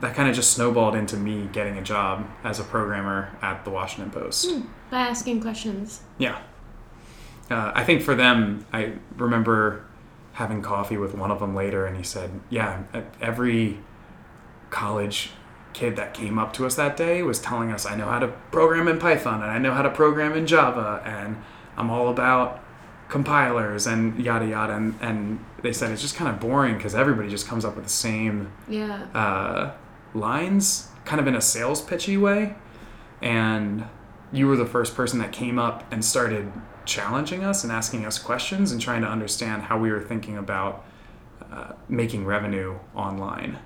that 0.01 0.15
kind 0.15 0.29
of 0.29 0.35
just 0.35 0.53
snowballed 0.53 0.95
into 0.95 1.17
me 1.17 1.49
getting 1.51 1.77
a 1.77 1.81
job 1.81 2.27
as 2.43 2.59
a 2.59 2.63
programmer 2.63 3.35
at 3.41 3.65
the 3.65 3.71
Washington 3.71 4.11
Post. 4.11 4.49
Hmm, 4.49 4.61
by 4.89 4.99
asking 4.99 5.41
questions. 5.41 6.01
Yeah. 6.17 6.41
Uh, 7.49 7.71
I 7.75 7.83
think 7.83 8.01
for 8.01 8.15
them, 8.15 8.65
I 8.73 8.93
remember 9.17 9.85
having 10.33 10.61
coffee 10.61 10.97
with 10.97 11.13
one 11.13 11.31
of 11.31 11.39
them 11.39 11.55
later, 11.55 11.85
and 11.85 11.95
he 11.95 12.03
said, 12.03 12.31
Yeah, 12.49 12.83
every 13.21 13.79
college 14.69 15.31
kid 15.75 15.95
that 15.97 16.13
came 16.13 16.39
up 16.39 16.53
to 16.53 16.65
us 16.65 16.75
that 16.75 16.95
day 16.97 17.21
was 17.21 17.37
telling 17.39 17.69
us, 17.71 17.85
I 17.85 17.95
know 17.95 18.05
how 18.07 18.19
to 18.19 18.29
program 18.51 18.87
in 18.87 18.97
Python, 18.97 19.41
and 19.43 19.51
I 19.51 19.59
know 19.59 19.73
how 19.73 19.81
to 19.83 19.89
program 19.91 20.33
in 20.33 20.47
Java, 20.47 21.01
and 21.05 21.35
I'm 21.77 21.89
all 21.91 22.09
about 22.09 22.61
compilers 23.09 23.85
and 23.85 24.19
yada 24.23 24.47
yada. 24.47 24.73
And, 24.73 24.95
and 25.01 25.45
they 25.61 25.73
said 25.73 25.91
it's 25.91 26.01
just 26.01 26.15
kind 26.15 26.29
of 26.31 26.39
boring 26.39 26.75
because 26.77 26.95
everybody 26.95 27.29
just 27.29 27.47
comes 27.47 27.63
up 27.65 27.75
with 27.75 27.83
the 27.85 27.91
same 27.91 28.51
Yeah. 28.67 29.03
uh, 29.13 29.73
lines, 30.13 30.87
kind 31.03 31.19
of 31.19 31.27
in 31.27 31.35
a 31.35 31.41
sales 31.41 31.81
pitchy 31.81 32.17
way. 32.17 32.55
And 33.21 33.85
you 34.31 34.47
were 34.47 34.55
the 34.57 34.65
first 34.65 34.95
person 34.95 35.19
that 35.19 35.31
came 35.31 35.59
up 35.59 35.83
and 35.91 36.03
started 36.03 36.51
challenging 36.85 37.43
us 37.43 37.63
and 37.63 37.71
asking 37.71 38.05
us 38.05 38.17
questions 38.17 38.71
and 38.71 38.79
trying 38.81 39.01
to 39.01 39.07
understand 39.07 39.63
how 39.63 39.77
we 39.77 39.91
were 39.91 40.01
thinking 40.01 40.37
about 40.37 40.85
uh, 41.51 41.73
making 41.89 42.25
revenue 42.25 42.77
online. 42.95 43.59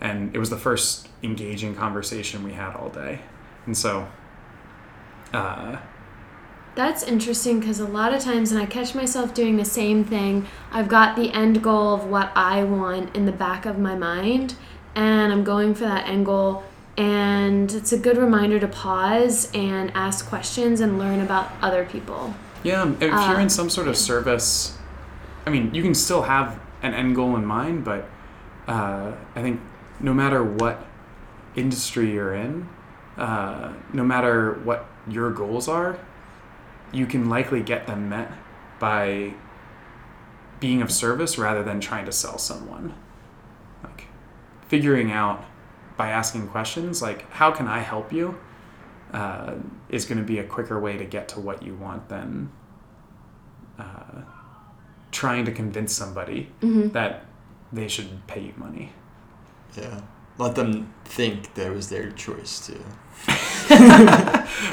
And 0.00 0.34
it 0.34 0.38
was 0.38 0.50
the 0.50 0.58
first 0.58 1.08
engaging 1.22 1.74
conversation 1.74 2.42
we 2.44 2.52
had 2.52 2.74
all 2.74 2.90
day. 2.90 3.20
And 3.64 3.76
so, 3.76 4.08
uh, 5.32 5.78
That's 6.74 7.02
interesting 7.02 7.60
because 7.60 7.80
a 7.80 7.86
lot 7.86 8.12
of 8.12 8.22
times, 8.22 8.52
and 8.52 8.60
I 8.60 8.66
catch 8.66 8.94
myself 8.94 9.32
doing 9.32 9.56
the 9.56 9.64
same 9.64 10.04
thing, 10.04 10.46
I've 10.70 10.88
got 10.88 11.16
the 11.16 11.32
end 11.32 11.62
goal 11.62 11.94
of 11.94 12.04
what 12.04 12.30
I 12.36 12.64
want 12.64 13.16
in 13.16 13.24
the 13.24 13.32
back 13.32 13.64
of 13.64 13.78
my 13.78 13.94
mind, 13.94 14.54
and 14.94 15.32
I'm 15.32 15.42
going 15.42 15.74
for 15.74 15.84
that 15.84 16.06
end 16.06 16.26
goal. 16.26 16.64
And 16.98 17.72
it's 17.72 17.92
a 17.92 17.98
good 17.98 18.16
reminder 18.18 18.58
to 18.60 18.68
pause 18.68 19.50
and 19.54 19.90
ask 19.94 20.26
questions 20.28 20.80
and 20.80 20.98
learn 20.98 21.20
about 21.20 21.50
other 21.62 21.84
people. 21.84 22.34
Yeah, 22.62 22.90
if 23.00 23.00
you're 23.00 23.14
Um, 23.14 23.40
in 23.40 23.48
some 23.50 23.70
sort 23.70 23.88
of 23.88 23.96
service, 23.96 24.76
I 25.46 25.50
mean, 25.50 25.74
you 25.74 25.82
can 25.82 25.94
still 25.94 26.22
have 26.22 26.58
an 26.82 26.94
end 26.94 27.14
goal 27.14 27.36
in 27.36 27.44
mind, 27.44 27.84
but 27.84 28.08
uh, 28.68 29.12
I 29.34 29.42
think 29.42 29.60
no 30.00 30.12
matter 30.14 30.42
what 30.42 30.84
industry 31.54 32.12
you're 32.12 32.34
in, 32.34 32.68
uh, 33.16 33.72
no 33.92 34.04
matter 34.04 34.54
what 34.64 34.86
your 35.08 35.30
goals 35.30 35.68
are, 35.68 35.98
you 36.92 37.06
can 37.06 37.28
likely 37.28 37.62
get 37.62 37.86
them 37.86 38.08
met 38.08 38.30
by 38.78 39.32
being 40.60 40.82
of 40.82 40.90
service 40.90 41.38
rather 41.38 41.62
than 41.62 41.80
trying 41.80 42.04
to 42.06 42.12
sell 42.12 42.38
someone. 42.38 42.94
Like 43.82 44.06
figuring 44.68 45.10
out 45.12 45.44
by 45.96 46.10
asking 46.10 46.46
questions 46.48 47.00
like 47.00 47.30
how 47.30 47.50
can 47.50 47.66
i 47.66 47.78
help 47.78 48.12
you 48.12 48.36
uh, 49.14 49.54
is 49.88 50.04
going 50.04 50.18
to 50.18 50.24
be 50.24 50.38
a 50.38 50.44
quicker 50.44 50.78
way 50.78 50.98
to 50.98 51.06
get 51.06 51.26
to 51.28 51.40
what 51.40 51.62
you 51.62 51.74
want 51.74 52.06
than 52.10 52.50
uh, 53.78 54.20
trying 55.10 55.44
to 55.46 55.52
convince 55.52 55.94
somebody 55.94 56.50
Mm-hmm. 56.60 56.88
that 56.90 57.24
they 57.72 57.88
should 57.88 58.26
pay 58.26 58.40
you 58.42 58.52
money 58.58 58.92
Yeah. 59.76 60.00
Let 60.38 60.54
them 60.54 60.92
think 61.04 61.54
that 61.54 61.68
it 61.68 61.74
was 61.74 61.88
their 61.88 62.10
choice 62.12 62.66
too. 62.66 62.80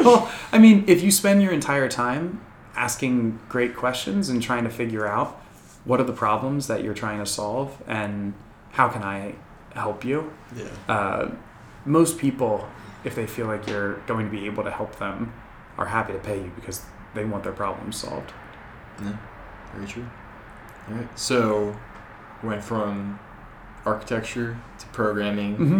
well, 0.03 0.31
I 0.51 0.57
mean, 0.59 0.83
if 0.87 1.01
you 1.01 1.11
spend 1.11 1.41
your 1.41 1.51
entire 1.51 1.87
time 1.89 2.43
asking 2.75 3.39
great 3.49 3.75
questions 3.75 4.29
and 4.29 4.41
trying 4.41 4.63
to 4.65 4.69
figure 4.69 5.07
out 5.07 5.39
what 5.85 5.99
are 5.99 6.03
the 6.03 6.13
problems 6.13 6.67
that 6.67 6.83
you're 6.83 6.93
trying 6.93 7.19
to 7.19 7.25
solve 7.25 7.81
and 7.87 8.33
how 8.71 8.87
can 8.89 9.03
I 9.03 9.35
help 9.73 10.03
you, 10.03 10.33
Yeah. 10.55 10.65
uh, 10.93 11.31
most 11.85 12.17
people, 12.17 12.67
if 13.03 13.15
they 13.15 13.25
feel 13.27 13.47
like 13.47 13.67
you're 13.67 13.95
going 14.07 14.25
to 14.25 14.31
be 14.31 14.45
able 14.45 14.63
to 14.63 14.71
help 14.71 14.97
them, 14.97 15.33
are 15.77 15.85
happy 15.87 16.13
to 16.13 16.19
pay 16.19 16.37
you 16.37 16.51
because 16.55 16.81
they 17.15 17.25
want 17.25 17.43
their 17.43 17.53
problems 17.53 17.97
solved. 17.97 18.31
Yeah. 19.01 19.17
Very 19.73 19.87
true. 19.87 20.05
All 20.89 20.95
right. 20.95 21.19
So, 21.19 21.75
went 22.43 22.63
from 22.63 23.19
architecture 23.85 24.57
programming, 24.93 25.57
Mm-hmm. 25.57 25.73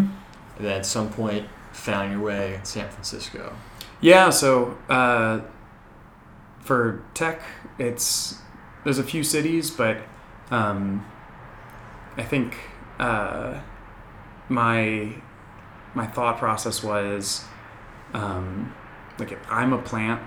and 0.58 0.66
then 0.66 0.78
at 0.80 0.86
some 0.86 1.10
point 1.10 1.48
found 1.72 2.12
your 2.12 2.22
way 2.22 2.56
in 2.56 2.66
San 2.66 2.90
Francisco. 2.90 3.56
Yeah, 4.02 4.30
so 4.30 4.78
uh, 4.90 5.40
for 6.60 7.04
tech, 7.14 7.42
it's 7.80 8.38
there's 8.84 9.00
a 9.00 9.04
few 9.04 9.24
cities, 9.24 9.72
but 9.72 9.98
um, 10.52 11.06
I 12.18 12.24
think 12.24 12.58
uh, 13.00 13.60
my 14.50 15.14
my 15.96 16.06
thought 16.08 16.38
process 16.38 16.84
was 16.84 17.46
um, 18.14 18.74
like 19.20 19.32
if 19.32 19.40
I'm 19.50 19.74
a 19.74 19.82
plant, 19.82 20.22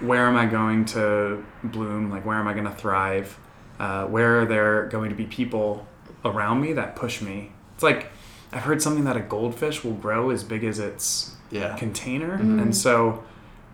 where 0.00 0.26
am 0.26 0.36
I 0.36 0.46
going 0.46 0.84
to 0.86 1.44
bloom? 1.62 2.10
Like 2.10 2.24
where 2.26 2.36
am 2.36 2.48
I 2.48 2.52
going 2.52 2.64
to 2.64 2.74
thrive? 2.74 3.38
Uh, 3.78 4.06
where 4.06 4.40
are 4.40 4.44
there 4.46 4.86
going 4.86 5.08
to 5.10 5.16
be 5.16 5.24
people 5.24 5.86
around 6.24 6.60
me 6.60 6.72
that 6.74 6.96
push 6.96 7.20
me? 7.22 7.52
It's 7.74 7.82
like 7.82 8.06
I've 8.52 8.62
heard 8.62 8.82
something 8.82 9.04
that 9.04 9.16
a 9.16 9.20
goldfish 9.20 9.84
will 9.84 9.94
grow 9.94 10.30
as 10.30 10.42
big 10.44 10.64
as 10.64 10.78
its 10.78 11.36
Yeah. 11.50 11.76
container. 11.76 12.38
Mhm. 12.38 12.60
And 12.62 12.76
so 12.76 13.22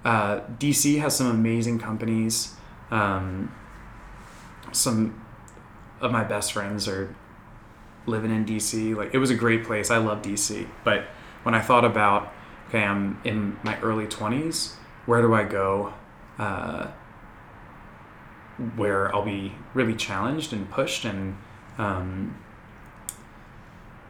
uh, 0.05 0.41
DC 0.59 0.99
has 1.01 1.17
some 1.17 1.27
amazing 1.29 1.79
companies. 1.79 2.55
Um, 2.91 3.51
some 4.73 5.15
of 6.01 6.13
my 6.13 6.23
best 6.25 6.53
friends 6.53 6.87
are 6.89 7.15
living 8.07 8.31
in 8.31 8.45
DC. 8.45 8.95
Like 8.95 9.15
it 9.15 9.19
was 9.19 9.31
a 9.31 9.35
great 9.35 9.65
place. 9.65 9.91
I 9.91 9.97
love 9.99 10.23
DC. 10.23 10.67
But 10.85 11.07
when 11.43 11.55
I 11.55 11.61
thought 11.61 11.85
about, 11.85 12.33
okay, 12.69 12.85
I'm 12.85 13.19
in 13.25 13.57
my 13.65 13.79
early 13.81 14.07
20s, 14.07 14.75
where 15.07 15.23
do 15.23 15.35
I 15.35 15.43
go? 15.45 15.93
Uh, 16.39 16.89
where 18.77 19.15
I'll 19.15 19.25
be 19.25 19.53
really 19.75 19.95
challenged 19.95 20.53
and 20.53 20.71
pushed 20.71 21.05
and 21.05 21.37
um, 21.79 22.37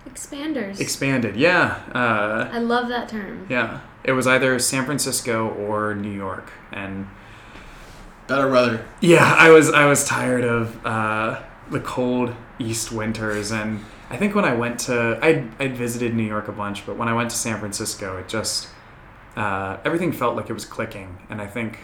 Expanders. 0.09 0.81
expanded. 0.81 1.37
Yeah. 1.37 1.81
Uh, 1.93 2.49
I 2.53 2.59
love 2.59 2.89
that 2.89 3.09
term. 3.09 3.47
yeah, 3.51 3.81
it 4.05 4.13
was 4.13 4.27
either 4.27 4.59
San 4.59 4.85
Francisco 4.85 5.49
or 5.49 5.95
New 5.95 6.13
York, 6.13 6.51
and 6.73 7.07
Better 8.29 8.49
weather. 8.51 8.85
yeah, 9.01 9.35
I 9.39 9.51
was 9.51 9.71
I 9.71 9.87
was 9.87 10.05
tired 10.05 10.45
of 10.45 10.85
uh, 10.87 11.43
the 11.71 11.81
cold 11.81 12.35
East 12.59 12.93
winters, 12.93 13.51
and 13.51 13.85
I 14.09 14.17
think 14.17 14.35
when 14.35 14.45
I 14.45 14.55
went 14.55 14.79
to 14.81 15.19
I 15.23 15.45
I 15.59 15.69
visited 15.69 16.15
New 16.15 16.23
York 16.27 16.47
a 16.49 16.53
bunch, 16.53 16.87
but 16.87 16.97
when 16.97 17.09
I 17.09 17.13
went 17.13 17.31
to 17.31 17.37
San 17.37 17.59
Francisco, 17.59 18.17
it 18.17 18.29
just 18.29 18.69
uh, 19.37 19.79
everything 19.85 20.13
felt 20.13 20.37
like 20.37 20.49
it 20.49 20.55
was 20.55 20.65
clicking, 20.65 21.19
and 21.29 21.41
I 21.43 21.47
think 21.47 21.79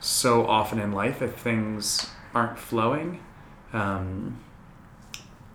so 0.00 0.44
often 0.46 0.80
in 0.80 0.90
life, 0.92 1.22
if 1.22 1.36
things 1.36 2.10
aren't 2.34 2.58
flowing. 2.58 3.20
Um, 3.72 4.40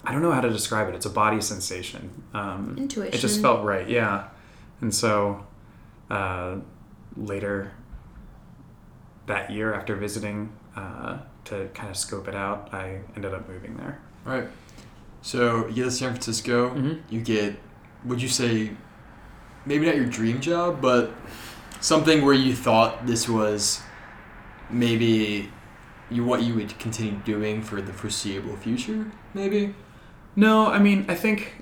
I 0.08 0.14
don't 0.14 0.22
know 0.22 0.32
how 0.32 0.40
to 0.40 0.50
describe 0.50 0.88
it. 0.88 0.96
It's 0.96 1.06
a 1.06 1.10
body 1.10 1.42
sensation. 1.42 2.24
Um, 2.34 2.76
Intuition. 2.78 3.14
it 3.14 3.18
just 3.18 3.42
felt 3.42 3.66
right, 3.66 3.88
yeah. 3.90 4.30
And 4.80 4.94
so 4.96 5.46
uh, 6.10 6.56
later 7.18 7.74
that 9.26 9.52
year, 9.52 9.74
after 9.74 9.98
visiting 9.98 10.50
uh, 10.78 11.18
to 11.46 11.68
kind 11.74 11.90
of 11.90 11.98
scope 11.98 12.30
it 12.30 12.36
out, 12.36 12.74
I 12.74 13.02
ended 13.18 13.34
up 13.34 13.50
moving 13.50 13.76
there. 13.76 14.00
All 14.26 14.32
right. 14.34 14.48
So 15.22 15.68
you 15.68 15.74
get 15.76 15.84
to 15.86 15.92
San 15.92 16.12
Francisco. 16.12 16.70
Mhm. 16.74 17.02
You 17.10 17.20
get, 17.20 17.60
would 18.06 18.22
you 18.22 18.30
say, 18.30 18.72
maybe 19.66 19.86
not 19.86 19.98
your 19.98 20.06
dream 20.06 20.40
job, 20.40 20.82
but 20.82 21.12
something 21.82 22.24
where 22.24 22.34
you 22.34 22.56
thought 22.56 23.06
this 23.06 23.28
was 23.28 23.82
maybe 24.70 25.52
you 26.10 26.24
what 26.24 26.44
you 26.44 26.56
would 26.56 26.80
continue 26.80 27.20
doing 27.26 27.62
for 27.62 27.82
the 27.82 27.92
foreseeable 27.92 28.56
future, 28.56 29.12
maybe. 29.34 29.76
No, 30.38 30.68
I 30.68 30.78
mean, 30.80 31.06
I 31.10 31.16
think 31.16 31.56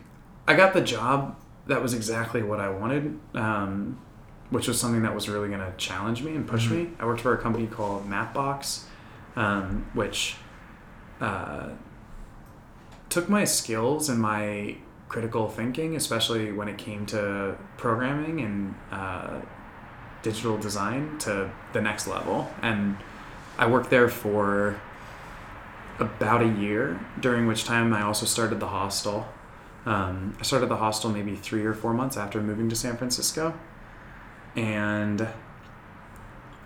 I 0.47 0.53
got 0.55 0.73
the 0.73 0.81
job 0.81 1.37
that 1.67 1.81
was 1.81 1.93
exactly 1.93 2.43
what 2.43 2.59
I 2.59 2.69
wanted, 2.69 3.17
um, 3.33 3.97
which 4.49 4.67
was 4.67 4.79
something 4.79 5.01
that 5.03 5.15
was 5.15 5.29
really 5.29 5.47
going 5.47 5.61
to 5.61 5.73
challenge 5.77 6.21
me 6.21 6.35
and 6.35 6.45
push 6.45 6.67
Mhm. 6.67 6.71
me. 6.71 6.89
I 6.99 7.05
worked 7.05 7.21
for 7.21 7.33
a 7.33 7.37
company 7.37 7.67
called 7.67 8.07
Mapbox, 8.07 8.83
um, 9.37 9.85
which 9.93 10.35
uh, 11.21 11.69
took 13.09 13.29
my 13.29 13.45
skills 13.45 14.09
and 14.09 14.19
my 14.21 14.75
critical 15.07 15.47
thinking, 15.47 15.95
especially 15.95 16.51
when 16.51 16.67
it 16.67 16.77
came 16.77 17.05
to 17.05 17.55
programming 17.77 18.41
and 18.41 18.75
uh, 18.91 19.39
digital 20.21 20.57
design, 20.57 21.17
to 21.19 21.49
the 21.71 21.79
next 21.81 22.07
level. 22.07 22.51
And 22.61 22.97
I 23.57 23.67
worked 23.67 23.89
there 23.89 24.09
for 24.09 24.75
about 25.99 26.41
a 26.41 26.47
year, 26.47 26.99
during 27.19 27.47
which 27.47 27.63
time 27.63 27.93
I 27.93 28.01
also 28.01 28.25
started 28.25 28.59
the 28.59 28.67
hostel. 28.67 29.27
Um, 29.85 30.35
I 30.39 30.43
started 30.43 30.67
the 30.67 30.77
hostel 30.77 31.09
maybe 31.09 31.35
three 31.35 31.63
or 31.63 31.73
four 31.73 31.93
months 31.93 32.17
after 32.17 32.41
moving 32.41 32.69
to 32.69 32.75
San 32.75 32.97
Francisco. 32.97 33.57
And 34.55 35.27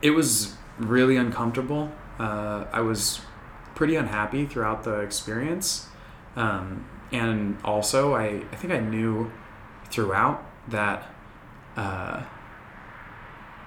it 0.01 0.11
was 0.11 0.55
really 0.77 1.17
uncomfortable. 1.17 1.91
Uh, 2.17 2.65
I 2.71 2.81
was 2.81 3.21
pretty 3.75 3.95
unhappy 3.95 4.45
throughout 4.45 4.83
the 4.83 4.99
experience. 4.99 5.87
Um, 6.35 6.87
and 7.11 7.57
also, 7.63 8.13
I, 8.15 8.43
I 8.51 8.55
think 8.55 8.71
I 8.71 8.79
knew 8.79 9.31
throughout 9.89 10.43
that 10.69 11.11
uh, 11.75 12.23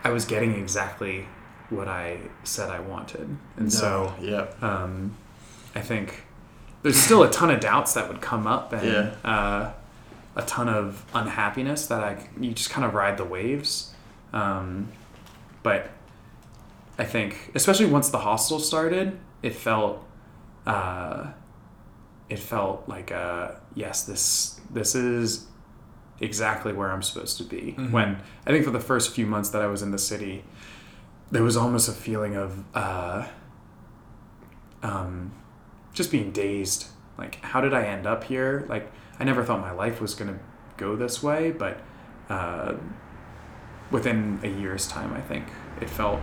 I 0.05 0.11
was 0.11 0.25
getting 0.25 0.55
exactly 0.55 1.29
what 1.71 1.89
I 1.89 2.19
said 2.45 2.71
I 2.71 2.81
wanted. 2.81 3.37
And 3.57 3.73
so 3.73 4.15
yeah. 4.21 4.47
um, 4.61 5.17
I 5.75 5.81
think 5.81 6.25
there's 6.83 6.97
still 6.97 7.23
a 7.23 7.31
ton 7.31 7.51
of 7.51 7.61
doubts 7.61 7.95
that 7.95 8.09
would 8.09 8.21
come 8.21 8.47
up 8.47 8.73
and 8.73 8.87
Yeah. 8.87 9.15
uh, 9.31 9.73
a 10.37 10.43
ton 10.43 10.69
of 10.69 11.05
unhappiness 11.15 11.87
that 11.87 12.03
I 12.03 12.29
you 12.41 12.53
just 12.53 12.71
kind 12.71 12.85
of 12.85 12.95
ride 12.95 13.17
the 13.17 13.25
waves. 13.25 13.93
Um, 14.33 14.89
but 15.63 15.91
I 16.99 17.05
think, 17.05 17.51
especially 17.55 17.87
once 17.87 18.09
the 18.11 18.19
hostel 18.19 18.59
started, 18.59 19.19
it 19.43 19.55
felt 19.55 20.05
uh, 20.67 21.29
it 22.29 22.39
felt 22.39 22.89
like 22.89 23.13
uh, 23.13 23.53
yes, 23.75 24.05
this 24.05 24.61
this 24.71 24.95
is 24.95 25.47
exactly 26.21 26.73
where 26.73 26.91
I'm 26.93 27.03
supposed 27.03 27.37
to 27.39 27.45
be. 27.45 27.75
Mhm. 27.79 27.91
When 27.91 28.19
I 28.47 28.51
think 28.51 28.65
for 28.65 28.71
the 28.71 28.81
first 28.81 29.13
few 29.15 29.27
months 29.27 29.51
that 29.51 29.61
I 29.63 29.67
was 29.67 29.83
in 29.83 29.91
the 29.91 29.99
city, 29.99 30.45
there 31.31 31.43
was 31.43 31.57
almost 31.57 31.89
a 31.89 31.93
feeling 31.93 32.37
of 32.37 32.63
uh, 32.75 33.27
um, 34.83 35.33
just 35.93 36.11
being 36.11 36.31
dazed. 36.33 36.87
Like, 37.19 37.37
how 37.43 37.61
did 37.61 37.75
I 37.75 37.85
end 37.85 38.07
up 38.07 38.25
here? 38.25 38.65
Like, 38.69 38.91
I 39.21 39.25
never 39.25 39.45
thought 39.45 39.61
my 39.61 39.73
life 39.73 40.01
was 40.01 40.15
gonna 40.15 40.39
go 40.77 40.97
this 40.97 41.23
way, 41.23 41.51
but 41.51 41.81
uh, 42.29 42.75
within 43.91 44.41
a 44.43 44.49
year's 44.49 44.87
time, 44.89 45.13
I 45.13 45.21
think 45.21 45.45
it 45.81 45.91
felt 45.91 46.21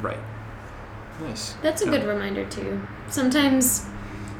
right. 0.00 0.18
Nice. 1.20 1.54
That's 1.62 1.82
a 1.82 1.86
Yeah. 1.86 1.92
good 1.92 2.04
reminder 2.06 2.44
too. 2.44 2.80
Sometimes 3.08 3.86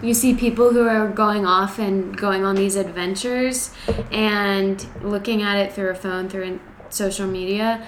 you 0.03 0.13
see 0.13 0.35
people 0.35 0.73
who 0.73 0.87
are 0.87 1.09
going 1.09 1.47
off 1.47 1.79
and 1.79 2.17
going 2.17 2.45
on 2.45 2.55
these 2.55 2.77
adventures 2.77 3.71
and 4.13 4.85
looking 5.03 5.43
at 5.43 5.57
it 5.57 5.73
through 5.73 5.89
a 5.91 5.95
phone, 5.95 6.29
through 6.29 6.61
social 6.91 7.27
media, 7.27 7.83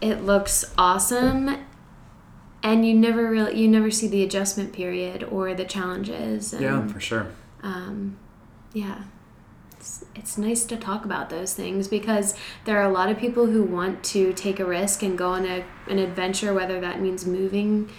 it 0.00 0.24
looks 0.24 0.64
awesome 0.78 1.50
and 2.62 2.86
you 2.86 2.94
never 2.94 3.30
really 3.30 3.58
you 3.60 3.68
never 3.68 3.90
see 3.90 4.06
the 4.08 4.22
adjustment 4.22 4.72
period 4.72 5.24
or 5.24 5.54
the 5.54 5.64
challenges 5.64 6.52
and 6.52 6.62
Yeah, 6.62 6.86
for 6.86 7.00
sure. 7.00 7.26
um, 7.62 8.18
yeah 8.72 9.04
it's, 9.72 10.04
it's 10.14 10.36
nice 10.36 10.64
to 10.64 10.76
talk 10.76 11.04
about 11.06 11.30
those 11.30 11.54
things 11.54 11.88
because 11.88 12.34
there 12.66 12.78
are 12.78 12.88
a 12.88 12.92
lot 12.92 13.08
of 13.10 13.16
people 13.18 13.46
who 13.46 13.62
want 13.62 14.04
to 14.04 14.32
take 14.34 14.60
a 14.60 14.64
risk 14.64 15.02
and 15.02 15.16
go 15.16 15.30
on 15.30 15.46
a, 15.46 15.64
an 15.88 15.98
adventure 15.98 16.52
whether 16.52 16.80
that 16.80 17.00
means 17.00 17.26
moving 17.26 17.90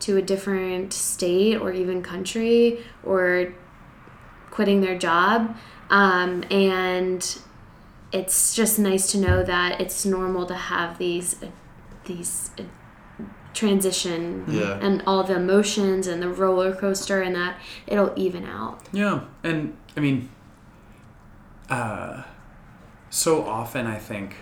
to 0.00 0.16
a 0.16 0.22
different 0.22 0.92
state 0.92 1.56
or 1.56 1.72
even 1.72 2.02
country 2.02 2.78
or 3.04 3.54
quitting 4.50 4.80
their 4.80 4.98
job. 4.98 5.56
Um, 5.90 6.44
and 6.50 7.38
it's 8.12 8.54
just 8.54 8.78
nice 8.78 9.10
to 9.12 9.18
know 9.18 9.42
that 9.42 9.80
it's 9.80 10.04
normal 10.04 10.46
to 10.46 10.54
have 10.54 10.98
these 10.98 11.36
these 12.04 12.50
transition 13.58 14.44
Yeah. 14.46 14.78
and 14.80 15.02
all 15.06 15.24
the 15.24 15.34
emotions 15.34 16.06
and 16.06 16.22
the 16.22 16.28
roller 16.28 16.72
coaster 16.74 17.20
and 17.20 17.34
that 17.34 17.58
it'll 17.86 18.12
even 18.16 18.44
out. 18.46 18.80
Yeah, 18.92 19.20
and 19.42 19.76
I 19.96 20.00
mean, 20.00 20.28
uh, 21.68 22.22
so 23.10 23.44
often 23.44 23.86
I 23.86 23.96
think 23.98 24.36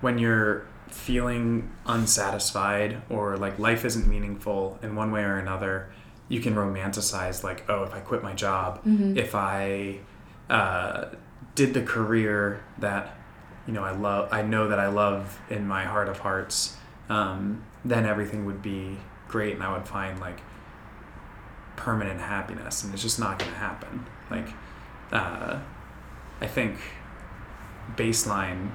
when 0.00 0.18
you're 0.18 0.66
feeling 0.88 1.70
unsatisfied 1.86 3.02
or 3.08 3.36
like 3.36 3.58
life 3.58 3.84
isn't 3.84 4.06
meaningful 4.06 4.78
in 4.82 4.94
one 4.94 5.10
way 5.10 5.22
or 5.24 5.38
another, 5.38 5.88
you 6.28 6.40
can 6.40 6.54
romanticize 6.54 7.42
like, 7.42 7.64
oh, 7.68 7.82
if 7.82 7.92
I 7.94 8.00
quit 8.00 8.22
my 8.22 8.32
job, 8.34 8.80
if 8.86 9.34
I 9.34 9.98
uh, 10.48 11.06
did 11.54 11.74
the 11.74 11.82
career 11.82 12.62
that 12.78 13.16
you 13.66 13.72
know 13.72 13.82
I 13.84 13.92
love, 13.92 14.28
I 14.32 14.42
know 14.42 14.68
that 14.68 14.78
I 14.78 14.88
love 14.88 15.38
in 15.50 15.66
my 15.66 15.84
heart 15.84 16.08
of 16.08 16.18
hearts, 16.20 16.76
um, 17.08 17.62
then 17.84 18.06
everything 18.06 18.44
would 18.44 18.62
be 18.62 18.98
great, 19.28 19.54
and 19.54 19.62
I 19.62 19.72
would 19.76 19.86
find 19.86 20.20
like 20.20 20.40
permanent 21.76 22.20
happiness, 22.20 22.84
and 22.84 22.92
it's 22.92 23.02
just 23.02 23.18
not 23.18 23.38
going 23.38 23.50
to 23.50 23.58
happen. 23.58 24.06
Like, 24.30 24.48
uh, 25.10 25.60
I 26.40 26.46
think 26.46 26.78
baseline, 27.96 28.70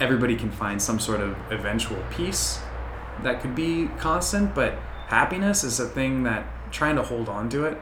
everybody 0.00 0.36
can 0.36 0.50
find 0.50 0.80
some 0.80 0.98
sort 1.00 1.20
of 1.20 1.36
eventual 1.50 2.02
peace 2.10 2.60
that 3.22 3.40
could 3.40 3.54
be 3.54 3.88
constant, 3.98 4.54
but 4.54 4.74
happiness 5.08 5.64
is 5.64 5.80
a 5.80 5.86
thing 5.86 6.22
that 6.24 6.46
trying 6.72 6.96
to 6.96 7.02
hold 7.02 7.28
on 7.28 7.48
to 7.50 7.64
it 7.64 7.78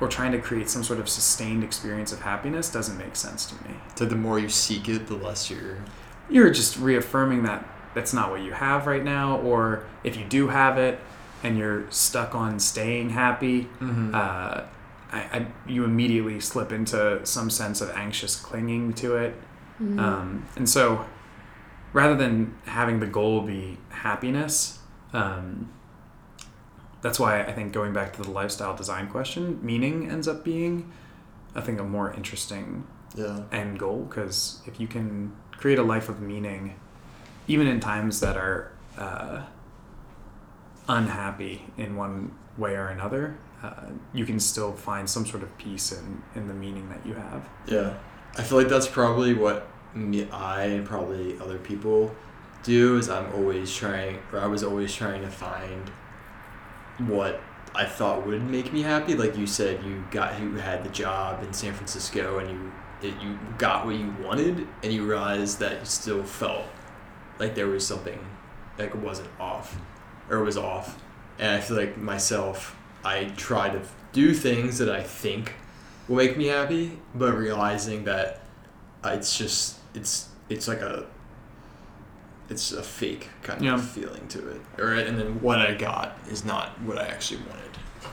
or 0.00 0.08
trying 0.08 0.32
to 0.32 0.38
create 0.38 0.68
some 0.68 0.84
sort 0.84 1.00
of 1.00 1.08
sustained 1.08 1.64
experience 1.64 2.12
of 2.12 2.20
happiness 2.20 2.70
doesn't 2.70 2.98
make 2.98 3.16
sense 3.16 3.46
to 3.46 3.54
me. 3.66 3.74
So 3.94 4.04
the 4.04 4.16
more 4.16 4.38
you 4.38 4.48
seek 4.48 4.88
it, 4.88 5.06
the 5.06 5.16
less 5.16 5.50
you're. 5.50 5.78
You're 6.28 6.50
just 6.50 6.76
reaffirming 6.76 7.44
that 7.44 7.64
that's 7.96 8.12
not 8.12 8.30
what 8.30 8.42
you 8.42 8.52
have 8.52 8.86
right 8.86 9.02
now, 9.02 9.38
or 9.40 9.84
if 10.04 10.16
you 10.18 10.24
do 10.26 10.48
have 10.48 10.76
it 10.78 11.00
and 11.42 11.56
you're 11.58 11.90
stuck 11.90 12.34
on 12.34 12.60
staying 12.60 13.10
happy, 13.10 13.62
Mm-hmm. 13.80 14.14
uh, 14.14 14.60
I, 15.12 15.18
I, 15.36 15.46
you 15.66 15.84
immediately 15.84 16.40
slip 16.40 16.72
into 16.72 17.24
some 17.24 17.48
sense 17.48 17.80
of 17.80 17.90
anxious 17.90 18.36
clinging 18.36 18.92
to 18.94 19.16
it. 19.16 19.34
Um, 19.98 20.46
and 20.56 20.68
so, 20.68 21.06
rather 21.92 22.16
than 22.16 22.54
having 22.64 23.00
the 23.00 23.06
goal 23.06 23.40
be 23.42 23.78
happiness, 23.90 24.78
um, 25.12 25.70
that's 27.02 27.18
why 27.20 27.42
I 27.42 27.52
think 27.52 27.72
going 27.72 27.92
back 27.92 28.12
to 28.16 28.22
the 28.22 28.30
lifestyle 28.30 28.74
design 28.76 29.08
question, 29.08 29.58
meaning 29.62 30.10
ends 30.10 30.26
up 30.28 30.44
being, 30.44 30.90
I 31.54 31.60
think, 31.60 31.78
a 31.78 31.84
more 31.84 32.12
interesting 32.12 32.86
yeah. 33.14 33.44
end 33.52 33.78
goal. 33.78 34.06
Because 34.08 34.60
if 34.66 34.80
you 34.80 34.88
can 34.88 35.32
create 35.52 35.78
a 35.78 35.82
life 35.84 36.08
of 36.08 36.20
meaning, 36.20 36.74
even 37.48 37.66
in 37.66 37.80
times 37.80 38.20
that 38.20 38.36
are 38.36 38.72
uh, 38.98 39.42
unhappy 40.88 41.66
in 41.76 41.96
one 41.96 42.36
way 42.56 42.74
or 42.74 42.88
another, 42.88 43.36
uh, 43.62 43.90
you 44.12 44.24
can 44.24 44.38
still 44.38 44.72
find 44.72 45.08
some 45.08 45.26
sort 45.26 45.42
of 45.42 45.56
peace 45.58 45.92
in, 45.92 46.22
in 46.34 46.48
the 46.48 46.54
meaning 46.54 46.88
that 46.88 47.04
you 47.06 47.14
have. 47.14 47.48
Yeah, 47.66 47.94
I 48.36 48.42
feel 48.42 48.58
like 48.58 48.68
that's 48.68 48.88
probably 48.88 49.34
what 49.34 49.68
me, 49.94 50.28
I 50.30 50.64
and 50.64 50.86
probably 50.86 51.38
other 51.40 51.58
people 51.58 52.14
do. 52.62 52.98
Is 52.98 53.08
I'm 53.08 53.32
always 53.34 53.74
trying, 53.74 54.18
or 54.32 54.40
I 54.40 54.46
was 54.46 54.62
always 54.62 54.94
trying 54.94 55.22
to 55.22 55.30
find 55.30 55.90
what 56.98 57.40
I 57.74 57.84
thought 57.84 58.26
would 58.26 58.42
make 58.42 58.72
me 58.72 58.82
happy. 58.82 59.14
Like 59.14 59.36
you 59.36 59.46
said, 59.46 59.84
you 59.84 60.04
got 60.10 60.40
you 60.40 60.54
had 60.56 60.84
the 60.84 60.90
job 60.90 61.42
in 61.42 61.52
San 61.52 61.72
Francisco, 61.72 62.38
and 62.38 62.50
you 62.50 62.72
it, 63.02 63.14
you 63.22 63.38
got 63.58 63.86
what 63.86 63.94
you 63.94 64.14
wanted, 64.22 64.66
and 64.82 64.92
you 64.92 65.06
realized 65.06 65.58
that 65.60 65.80
you 65.80 65.84
still 65.84 66.24
felt 66.24 66.64
like 67.38 67.54
there 67.54 67.66
was 67.68 67.86
something 67.86 68.18
like 68.78 68.94
wasn't 69.02 69.28
off, 69.40 69.76
or 70.30 70.42
was 70.42 70.56
off. 70.56 71.02
And 71.38 71.50
I 71.56 71.60
feel 71.60 71.76
like 71.76 71.96
myself, 71.98 72.76
I 73.04 73.24
try 73.36 73.68
to 73.70 73.80
do 74.12 74.32
things 74.34 74.78
that 74.78 74.90
I 74.90 75.02
think 75.02 75.52
will 76.08 76.16
make 76.16 76.36
me 76.36 76.46
happy, 76.46 76.98
but 77.14 77.34
realizing 77.34 78.04
that 78.04 78.40
it's 79.04 79.36
just 79.36 79.76
it's 79.94 80.28
it's 80.48 80.66
like 80.68 80.80
a 80.80 81.06
it's 82.48 82.72
a 82.72 82.82
fake 82.82 83.28
kind 83.42 83.62
Yeah. 83.64 83.74
of 83.74 83.88
feeling 83.88 84.26
to 84.28 84.48
it, 84.50 84.60
or 84.78 84.92
and 84.92 85.18
then 85.18 85.40
what 85.42 85.58
I 85.58 85.74
got 85.74 86.16
is 86.30 86.44
not 86.44 86.80
what 86.82 86.98
I 86.98 87.06
actually 87.06 87.40
wanted. 87.40 87.62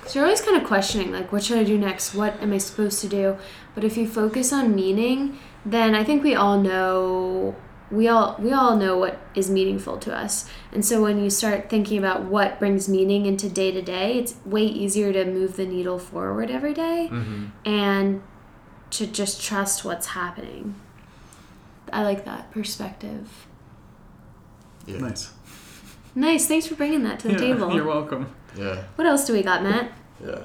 So 0.07 0.19
you're 0.19 0.25
always 0.25 0.41
kind 0.41 0.57
of 0.59 0.67
questioning, 0.67 1.11
like, 1.11 1.31
what 1.31 1.43
should 1.43 1.57
I 1.59 1.63
do 1.63 1.77
next? 1.77 2.15
What 2.15 2.41
am 2.41 2.51
I 2.51 2.57
supposed 2.57 2.99
to 3.01 3.07
do? 3.07 3.37
But 3.75 3.83
if 3.83 3.95
you 3.95 4.07
focus 4.07 4.51
on 4.51 4.73
meaning, 4.75 5.37
then 5.65 5.93
I 5.95 6.03
think 6.03 6.23
we 6.23 6.33
all 6.35 6.59
know 6.59 7.55
we 7.93 8.07
all 8.07 8.35
we 8.39 8.51
all 8.51 8.75
know 8.75 8.97
what 8.97 9.19
is 9.35 9.49
meaningful 9.49 9.97
to 9.99 10.15
us. 10.15 10.49
And 10.71 10.83
so 10.85 11.01
when 11.01 11.23
you 11.23 11.29
start 11.29 11.69
thinking 11.69 11.97
about 11.97 12.23
what 12.23 12.59
brings 12.59 12.89
meaning 12.89 13.25
into 13.25 13.47
day 13.49 13.71
to 13.71 13.81
day, 13.81 14.17
it's 14.19 14.35
way 14.45 14.63
easier 14.65 15.13
to 15.13 15.25
move 15.25 15.55
the 15.55 15.65
needle 15.65 15.99
forward 15.99 16.49
every 16.49 16.73
day 16.73 17.09
Mm-hmm. 17.11 17.45
and 17.65 18.21
to 18.91 19.07
just 19.07 19.41
trust 19.41 19.85
what's 19.85 20.07
happening. 20.07 20.75
I 21.91 22.03
like 22.03 22.25
that 22.25 22.51
perspective. 22.51 23.47
Yeah. 24.85 24.97
Nice. 24.99 25.31
Nice. 26.15 26.47
Thanks 26.47 26.67
for 26.67 26.75
bringing 26.75 27.03
that 27.03 27.19
to 27.21 27.27
the 27.27 27.33
Yeah, 27.33 27.39
table. 27.53 27.73
You're 27.73 27.85
welcome. 27.87 28.33
Yeah. 28.57 28.83
What 28.95 29.07
else 29.07 29.25
do 29.25 29.33
we 29.33 29.41
got, 29.43 29.63
Matt? 29.63 29.91
Yeah. 30.23 30.41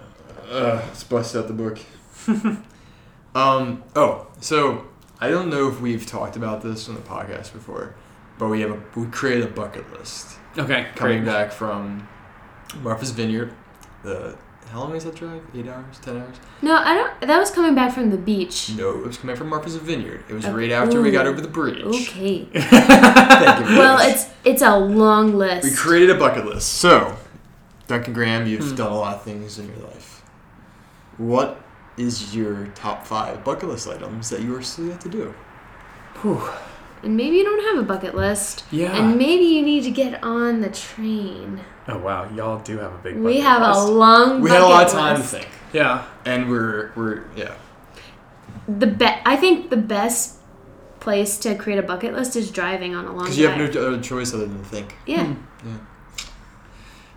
Uh, 0.50 0.82
let's 0.86 1.04
bust 1.04 1.36
out 1.36 1.46
the 1.46 1.52
book. 1.54 1.78
um. 3.34 3.82
Oh, 3.96 4.26
so 4.40 4.84
I 5.20 5.30
don't 5.30 5.48
know 5.50 5.68
if 5.68 5.80
we've 5.80 6.06
talked 6.06 6.36
about 6.36 6.62
this 6.62 6.88
on 6.88 6.94
the 6.94 7.00
podcast 7.00 7.52
before, 7.52 7.94
but 8.38 8.48
we 8.48 8.60
have 8.60 8.70
a 8.70 8.82
we 8.98 9.06
created 9.08 9.44
a 9.44 9.48
bucket 9.50 9.90
list 9.92 10.38
Okay, 10.56 10.86
coming 10.94 11.24
great. 11.24 11.32
back 11.32 11.52
from 11.52 12.08
Martha's 12.82 13.10
Vineyard. 13.10 13.52
The 14.04 14.36
how 14.70 14.80
long 14.80 14.94
is 14.94 15.04
that 15.04 15.14
drive? 15.14 15.42
Eight 15.54 15.66
hours? 15.66 15.98
Ten 16.00 16.18
hours? 16.18 16.36
No, 16.60 16.76
I 16.76 16.94
don't. 16.94 17.20
That 17.22 17.38
was 17.38 17.50
coming 17.50 17.74
back 17.74 17.92
from 17.94 18.10
the 18.10 18.18
beach. 18.18 18.70
No, 18.76 18.90
it 18.90 19.06
was 19.06 19.16
coming 19.16 19.34
from 19.34 19.48
Martha's 19.48 19.76
Vineyard. 19.76 20.24
It 20.28 20.34
was 20.34 20.44
Okay. 20.44 20.54
right 20.54 20.70
after 20.70 21.00
we 21.00 21.10
got 21.10 21.26
over 21.26 21.40
the 21.40 21.48
bridge. 21.48 21.84
Okay. 21.84 22.44
Thank 22.52 23.70
you. 23.70 23.78
Well, 23.78 23.94
much. 23.96 24.08
it's 24.08 24.26
it's 24.44 24.62
a 24.62 24.76
long 24.78 25.34
list. 25.36 25.64
We 25.64 25.74
created 25.74 26.10
a 26.10 26.18
bucket 26.18 26.44
list. 26.44 26.68
So, 26.74 27.16
Duncan 27.86 28.12
Graham, 28.12 28.46
you've 28.46 28.68
Hmm. 28.70 28.74
done 28.76 28.92
a 28.92 28.96
lot 28.98 29.16
of 29.16 29.22
things 29.22 29.58
in 29.58 29.66
your 29.68 29.78
life. 29.78 30.22
What 31.16 31.58
is 31.98 32.34
your 32.34 32.66
top 32.68 33.06
five 33.06 33.44
bucket 33.44 33.68
list 33.68 33.88
items 33.88 34.30
that 34.30 34.40
you 34.40 34.54
are 34.54 34.62
still 34.62 34.86
yet 34.86 35.00
to 35.02 35.08
do? 35.08 35.34
Whew. 36.22 36.48
and 37.02 37.16
maybe 37.16 37.36
you 37.36 37.44
don't 37.44 37.62
have 37.76 37.84
a 37.84 37.86
bucket 37.86 38.14
list. 38.14 38.64
Yeah. 38.70 38.96
And 38.96 39.16
maybe 39.18 39.44
you 39.44 39.62
need 39.62 39.84
to 39.84 39.90
get 39.90 40.22
on 40.22 40.60
the 40.60 40.70
train. 40.70 41.60
oh 41.88 41.98
wow, 41.98 42.28
y'all 42.34 42.58
do 42.60 42.78
have 42.78 42.92
a 42.94 42.98
big. 42.98 43.16
We 43.16 43.34
bucket 43.34 43.42
have 43.42 43.62
a 43.76 43.84
long. 43.84 44.40
We 44.40 44.50
had 44.50 44.62
a 44.62 44.66
lot 44.66 44.86
of 44.86 44.92
time 44.92 45.16
list. 45.18 45.30
to 45.32 45.38
think, 45.40 45.48
Yeah. 45.72 46.06
and 46.24 46.48
we're 46.50 46.92
we're 46.96 47.24
yeah. 47.36 47.54
The 48.66 48.86
be- 48.86 49.20
I 49.24 49.36
think 49.36 49.70
the 49.70 49.76
best 49.76 50.36
place 51.00 51.38
to 51.38 51.54
create 51.54 51.78
a 51.78 51.82
bucket 51.82 52.12
list 52.12 52.34
is 52.36 52.50
driving 52.50 52.94
on 52.94 53.04
a 53.06 53.12
long. 53.12 53.20
Because 53.24 53.38
you 53.38 53.46
have 53.48 53.56
no 53.58 53.64
other 53.80 54.00
choice 54.00 54.34
other 54.34 54.46
than 54.46 54.58
to 54.58 54.64
think. 54.64 54.94
Yeah. 55.06 55.34
Yeah. 55.64 55.76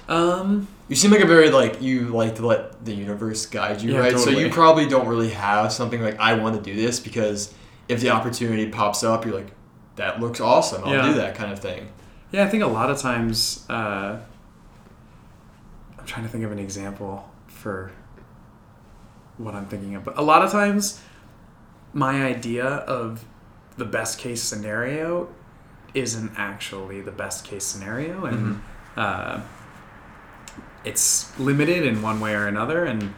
Um. 0.08 0.68
You 0.92 0.98
seem 0.98 1.10
like 1.10 1.22
a 1.22 1.26
very 1.26 1.50
like 1.50 1.82
you 1.82 2.10
like 2.10 2.36
to 2.36 2.46
let 2.46 2.84
the 2.84 2.92
universe 2.94 3.46
guide 3.46 3.82
you, 3.82 3.94
Yeah, 3.94 4.00
right? 4.00 4.20
So 4.20 4.30
you 4.30 4.50
probably 4.50 4.89
don't 4.89 5.08
really 5.08 5.30
have 5.30 5.72
something 5.72 6.02
like 6.02 6.20
I 6.20 6.34
want 6.34 6.62
to 6.62 6.62
do 6.62 6.76
this 6.76 7.00
because 7.00 7.54
if 7.88 8.02
the 8.02 8.10
opportunity 8.10 8.68
pops 8.68 9.02
up, 9.02 9.24
you're 9.26 9.34
like, 9.34 9.52
that 9.96 10.20
looks 10.20 10.42
awesome. 10.42 10.84
I'll 10.84 10.94
Yeah. 10.94 11.08
do 11.08 11.14
that 11.14 11.34
kind 11.36 11.50
of 11.54 11.60
thing. 11.60 11.88
Yeah, 12.34 12.44
I 12.44 12.50
think 12.50 12.62
a 12.64 12.68
lot 12.68 12.92
of 12.92 12.98
times. 13.00 13.66
Uh, 13.70 14.18
I'm 15.98 16.06
trying 16.06 16.24
to 16.26 16.30
think 16.30 16.44
of 16.44 16.52
an 16.52 16.60
example 16.60 17.32
for 17.48 17.94
what 19.38 19.56
I'm 19.56 19.68
thinking 19.68 19.96
of, 19.96 20.04
but 20.04 20.18
a 20.18 20.22
lot 20.22 20.42
of 20.44 20.52
times, 20.52 21.00
my 21.94 22.26
idea 22.26 22.66
of 22.66 23.24
the 23.78 23.86
best 23.86 24.20
case 24.20 24.44
scenario 24.44 25.30
isn't 25.94 26.34
actually 26.36 27.00
the 27.00 27.12
best 27.12 27.46
case 27.46 27.64
scenario, 27.64 28.26
and 28.26 28.62
uh, 28.98 29.39
it's 30.84 31.38
limited 31.40 31.86
in 31.86 32.02
one 32.02 32.20
way 32.20 32.34
or 32.34 32.48
another. 32.48 32.86
And 32.86 33.14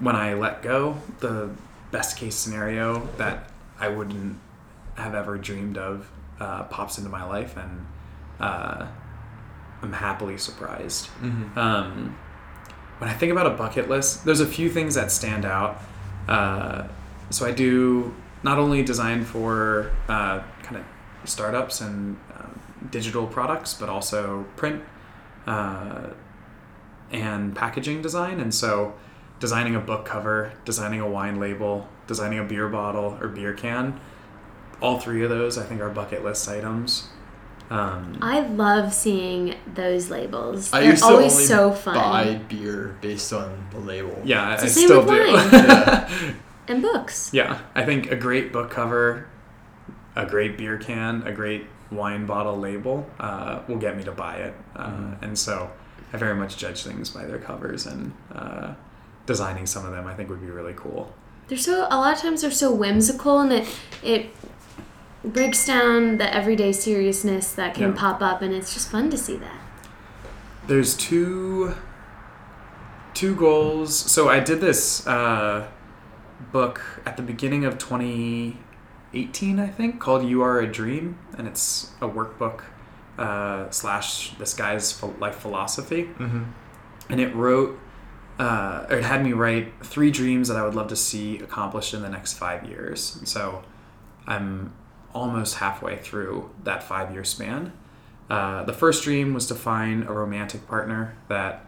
when 0.00 0.16
I 0.16 0.34
let 0.34 0.62
go, 0.62 0.98
the 1.20 1.50
best 1.90 2.16
case 2.16 2.34
scenario 2.34 3.06
that 3.16 3.50
I 3.78 3.88
wouldn't 3.88 4.38
have 4.96 5.14
ever 5.14 5.38
dreamed 5.38 5.78
of 5.78 6.08
uh, 6.40 6.64
pops 6.64 6.98
into 6.98 7.10
my 7.10 7.24
life, 7.24 7.56
and 7.56 7.86
uh, 8.40 8.86
I'm 9.82 9.92
happily 9.92 10.38
surprised. 10.38 11.06
Mm-hmm. 11.20 11.58
Um, 11.58 12.18
when 12.98 13.10
I 13.10 13.14
think 13.14 13.32
about 13.32 13.46
a 13.46 13.50
bucket 13.50 13.88
list, 13.88 14.24
there's 14.24 14.40
a 14.40 14.46
few 14.46 14.70
things 14.70 14.94
that 14.94 15.12
stand 15.12 15.44
out. 15.44 15.80
Uh, 16.28 16.88
so 17.30 17.46
I 17.46 17.52
do 17.52 18.14
not 18.42 18.58
only 18.58 18.82
design 18.82 19.24
for 19.24 19.92
uh, 20.08 20.42
kind 20.62 20.76
of 20.76 20.84
startups 21.28 21.80
and 21.80 22.16
um, 22.38 22.60
digital 22.90 23.26
products, 23.26 23.74
but 23.74 23.88
also 23.88 24.44
print 24.56 24.82
uh, 25.46 26.08
and 27.10 27.54
packaging 27.54 28.02
design. 28.02 28.40
And 28.40 28.54
so 28.54 28.94
designing 29.40 29.74
a 29.74 29.80
book 29.80 30.04
cover, 30.04 30.52
designing 30.64 31.00
a 31.00 31.08
wine 31.08 31.38
label, 31.38 31.88
designing 32.06 32.38
a 32.38 32.44
beer 32.44 32.68
bottle 32.68 33.18
or 33.20 33.28
beer 33.28 33.52
can. 33.52 34.00
All 34.80 34.98
three 34.98 35.22
of 35.24 35.30
those, 35.30 35.56
I 35.58 35.64
think, 35.64 35.80
are 35.80 35.88
bucket 35.90 36.22
list 36.24 36.48
items. 36.48 37.08
Um, 37.68 38.18
I 38.22 38.40
love 38.40 38.92
seeing 38.94 39.56
those 39.74 40.08
labels. 40.10 40.72
I 40.72 40.80
They're 40.82 40.90
used 40.90 41.02
to 41.02 41.08
always 41.10 41.32
only 41.32 41.44
so 41.46 41.72
fun. 41.72 41.94
buy 41.94 42.34
beer 42.48 42.96
based 43.00 43.32
on 43.32 43.66
the 43.72 43.78
label. 43.80 44.20
yeah, 44.24 44.50
I, 44.50 44.54
It's 44.54 44.62
I 44.62 44.66
the 44.66 44.72
same 44.72 44.84
still 44.86 45.00
with 45.04 45.08
do. 45.08 45.32
wine. 45.32 45.50
Yeah. 45.52 46.34
And 46.68 46.82
books. 46.82 47.30
Yeah, 47.32 47.60
I 47.76 47.84
think 47.84 48.10
a 48.10 48.16
great 48.16 48.52
book 48.52 48.70
cover, 48.70 49.26
a 50.16 50.26
great 50.26 50.58
beer 50.58 50.76
can, 50.78 51.22
a 51.26 51.32
great 51.32 51.66
wine 51.92 52.26
bottle 52.26 52.56
label 52.58 53.08
uh, 53.20 53.60
will 53.68 53.76
get 53.78 53.96
me 53.96 54.02
to 54.04 54.12
buy 54.12 54.36
it. 54.36 54.54
Uh, 54.74 54.88
Mhm. 54.90 55.22
And 55.22 55.38
so 55.38 55.70
I 56.12 56.16
very 56.16 56.34
much 56.34 56.56
judge 56.56 56.82
things 56.84 57.10
by 57.10 57.24
their 57.24 57.38
covers 57.38 57.86
and 57.86 58.12
uh, 58.34 58.74
designing 59.26 59.66
some 59.66 59.84
of 59.84 59.92
them 59.92 60.06
I 60.06 60.14
think 60.14 60.28
would 60.30 60.40
be 60.40 60.46
really 60.50 60.74
cool. 60.76 61.12
They're 61.48 61.58
so 61.58 61.86
a 61.90 61.96
lot 61.96 62.14
of 62.14 62.20
times 62.20 62.42
they're 62.42 62.50
so 62.50 62.72
whimsical 62.72 63.40
and 63.40 63.52
it 63.52 63.68
it 64.02 64.26
breaks 65.24 65.66
down 65.66 66.18
the 66.18 66.32
everyday 66.32 66.72
seriousness 66.72 67.52
that 67.54 67.74
can 67.74 67.90
Yeah. 67.90 67.96
pop 68.00 68.22
up 68.22 68.42
and 68.42 68.54
it's 68.54 68.72
just 68.74 68.90
fun 68.90 69.10
to 69.10 69.18
see 69.18 69.36
that. 69.36 69.60
There's 70.66 70.96
two 70.96 71.74
two 73.14 73.34
goals. 73.34 73.96
So 73.96 74.28
I 74.28 74.40
did 74.40 74.60
this 74.60 75.06
uh, 75.06 75.66
book 76.52 76.82
at 77.06 77.16
the 77.16 77.22
beginning 77.22 77.64
of 77.64 77.78
2018, 77.78 79.58
I 79.58 79.68
think, 79.68 80.00
called 80.00 80.24
"You 80.28 80.42
Are 80.42 80.60
a 80.60 80.66
Dream," 80.70 81.18
and 81.38 81.46
it's 81.48 81.90
a 82.00 82.08
workbook 82.08 82.62
uh, 83.18 83.70
slash 83.70 84.34
this 84.38 84.54
guy's 84.54 85.02
life 85.18 85.36
philosophy. 85.36 86.04
hmm 86.04 86.44
and 87.08 87.20
it 87.20 87.34
wrote 87.34 87.78
uh, 88.38 88.84
or 88.90 88.98
it 88.98 89.04
had 89.04 89.24
me 89.24 89.32
write 89.32 89.72
three 89.82 90.10
dreams 90.10 90.48
that 90.48 90.56
I 90.58 90.62
would 90.62 90.74
love 90.74 90.88
to 90.88 90.96
see 90.96 91.38
accomplished 91.38 91.94
in 91.94 92.02
the 92.02 92.10
next 92.10 92.34
five 92.34 92.68
years. 92.68 93.18
So 93.24 93.64
I'm 94.26 94.74
almost 95.14 95.56
halfway 95.56 95.96
through 95.96 96.50
that 96.64 96.82
five 96.82 97.12
year 97.12 97.24
span. 97.24 97.72
Uh, 98.28 98.64
the 98.64 98.74
first 98.74 99.04
dream 99.04 99.32
was 99.32 99.46
to 99.46 99.54
find 99.54 100.06
a 100.06 100.12
romantic 100.12 100.68
partner 100.68 101.16
that 101.28 101.64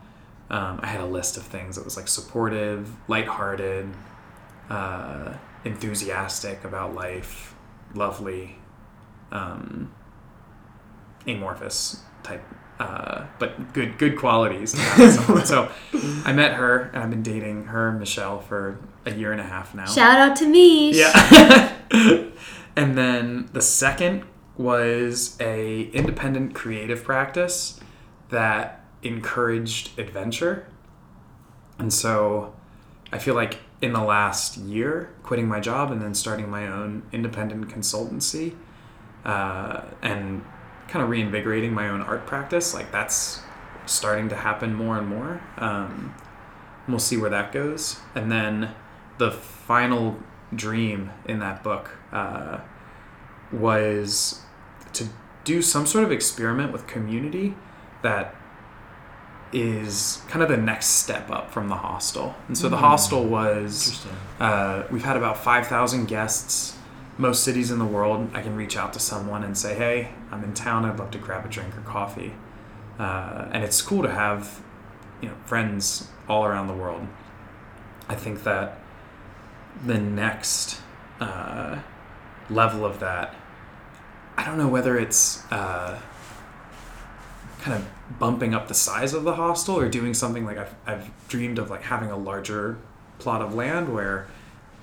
um, 0.50 0.80
I 0.82 0.88
had 0.88 1.00
a 1.00 1.06
list 1.06 1.38
of 1.38 1.44
things 1.44 1.76
that 1.76 1.84
was 1.84 1.96
like 1.96 2.08
supportive, 2.08 2.90
lighthearted, 3.08 3.88
uh, 4.68 5.34
enthusiastic 5.64 6.64
about 6.64 6.94
life, 6.94 7.54
lovely, 7.94 8.58
um, 9.32 9.90
amorphous 11.28 12.02
type 12.22 12.42
uh, 12.80 13.26
but 13.38 13.72
good 13.72 13.98
good 13.98 14.16
qualities. 14.16 14.72
to 14.72 14.78
have 14.78 14.98
with 14.98 15.46
someone. 15.46 15.46
so 15.46 15.70
I 16.24 16.32
met 16.32 16.54
her, 16.54 16.90
and 16.92 17.02
I've 17.02 17.10
been 17.10 17.22
dating 17.22 17.64
her, 17.64 17.92
Michelle, 17.92 18.40
for 18.40 18.78
a 19.04 19.12
year 19.12 19.32
and 19.32 19.40
a 19.40 19.44
half 19.44 19.74
now. 19.74 19.86
Shout 19.86 20.18
out 20.18 20.36
to 20.36 20.46
me. 20.46 20.92
Yeah. 20.92 21.72
and 22.76 22.96
then 22.96 23.48
the 23.52 23.62
second 23.62 24.24
was 24.56 25.36
a 25.40 25.84
independent 25.90 26.54
creative 26.54 27.02
practice 27.04 27.80
that 28.28 28.84
encouraged 29.02 29.98
adventure. 29.98 30.66
And 31.78 31.92
so 31.92 32.54
I 33.12 33.18
feel 33.18 33.34
like 33.34 33.58
in 33.80 33.92
the 33.92 34.02
last 34.02 34.56
year, 34.56 35.14
quitting 35.22 35.46
my 35.46 35.60
job 35.60 35.92
and 35.92 36.02
then 36.02 36.14
starting 36.14 36.50
my 36.50 36.66
own 36.66 37.04
independent 37.12 37.68
consultancy 37.68 38.56
uh, 39.24 39.82
and 40.02 40.44
kind 40.88 41.02
of 41.02 41.08
reinvigorating 41.10 41.72
my 41.74 41.88
own 41.88 42.00
art 42.02 42.26
practice, 42.26 42.74
like 42.74 42.90
that's 42.90 43.40
starting 43.86 44.28
to 44.30 44.36
happen 44.36 44.74
more 44.74 44.98
and 44.98 45.06
more. 45.06 45.40
Um, 45.58 46.14
we'll 46.88 46.98
see 46.98 47.16
where 47.16 47.30
that 47.30 47.52
goes. 47.52 48.00
And 48.14 48.30
then 48.32 48.74
the 49.18 49.30
final 49.30 50.16
dream 50.54 51.10
in 51.26 51.38
that 51.40 51.62
book 51.62 51.90
uh, 52.12 52.58
was 53.52 54.40
to 54.94 55.08
do 55.44 55.60
some 55.62 55.86
sort 55.86 56.04
of 56.04 56.12
experiment 56.12 56.72
with 56.72 56.86
community 56.86 57.54
that 58.02 58.34
is 59.52 60.20
kind 60.28 60.42
of 60.42 60.48
the 60.48 60.56
next 60.56 60.86
step 60.86 61.30
up 61.30 61.50
from 61.50 61.68
the 61.68 61.74
hostel. 61.74 62.34
And 62.48 62.56
so 62.58 62.68
the 62.68 62.76
Mm. 62.76 62.80
hostel 62.80 63.24
was 63.24 64.06
uh, 64.40 64.82
we've 64.90 65.04
had 65.04 65.16
about 65.16 65.38
5,000 65.38 66.06
guests. 66.06 66.76
Most 67.18 67.42
cities 67.42 67.70
in 67.72 67.78
the 67.78 67.84
world, 67.84 68.30
I 68.32 68.42
can 68.42 68.56
reach 68.56 68.76
out 68.76 68.92
to 68.92 69.00
someone 69.00 69.42
and 69.42 69.58
say, 69.58 69.74
hey, 69.74 70.12
I'm 70.30 70.44
in 70.44 70.54
town. 70.54 70.84
I'd 70.84 70.98
love 70.98 71.10
to 71.10 71.18
grab 71.18 71.44
a 71.44 71.48
drink 71.48 71.76
or 71.76 71.80
coffee. 71.80 72.32
Uh, 72.98 73.48
and 73.52 73.64
it's 73.64 73.82
cool 73.82 74.02
to 74.02 74.10
have 74.10 74.62
you 75.20 75.28
know, 75.28 75.34
friends 75.44 76.08
all 76.28 76.44
around 76.44 76.68
the 76.68 76.74
world. 76.74 77.06
I 78.08 78.14
think 78.14 78.44
that 78.44 78.78
the 79.84 79.98
next 79.98 80.80
uh, 81.20 81.78
level 82.48 82.84
of 82.84 83.00
that, 83.00 83.34
I 84.36 84.44
don't 84.44 84.56
know 84.56 84.68
whether 84.68 84.96
it's 84.96 85.44
uh, 85.50 86.00
kind 87.60 87.76
of 87.76 88.18
bumping 88.18 88.54
up 88.54 88.68
the 88.68 88.74
size 88.74 89.12
of 89.12 89.24
the 89.24 89.34
hostel 89.34 89.78
or 89.78 89.88
doing 89.88 90.14
something 90.14 90.44
like 90.44 90.58
I've, 90.58 90.74
I've 90.86 91.28
dreamed 91.28 91.58
of 91.58 91.70
like 91.70 91.82
having 91.82 92.10
a 92.10 92.16
larger 92.16 92.78
plot 93.18 93.42
of 93.42 93.54
land 93.54 93.92
where 93.92 94.28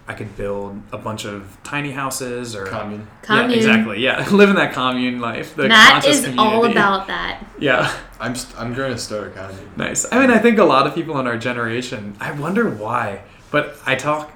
I 0.07 0.13
could 0.13 0.35
build 0.37 0.79
a 0.91 0.99
bunch 0.99 1.25
of 1.25 1.57
tiny 1.63 1.89
houses 1.91 2.55
or 2.55 2.65
Commune. 2.67 3.07
Commune. 3.23 3.49
Yeah, 3.49 3.55
exactly. 3.57 4.03
Yeah, 4.03 4.29
live 4.31 4.49
in 4.49 4.55
that 4.55 4.71
commune 4.73 5.19
life. 5.19 5.55
The 5.55 5.67
that 5.67 5.93
conscious 6.03 6.23
is 6.25 6.37
all 6.37 6.65
about 6.65 7.07
that. 7.07 7.43
Yeah, 7.59 7.91
I'm 8.19 8.35
st- 8.35 8.59
I'm 8.59 8.73
going 8.75 8.91
to 8.91 8.99
start 8.99 9.27
a 9.27 9.29
commune. 9.31 9.71
nice. 9.77 10.05
I 10.11 10.19
mean, 10.19 10.29
I 10.29 10.37
think 10.37 10.59
a 10.59 10.63
lot 10.63 10.85
of 10.85 10.93
people 10.93 11.19
in 11.19 11.25
our 11.25 11.37
generation. 11.37 12.15
I 12.19 12.31
wonder 12.33 12.69
why, 12.69 13.23
but 13.49 13.77
I 13.85 13.95
talk 13.95 14.31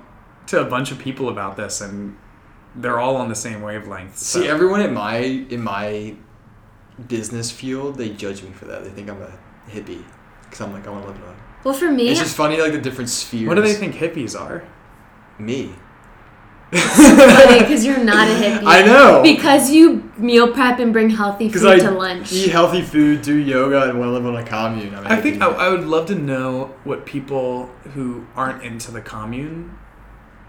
to 0.48 0.60
a 0.60 0.66
bunch 0.66 0.92
of 0.92 0.98
people 0.98 1.30
about 1.30 1.56
this, 1.56 1.82
and 1.82 2.18
they're 2.76 3.00
all 3.00 3.16
on 3.18 3.30
the 3.30 3.36
same 3.36 3.62
wavelength. 3.62 4.18
So. 4.18 4.42
See, 4.42 4.48
everyone 4.48 4.82
in 4.82 4.92
my 4.94 5.18
in 5.18 5.62
my 5.62 6.16
business 7.08 7.52
field, 7.52 7.96
they 7.98 8.10
judge 8.10 8.42
me 8.42 8.50
for 8.52 8.66
that. 8.66 8.84
They 8.84 8.90
think 8.90 9.10
I'm 9.10 9.22
a 9.22 9.32
hippie 9.70 10.04
because 10.44 10.62
I'm 10.62 10.74
like 10.74 10.88
I 10.88 10.90
want 10.90 11.04
to 11.04 11.10
live 11.12 11.18
in 11.18 11.24
a. 11.24 11.36
Well, 11.64 11.74
for 11.76 11.92
me, 11.92 12.10
It's 12.10 12.20
just 12.20 12.36
funny, 12.36 12.60
like 12.60 12.72
the 12.72 12.80
different 12.82 13.10
spheres. 13.10 13.48
what 13.48 13.56
do 13.56 13.62
they 13.62 13.74
think 13.74 13.94
hippies 13.96 14.40
are? 14.40 14.64
Me. 15.40 15.74
because 16.72 17.84
you're 17.84 18.04
not 18.04 18.28
a 18.28 18.32
hippie. 18.32 18.62
I 18.64 18.84
know. 18.84 19.22
Because 19.24 19.72
you 19.72 20.12
meal 20.18 20.52
prep 20.54 20.78
and 20.78 20.94
bring 20.94 21.10
healthy 21.10 21.50
food 21.50 21.66
I 21.66 21.80
to 21.80 21.90
lunch. 21.92 22.32
eat 22.32 22.52
healthy 22.52 22.84
food, 22.84 23.24
do 23.24 23.36
yoga, 23.36 23.90
and 23.90 23.98
want 24.00 24.10
to 24.10 24.14
live 24.14 24.26
on 24.28 24.36
a 24.36 24.44
commune. 24.46 24.94
I'm 24.94 25.04
a 25.06 25.10
I 25.10 25.16
think 25.20 25.42
I. 25.42 25.48
I 25.48 25.70
would 25.70 25.86
love 25.86 26.06
to 26.08 26.16
know 26.16 26.76
what 26.84 27.06
people 27.08 27.68
who 27.96 28.28
aren't 28.36 28.62
into 28.64 28.92
the 28.92 29.02
commune 29.02 29.76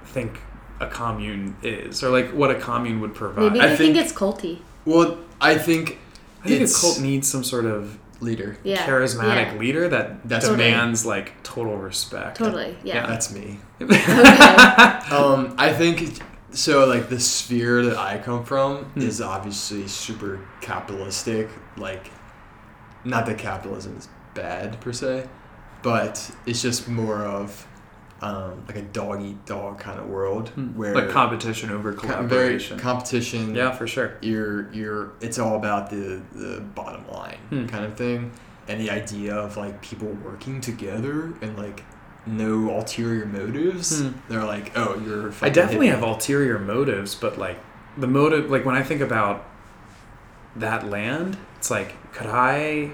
think 0.04 0.40
a 0.80 0.86
commune 0.86 1.56
is, 1.62 2.02
or 2.02 2.10
like 2.10 2.30
what 2.32 2.50
a 2.50 2.56
commune 2.56 3.00
would 3.00 3.14
provide. 3.14 3.52
Maybe 3.52 3.60
I 3.60 3.68
think, 3.68 3.94
think- 3.94 3.96
it's 3.96 4.12
culty. 4.12 4.60
well, 4.84 5.18
I 5.40 5.56
think 5.56 5.98
I 6.44 6.48
think 6.48 6.60
it's 6.62 6.76
a 6.76 6.80
cult 6.80 7.00
needs 7.00 7.28
some 7.28 7.44
sort 7.44 7.64
of 7.64 7.98
leader. 8.20 8.56
Yeah. 8.62 8.86
charismatic 8.86 9.52
yeah. 9.54 9.58
leader 9.58 9.88
that 9.88 10.28
That's 10.28 10.48
demands 10.48 11.04
like 11.06 11.42
total 11.42 11.76
respect. 11.76 12.36
Totally. 12.38 12.76
Yeah. 12.84 13.06
That's 13.06 13.32
me. 13.32 13.58
Okay. 13.80 13.96
Um, 15.10 15.54
I 15.58 15.72
think 15.72 16.22
so. 16.52 16.86
Like 16.86 17.08
the 17.08 17.18
sphere 17.18 17.84
that 17.86 17.96
I 17.96 18.18
come 18.18 18.44
from 18.44 18.84
Hmm. 18.84 19.00
is 19.00 19.20
obviously 19.20 19.88
super 19.88 20.38
capitalistic. 20.60 21.48
Like, 21.76 22.10
not 23.04 23.26
that 23.26 23.38
capitalism 23.38 23.96
is 23.96 24.08
bad 24.34 24.80
per 24.80 24.92
se, 24.92 25.28
but 25.82 26.30
it's 26.46 26.62
just 26.62 26.86
more 26.88 27.24
of 27.24 27.66
um, 28.22 28.64
like 28.68 28.76
a 28.76 28.82
dog 28.82 29.22
eat 29.22 29.46
dog 29.46 29.78
kind 29.78 29.98
of 29.98 30.06
world 30.08 30.48
where 30.76 30.94
like 30.94 31.08
competition 31.10 31.70
over 31.70 31.92
collaboration. 31.92 32.78
competition. 32.78 33.54
yeah, 33.54 33.70
for 33.72 33.86
sure. 33.86 34.16
you're 34.20 34.70
you're 34.72 35.12
it's 35.20 35.38
all 35.38 35.56
about 35.56 35.90
the 35.90 36.20
the 36.32 36.60
bottom 36.74 37.08
line 37.10 37.38
Hmm. 37.48 37.66
kind 37.66 37.84
of 37.84 37.96
thing 37.96 38.30
and 38.68 38.80
the 38.80 38.90
idea 38.90 39.34
of 39.34 39.56
like 39.56 39.80
people 39.82 40.08
working 40.24 40.60
together 40.60 41.32
and 41.40 41.56
like 41.58 41.82
no 42.26 42.68
ulterior 42.70 43.24
motives 43.24 44.00
Hmm. 44.02 44.10
they're 44.28 44.44
like 44.44 44.72
oh 44.76 45.00
you're 45.04 45.32
I 45.40 45.48
definitely 45.48 45.86
hippie. 45.88 45.90
have 45.92 46.02
ulterior 46.02 46.58
motives, 46.58 47.14
but 47.14 47.38
like 47.38 47.58
the 47.96 48.06
motive, 48.06 48.50
like 48.50 48.64
when 48.66 48.74
I 48.76 48.82
think 48.82 49.00
about 49.00 49.44
that 50.56 50.86
land, 50.88 51.36
it's 51.56 51.70
like, 51.70 51.94
could 52.12 52.26
I 52.28 52.92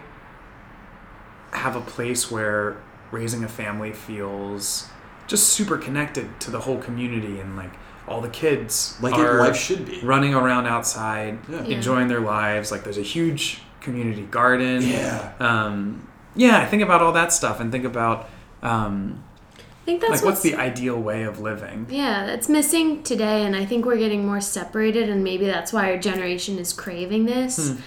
have 1.53 1.77
a 1.77 1.81
place 1.81 2.31
where 2.31 2.77
raising 3.11 3.45
a 3.45 3.49
family 3.49 3.93
feels 3.93 4.89
just 5.27 5.49
super 5.49 5.77
connected 5.79 6.39
to 6.41 6.51
the 6.51 6.61
whole 6.61 6.79
community 6.79 7.41
and 7.41 7.57
like 7.57 7.73
all 8.09 8.21
the 8.21 8.29
kids 8.29 8.97
like 9.01 9.15
are 9.15 9.39
it, 9.39 9.41
life 9.49 9.57
should 9.57 9.85
be 9.85 10.01
running 10.03 10.35
around 10.35 10.67
outside, 10.67 11.39
yeah 11.49 11.63
Yeah. 11.65 11.77
enjoying 11.77 12.09
their 12.09 12.21
lives. 12.21 12.71
Like 12.71 12.85
there's 12.85 12.99
a 12.99 13.03
huge 13.03 13.61
community 13.81 14.23
garden. 14.23 14.83
yeah 14.83 15.33
Um, 15.41 16.07
yeah, 16.35 16.59
I 16.59 16.67
think 16.67 16.83
about 16.83 17.03
all 17.03 17.13
that 17.13 17.33
stuff 17.33 17.61
and 17.61 17.73
think 17.73 17.85
about 17.85 18.29
um, 18.63 19.23
I 19.57 19.85
think 19.87 20.01
that's 20.01 20.13
like 20.15 20.25
what's 20.25 20.43
the 20.43 20.57
ideal 20.57 21.01
way 21.01 21.23
of 21.23 21.39
living. 21.41 21.87
Yeah, 21.89 22.27
that's 22.27 22.49
missing 22.49 23.03
today, 23.05 23.45
and 23.45 23.55
I 23.55 23.65
think 23.65 23.85
we're 23.85 23.99
getting 23.99 24.27
more 24.27 24.41
separated, 24.41 25.09
and 25.09 25.23
maybe 25.23 25.47
that's 25.47 25.73
why 25.73 25.91
our 25.93 25.97
generation 25.99 26.59
is 26.59 26.73
craving 26.73 27.27
this. 27.27 27.71
Hmm. 27.71 27.81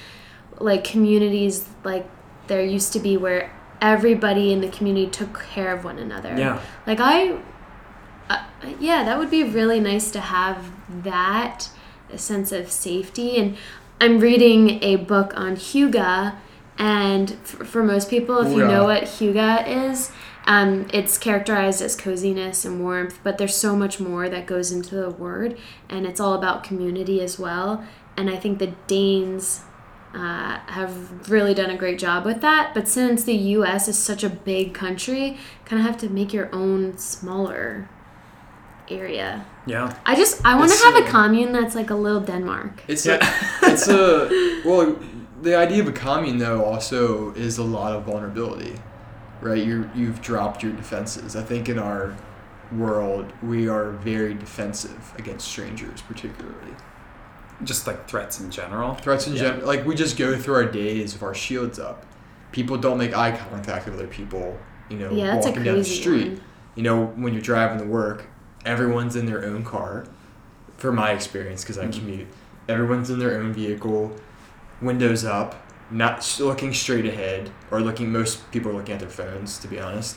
Like 0.64 0.84
communities, 0.86 1.66
like 1.84 2.10
there 2.48 2.64
used 2.64 2.94
to 2.94 3.00
be 3.00 3.18
where 3.18 3.52
everybody 3.82 4.52
in 4.52 4.62
the 4.62 4.70
community 4.70 5.10
took 5.10 5.42
care 5.42 5.74
of 5.74 5.84
one 5.84 6.00
another. 6.00 6.36
Yeah. 6.38 6.62
Like 6.86 7.00
I, 7.00 7.40
uh, 8.30 8.44
yeah, 8.80 9.04
that 9.04 9.18
would 9.18 9.32
be 9.32 9.44
really 9.44 9.80
nice 9.80 10.12
to 10.12 10.20
have 10.20 10.72
that 11.04 11.70
a 12.12 12.18
sense 12.18 12.52
of 12.52 12.72
safety. 12.72 13.38
And 13.38 13.58
I'm 14.02 14.20
reading 14.20 14.84
a 14.84 14.96
book 14.98 15.34
on 15.36 15.56
hygge, 15.56 16.36
and 16.78 17.32
f- 17.32 17.68
for 17.68 17.84
most 17.84 18.10
people, 18.10 18.40
if 18.40 18.56
you 18.56 18.66
know 18.66 18.86
what 18.86 19.04
hygge 19.04 19.68
is, 19.68 20.12
um, 20.46 20.88
it's 20.94 21.18
characterized 21.18 21.82
as 21.82 21.96
coziness 21.96 22.66
and 22.66 22.82
warmth, 22.82 23.20
but 23.24 23.38
there's 23.38 23.56
so 23.56 23.76
much 23.76 24.00
more 24.00 24.30
that 24.30 24.48
goes 24.48 24.72
into 24.72 24.96
the 24.96 25.10
word, 25.10 25.58
and 25.90 26.06
it's 26.06 26.20
all 26.20 26.34
about 26.34 26.64
community 26.64 27.22
as 27.22 27.38
well. 27.38 27.84
And 28.18 28.30
I 28.30 28.38
think 28.38 28.60
the 28.60 28.74
Danes 28.88 29.62
uh, 30.14 30.60
have 30.68 31.30
really 31.30 31.54
done 31.54 31.70
a 31.70 31.78
great 31.78 32.00
job 32.00 32.26
with 32.26 32.42
that. 32.42 32.74
But 32.74 32.88
since 32.88 33.24
the 33.24 33.36
U.S. 33.36 33.88
is 33.88 33.98
such 33.98 34.24
a 34.24 34.30
big 34.30 34.74
country, 34.74 35.38
kind 35.66 35.80
of 35.80 35.86
have 35.86 35.98
to 36.00 36.10
make 36.10 36.34
your 36.34 36.50
own 36.54 36.98
smaller 36.98 37.88
area. 38.90 39.46
Yeah. 39.68 39.96
I 40.06 40.16
just 40.16 40.44
I 40.46 40.56
want 40.56 40.72
to 40.72 40.78
have 40.86 40.96
a 40.96 41.08
commune 41.08 41.52
that's 41.52 41.76
like 41.76 41.90
a 41.92 41.96
little 41.96 42.22
Denmark. 42.22 42.84
It's 42.88 43.06
Yeah. 43.06 43.20
a, 43.62 43.72
it's 43.72 43.88
a 43.88 44.62
well. 44.66 44.96
The 45.42 45.56
idea 45.56 45.82
of 45.82 45.88
a 45.88 45.94
commune 45.94 46.38
though 46.38 46.66
also 46.66 47.32
is 47.36 47.60
a 47.60 47.64
lot 47.64 47.94
of 47.96 48.04
vulnerability, 48.04 48.74
right? 49.42 49.64
You 49.64 49.90
you've 49.96 50.22
dropped 50.22 50.64
your 50.64 50.74
defenses. 50.74 51.36
I 51.36 51.44
think 51.44 51.70
in 51.70 51.80
our 51.80 52.16
world 52.72 53.32
we 53.42 53.70
are 53.70 53.92
very 53.92 54.34
defensive 54.34 55.14
against 55.18 55.48
strangers, 55.48 56.02
particularly 56.02 56.74
Just 57.64 57.88
like 57.88 58.08
threats 58.08 58.40
in 58.40 58.52
general. 58.52 58.96
threats 58.96 59.28
in 59.28 59.34
Yeah. 59.34 59.40
general. 59.42 59.68
Like 59.68 59.86
we 59.86 59.96
just 59.96 60.18
go 60.18 60.38
through 60.38 60.56
our 60.56 60.66
days 60.66 61.14
with 61.14 61.24
our 61.24 61.34
shields 61.34 61.78
up. 61.80 62.06
People 62.52 62.78
don't 62.78 62.98
make 62.98 63.16
eye 63.16 63.32
contact 63.32 63.86
with 63.86 63.96
other 63.96 64.08
people. 64.08 64.58
You 64.90 64.98
know, 64.98 65.12
Yeah, 65.12 65.34
that's 65.36 65.46
a 65.46 65.50
walking 65.50 65.64
down 65.66 65.78
the 65.78 65.84
street. 65.84 66.28
one. 66.30 66.42
You 66.76 66.84
know, 66.84 67.06
when 67.16 67.34
you're 67.34 67.42
driving 67.42 67.80
to 67.80 67.86
work, 67.86 68.26
everyone's 68.66 69.16
in 69.16 69.26
their 69.26 69.46
own 69.46 69.64
car. 69.64 70.06
For 70.78 70.92
my 70.94 71.12
experience, 71.12 71.62
because 71.64 71.78
I 71.78 71.86
Mhm. 71.88 71.94
commute, 72.00 72.28
everyone's 72.70 73.10
in 73.10 73.20
their 73.20 73.38
own 73.38 73.52
vehicle, 73.52 74.14
windows 74.82 75.26
up, 75.26 75.56
not 75.92 76.38
looking 76.40 76.74
straight 76.74 77.06
ahead, 77.06 77.50
or 77.70 77.82
looking. 77.82 78.12
Most 78.12 78.50
people 78.52 78.72
are 78.72 78.76
looking 78.76 78.94
at 78.94 79.00
their 79.02 79.10
phones, 79.10 79.58
to 79.60 79.68
be 79.68 79.80
honest. 79.80 80.16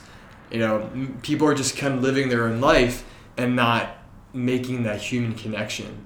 You 0.53 0.61
know, 0.61 0.89
people 1.23 1.49
are 1.49 1.55
just 1.55 1.77
kind 1.77 1.95
of 1.95 2.03
living 2.03 2.29
their 2.29 2.45
own 2.45 2.61
life 2.61 3.05
and 3.37 3.57
not 3.57 3.97
making 4.33 4.85
that 4.85 5.01
human 5.01 5.35
connection, 5.35 5.99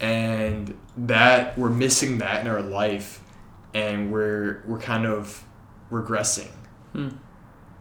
and 0.00 0.76
that 0.96 1.56
we're 1.58 1.70
missing 1.70 2.18
that 2.18 2.40
in 2.42 2.46
our 2.50 2.62
life, 2.62 3.20
and 3.72 4.12
we're 4.12 4.62
we're 4.66 4.78
kind 4.78 5.06
of 5.06 5.44
regressing. 5.90 6.50
Hmm. 6.92 7.08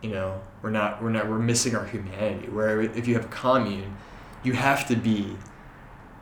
you 0.01 0.09
know 0.09 0.41
we're 0.61 0.71
not 0.71 1.01
we're 1.03 1.09
not 1.11 1.29
we're 1.29 1.39
missing 1.39 1.75
our 1.75 1.85
humanity. 1.85 2.49
Where 2.49 2.81
if 2.81 3.07
you 3.07 3.13
have 3.15 3.25
a 3.25 3.29
commune 3.29 3.95
you 4.43 4.53
have 4.53 4.85
to 4.87 4.95
be 4.95 5.37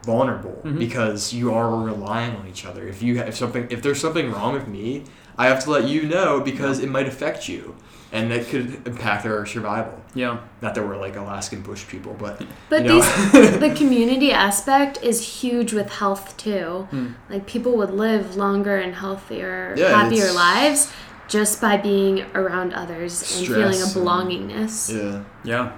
vulnerable 0.04 0.62
Mhm. 0.64 0.78
because 0.78 1.34
you 1.34 1.54
are 1.54 1.76
relying 1.76 2.36
on 2.36 2.48
each 2.48 2.66
other. 2.66 2.88
If 2.88 3.02
you 3.02 3.18
have 3.18 3.36
something 3.36 3.68
if 3.70 3.82
there's 3.82 4.00
something 4.00 4.32
wrong 4.32 4.54
with 4.54 4.68
me 4.68 5.06
i 5.38 5.48
have 5.48 5.64
to 5.64 5.72
let 5.72 5.86
you 5.86 6.04
know 6.08 6.42
because 6.42 6.80
it 6.80 6.90
might 6.90 7.08
affect 7.08 7.48
you 7.48 7.76
and 8.14 8.30
that 8.32 8.48
could 8.48 8.86
impact 8.88 9.26
our 9.26 9.46
survival 9.46 9.96
Yeah. 10.14 10.40
not 10.62 10.76
that 10.76 10.84
we're 10.86 10.98
like 10.98 11.16
alaskan 11.16 11.62
bush 11.62 11.84
people 11.88 12.14
but 12.20 12.44
But 12.70 12.84
you 12.84 12.88
know. 12.90 13.00
these 13.02 13.60
the 13.66 13.74
community 13.76 14.32
aspect 14.32 15.00
is 15.02 15.42
huge 15.42 15.72
with 15.74 15.90
health 16.02 16.36
too. 16.38 16.88
Hmm. 16.92 17.08
Like 17.30 17.46
people 17.46 17.74
would 17.78 17.92
live 17.92 18.36
longer 18.36 18.76
and 18.78 18.94
healthier, 18.96 19.74
Yeah, 19.78 19.90
happier 20.04 20.32
lives 20.34 20.92
just 21.28 21.62
by 21.62 21.78
being 21.78 22.26
around 22.36 22.74
others 22.74 23.14
and 23.38 23.48
feeling 23.48 23.64
a 23.70 23.74
Stress 23.74 23.96
and- 23.96 24.06
belongingness. 24.06 24.76
yeah 24.94 25.24
Yeah. 25.52 25.72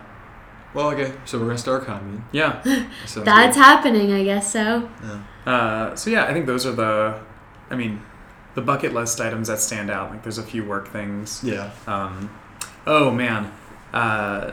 well 0.74 0.88
okay 0.94 1.14
so 1.26 1.38
we're 1.40 1.46
gonna 1.52 1.58
start 1.68 1.84
a 1.84 1.86
commune 1.86 2.24
Yeah. 2.32 2.64
so 3.06 3.22
That's 3.24 3.58
happening, 3.58 4.12
I 4.12 4.24
guess 4.24 4.52
so. 4.52 4.90
yeah. 5.04 5.20
Uh, 5.46 5.96
so 5.96 6.10
yeah, 6.10 6.24
I 6.26 6.32
think 6.34 6.46
those 6.48 6.66
are 6.66 6.72
the, 6.84 7.20
I 7.70 7.76
mean, 7.76 8.02
the 8.56 8.62
bucket 8.62 8.94
list 8.94 9.20
items 9.20 9.48
that 9.48 9.60
stand 9.60 9.90
out. 9.90 10.10
Like 10.12 10.24
there's 10.24 10.38
a 10.38 10.44
few 10.44 10.64
work 10.66 10.88
things. 10.90 11.42
yeah 11.44 11.72
Um, 11.88 12.30
oh 12.86 13.12
man, 13.12 13.52
uh, 13.94 14.52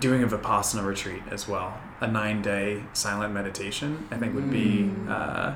doing 0.00 0.22
a 0.22 0.26
vipassana 0.26 0.84
retreat 0.84 1.22
as 1.30 1.46
well. 1.48 1.78
A 2.00 2.06
nine 2.06 2.42
day 2.42 2.82
silent 2.92 3.32
meditation. 3.34 4.06
I 4.10 4.16
think 4.16 4.34
would 4.34 4.50
be. 4.50 4.90
Mm. 4.90 5.08
Uh, 5.10 5.54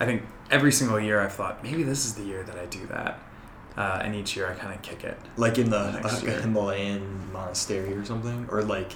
I 0.00 0.06
think 0.06 0.22
every 0.50 0.72
single 0.72 0.98
year 0.98 1.20
I've 1.20 1.32
thought 1.32 1.62
maybe 1.62 1.82
this 1.82 2.04
is 2.06 2.14
the 2.14 2.22
year 2.24 2.42
that 2.42 2.56
I 2.58 2.66
do 2.66 2.86
that. 2.86 3.18
Uh, 3.76 4.00
and 4.02 4.14
each 4.14 4.36
year 4.36 4.50
I 4.50 4.54
kind 4.54 4.74
of 4.74 4.82
kick 4.82 5.04
it. 5.04 5.16
like 5.36 5.56
in 5.58 5.70
the 5.70 5.92
Next 5.92 6.24
like 6.24 6.40
himalayan 6.40 7.32
monastery 7.32 7.94
or 7.94 8.04
something 8.04 8.48
or 8.50 8.62
like 8.62 8.92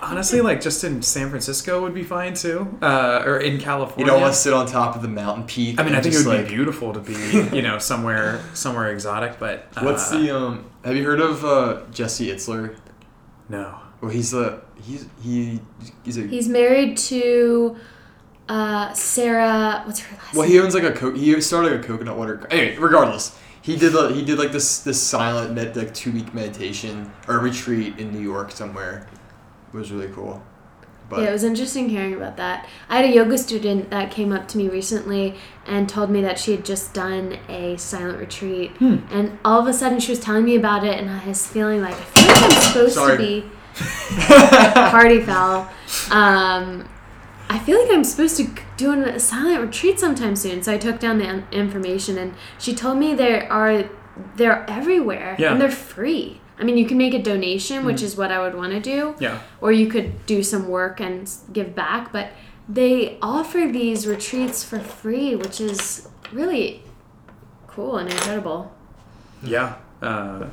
Honestly, 0.00 0.40
like 0.40 0.60
just 0.60 0.84
in 0.84 1.02
San 1.02 1.30
Francisco 1.30 1.80
would 1.82 1.94
be 1.94 2.02
fine 2.02 2.34
too, 2.34 2.76
uh, 2.82 3.22
or 3.24 3.38
in 3.38 3.58
California. 3.58 4.04
you 4.04 4.10
don't 4.10 4.20
want 4.20 4.34
to 4.34 4.38
sit 4.38 4.52
on 4.52 4.66
top 4.66 4.96
of 4.96 5.02
the 5.02 5.08
mountain 5.08 5.44
peak 5.46 5.80
I 5.80 5.84
mean, 5.84 5.94
I 5.94 6.00
think 6.00 6.14
it 6.14 6.18
would 6.18 6.26
like, 6.26 6.48
be 6.48 6.54
beautiful 6.54 6.92
to 6.92 7.00
be, 7.00 7.14
you 7.56 7.62
know, 7.62 7.78
somewhere 7.90 8.40
somewhere 8.54 8.90
exotic. 8.90 9.38
But 9.38 9.68
uh, 9.76 9.82
What's 9.82 10.10
the 10.10 10.36
um? 10.36 10.70
Have 10.84 10.96
you 10.96 11.04
heard 11.04 11.20
of 11.20 11.44
uh, 11.44 11.82
Jesse 11.90 12.28
Itzler? 12.28 12.76
no? 13.48 13.78
Well, 14.00 14.10
he's 14.10 14.32
the 14.32 14.60
he's 14.82 15.06
he 15.22 15.60
he's 16.04 16.18
a 16.18 16.26
He's 16.26 16.48
married 16.48 16.96
to 16.98 17.76
uh, 18.48 18.92
Sara. 18.92 19.82
What's 19.86 20.00
her 20.00 20.16
last 20.16 20.34
well 20.34 20.42
name? 20.42 20.52
he 20.52 20.60
owns 20.60 20.74
like 20.74 20.84
a 20.84 20.92
co- 20.92 21.14
he 21.14 21.40
started 21.40 21.72
like 21.72 21.84
a 21.84 21.86
coconut 21.86 22.18
water. 22.18 22.46
Anyway, 22.50 22.76
regardless, 22.76 23.38
he 23.62 23.76
did 23.76 23.92
the, 23.92 24.08
he 24.08 24.22
did 24.22 24.38
like 24.38 24.52
this 24.52 24.80
this 24.80 25.00
silent 25.02 25.54
med 25.54 25.74
like 25.76 25.94
two 25.94 26.12
week 26.12 26.34
meditation 26.34 27.10
or 27.28 27.38
retreat 27.38 27.98
in 27.98 28.12
New 28.12 28.20
York 28.20 28.50
somewhere. 28.50 29.08
It 29.74 29.76
was 29.76 29.90
really 29.90 30.12
cool. 30.14 30.40
But 31.10 31.20
yeah, 31.22 31.28
it 31.28 31.32
was 31.32 31.44
interesting 31.44 31.88
hearing 31.90 32.14
about 32.14 32.36
that. 32.38 32.66
I 32.88 32.96
had 32.96 33.04
a 33.04 33.12
yoga 33.14 33.36
student 33.36 33.90
that 33.90 34.10
came 34.10 34.32
up 34.32 34.48
to 34.48 34.56
me 34.58 34.68
recently 34.68 35.34
and 35.66 35.88
told 35.88 36.10
me 36.10 36.22
that 36.22 36.38
she 36.38 36.52
had 36.52 36.64
just 36.64 36.94
done 36.94 37.38
a 37.48 37.76
silent 37.76 38.18
retreat. 38.18 38.70
Hmm. 38.78 38.98
And 39.10 39.38
all 39.44 39.60
of 39.60 39.66
a 39.66 39.72
sudden 39.72 40.00
she 40.00 40.12
was 40.12 40.20
telling 40.20 40.44
me 40.44 40.56
about 40.56 40.84
it, 40.84 40.98
and 40.98 41.10
I 41.10 41.26
was 41.26 41.46
feeling 41.46 41.82
like, 41.82 41.94
I 41.94 42.04
feel 42.04 42.26
like 42.28 42.42
I'm 42.44 42.62
supposed 42.62 42.94
Sorry. 42.94 43.16
to 43.16 43.22
be 43.22 43.44
party 44.90 45.20
foul. 45.20 45.68
Um, 46.10 46.88
I 47.50 47.58
feel 47.58 47.80
like 47.82 47.90
I'm 47.92 48.04
supposed 48.04 48.36
to 48.38 48.48
do 48.76 48.92
a 49.04 49.20
silent 49.20 49.60
retreat 49.60 50.00
sometime 50.00 50.36
soon. 50.36 50.62
So 50.62 50.72
I 50.72 50.78
took 50.78 50.98
down 51.00 51.18
the 51.18 51.42
information, 51.52 52.16
and 52.16 52.34
she 52.58 52.74
told 52.74 52.98
me 52.98 53.14
there 53.14 53.52
are 53.52 53.84
they're 54.36 54.64
everywhere 54.70 55.34
Yeah. 55.38 55.52
and 55.52 55.60
they're 55.60 55.70
free. 55.70 56.40
I 56.58 56.64
mean, 56.64 56.76
you 56.76 56.86
can 56.86 56.98
make 56.98 57.14
a 57.14 57.22
donation, 57.22 57.84
which 57.84 58.00
is 58.02 58.16
what 58.16 58.30
I 58.30 58.40
would 58.40 58.54
want 58.54 58.72
to 58.72 58.80
do. 58.80 59.16
Yeah, 59.18 59.40
or 59.60 59.72
you 59.72 59.88
could 59.88 60.26
do 60.26 60.42
some 60.42 60.68
work 60.68 61.00
and 61.00 61.30
give 61.52 61.74
back 61.74 62.12
but 62.12 62.30
they 62.68 63.18
offer 63.20 63.68
these 63.70 64.06
retreats 64.06 64.64
for 64.64 64.78
free 64.78 65.36
which 65.36 65.60
is 65.60 66.08
really 66.32 66.82
cool 67.66 67.98
and 67.98 68.10
incredible. 68.10 68.72
Yeah, 69.42 69.76
uh, 70.00 70.46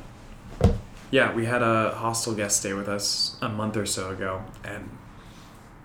yeah. 1.10 1.32
We 1.32 1.46
had 1.46 1.62
a 1.62 1.94
hostel 1.94 2.34
guest 2.34 2.58
stay 2.58 2.72
with 2.72 2.88
us 2.88 3.36
a 3.40 3.48
month 3.48 3.76
or 3.76 3.86
so 3.86 4.10
ago, 4.10 4.42
and 4.64 4.90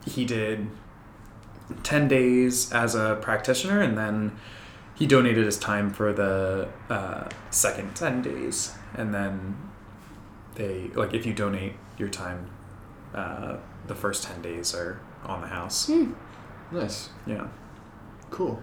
he 0.05 0.25
did 0.25 0.67
ten 1.83 2.07
days 2.07 2.71
as 2.73 2.95
a 2.95 3.17
practitioner, 3.21 3.81
and 3.81 3.97
then 3.97 4.37
he 4.95 5.05
donated 5.05 5.45
his 5.45 5.57
time 5.57 5.91
for 5.91 6.11
the 6.11 6.67
uh, 6.89 7.29
second 7.51 7.95
ten 7.95 8.21
days, 8.21 8.73
and 8.95 9.13
then 9.13 9.55
they 10.57 10.89
like 10.95 11.13
if 11.13 11.25
you 11.25 11.33
donate 11.33 11.73
your 11.97 12.09
time, 12.09 12.49
uh, 13.13 13.57
the 13.87 13.95
first 13.95 14.23
ten 14.23 14.41
days 14.41 14.75
are 14.75 14.99
on 15.25 15.41
the 15.41 15.47
house. 15.47 15.87
Hmm. 15.87 16.11
nice, 16.71 17.09
Yeah, 17.25 17.47
cool. 18.29 18.61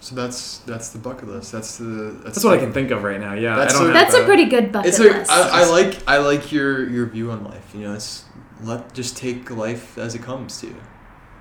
So 0.00 0.14
that's 0.14 0.58
that's 0.58 0.90
the 0.90 0.98
bucket 0.98 1.28
list. 1.28 1.50
That's 1.52 1.78
the 1.78 1.84
that's, 2.22 2.24
that's 2.36 2.44
what 2.44 2.58
I 2.58 2.60
can 2.60 2.72
think 2.74 2.90
of 2.90 3.02
right 3.04 3.18
now. 3.18 3.32
Yeah, 3.32 3.56
That's 3.56 3.74
I 3.74 3.78
don't 3.78 3.90
a- 3.90 3.92
have 3.94 4.02
that's 4.02 4.14
a 4.14 4.18
the- 4.20 4.26
pretty 4.26 4.44
good 4.44 4.70
bucket 4.70 4.90
It's 4.90 4.98
like 4.98 5.12
list 5.16 5.30
I, 5.30 5.62
I 5.62 5.70
like 5.70 6.06
I 6.06 6.18
like 6.18 6.52
your 6.52 6.86
your 6.90 7.06
view 7.06 7.30
on 7.30 7.42
life. 7.44 7.74
You 7.74 7.80
know, 7.88 7.94
it's 7.94 8.24
let 8.62 8.92
just 8.92 9.16
take 9.16 9.50
life 9.50 9.96
as 9.96 10.14
it 10.14 10.20
comes 10.22 10.60
to 10.60 10.66
you. 10.66 10.76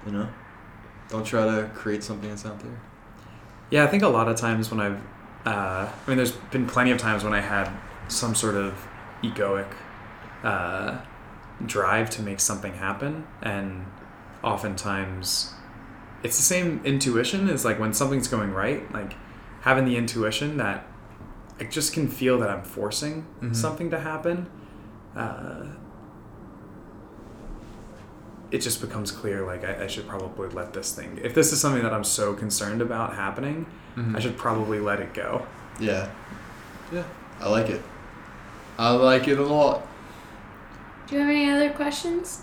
You 0.05 0.11
know, 0.13 0.29
don't 1.09 1.25
try 1.25 1.43
to 1.45 1.69
create 1.73 2.03
something 2.03 2.29
that's 2.29 2.45
not 2.45 2.59
there. 2.61 2.79
Yeah, 3.69 3.83
I 3.83 3.87
think 3.87 4.03
a 4.03 4.07
lot 4.07 4.27
of 4.29 4.37
times 4.37 4.71
when 4.71 4.79
I've, 4.79 5.01
uh, 5.45 5.89
I 5.89 6.07
mean, 6.07 6.15
there's 6.17 6.31
been 6.51 6.65
plenty 6.67 6.91
of 6.91 6.97
times 6.99 7.23
when 7.23 7.33
I 7.33 7.41
had 7.41 7.69
some 8.07 8.33
sort 8.35 8.55
of 8.55 8.73
egoic 9.23 9.71
uh, 10.43 10.99
drive 11.65 12.09
to 12.11 12.21
make 12.21 12.39
something 12.39 12.73
happen, 12.73 13.25
and 13.41 13.85
oftentimes 14.43 15.53
it's 16.23 16.37
the 16.37 16.43
same 16.43 16.81
intuition 16.83 17.49
as 17.49 17.63
like 17.65 17.79
when 17.79 17.93
something's 17.93 18.27
going 18.27 18.51
right, 18.53 18.91
like 18.93 19.13
having 19.61 19.85
the 19.85 19.95
intuition 19.97 20.57
that 20.57 20.85
I 21.59 21.63
just 21.65 21.93
can 21.93 22.07
feel 22.07 22.39
that 22.39 22.49
I'm 22.49 22.63
forcing 22.63 23.25
Mhm. 23.41 23.55
something 23.55 23.89
to 23.91 23.99
happen. 23.99 24.49
Uh, 25.15 25.67
it 28.51 28.59
just 28.61 28.81
becomes 28.81 29.11
clear 29.11 29.45
like 29.45 29.63
I, 29.63 29.83
I 29.85 29.87
should 29.87 30.07
probably 30.07 30.49
let 30.49 30.73
this 30.73 30.93
thing 30.93 31.19
if 31.23 31.33
this 31.33 31.51
is 31.51 31.59
something 31.59 31.81
that 31.83 31.91
i'm 31.93 32.03
so 32.03 32.33
concerned 32.33 32.81
about 32.81 33.15
happening 33.15 33.65
Mm-hmm. 33.95 34.15
i 34.15 34.19
should 34.19 34.37
probably 34.37 34.79
let 34.79 34.99
it 34.99 35.13
go 35.13 35.45
Yeah. 35.79 36.09
Yeah. 36.91 37.03
I 37.39 37.49
like 37.49 37.69
it. 37.69 37.81
I 38.77 38.91
like 38.91 39.27
it 39.27 39.37
a 39.39 39.43
lot. 39.43 39.85
Do 41.07 41.15
you 41.15 41.21
have 41.21 41.29
any 41.29 41.49
other 41.51 41.69
questions? 41.71 42.41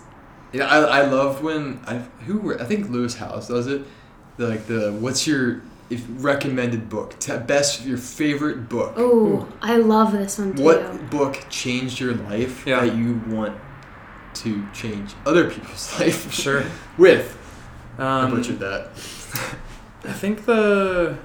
Yeah, 0.53 0.65
I, 0.67 0.99
I 0.99 1.05
loved 1.05 1.43
when 1.43 1.79
I 1.87 1.97
who 2.25 2.39
were- 2.39 2.61
I 2.61 2.65
think 2.65 2.89
Lewis 2.89 3.15
Howes 3.15 3.47
does 3.47 3.67
it. 3.67 3.81
The, 4.37 4.47
like 4.47 4.65
the 4.67 4.91
what's 4.93 5.27
your 5.27 5.61
if 5.89 6.03
recommended 6.07 6.89
book? 6.89 7.19
T- 7.19 7.35
best 7.37 7.85
your 7.85 7.97
favorite 7.97 8.69
book. 8.69 8.93
Oh, 8.97 9.47
I 9.61 9.75
love 9.77 10.13
this 10.13 10.37
one 10.39 10.55
too. 10.55 10.63
What 10.63 11.09
book 11.09 11.45
changed 11.49 11.99
your 11.99 12.13
life 12.15 12.65
Yeah. 12.65 12.85
that 12.85 12.95
you 12.95 13.21
want 13.27 13.57
to 14.35 14.65
change 14.73 15.13
other 15.25 15.49
people's 15.49 15.93
life 15.99 16.31
Sure. 16.33 16.63
with? 16.97 17.37
I 17.97 18.21
Um, 18.23 18.31
butchered 18.35 18.59
that. 18.59 18.87
I 20.05 20.13
think 20.13 20.45
the 20.45 21.17